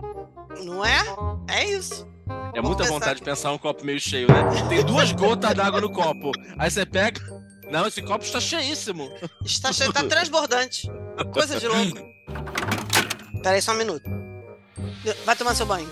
Não 0.65 0.83
é? 0.83 1.03
É 1.49 1.71
isso. 1.71 2.07
É 2.55 2.63
Vamos 2.63 2.69
muita 2.69 2.85
pensar 2.85 2.95
vontade 2.95 3.19
de 3.19 3.25
pensar 3.25 3.53
um 3.53 3.59
copo 3.59 3.85
meio 3.85 4.01
cheio, 4.01 4.27
né? 4.29 4.69
Tem 4.69 4.83
duas 4.83 5.13
gotas 5.13 5.55
d'água 5.55 5.83
no 5.83 5.93
copo. 5.93 6.33
Aí 6.59 6.71
você 6.71 6.87
pega. 6.87 7.21
Não, 7.71 7.87
esse 7.87 8.01
copo 8.01 8.25
está 8.25 8.41
cheíssimo. 8.41 9.11
Está, 9.45 9.73
cheio, 9.73 9.93
tá 9.93 10.03
transbordante. 10.05 10.91
Coisa 11.33 11.61
de 11.61 11.67
louco. 11.67 11.99
Peraí 13.43 13.61
só 13.61 13.73
um 13.73 13.77
minuto. 13.77 14.09
Vai 15.27 15.37
tomar 15.37 15.55
seu 15.55 15.67
banho. 15.67 15.91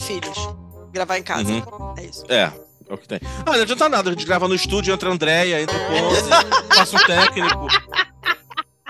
Filhos. 0.00 0.38
Gravar 0.92 1.18
em 1.18 1.22
casa. 1.22 1.48
Uhum. 1.48 1.94
É 1.98 2.04
isso. 2.04 2.24
É, 2.28 2.50
é 2.88 2.94
o 2.94 2.98
que 2.98 3.08
tem. 3.08 3.20
Ah, 3.44 3.52
não 3.52 3.62
adianta 3.62 3.88
nada. 3.88 4.10
A 4.10 4.12
gente 4.12 4.26
grava 4.26 4.46
no 4.48 4.54
estúdio, 4.54 4.94
entra 4.94 5.08
a 5.08 5.12
Andréia, 5.12 5.60
entra 5.60 5.76
o 5.76 5.86
Ponce, 5.88 6.68
passa 6.68 6.96
um 6.96 7.06
técnico. 7.06 7.66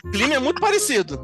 O 0.05 0.11
clima 0.11 0.35
é 0.35 0.39
muito 0.39 0.61
parecido. 0.61 1.19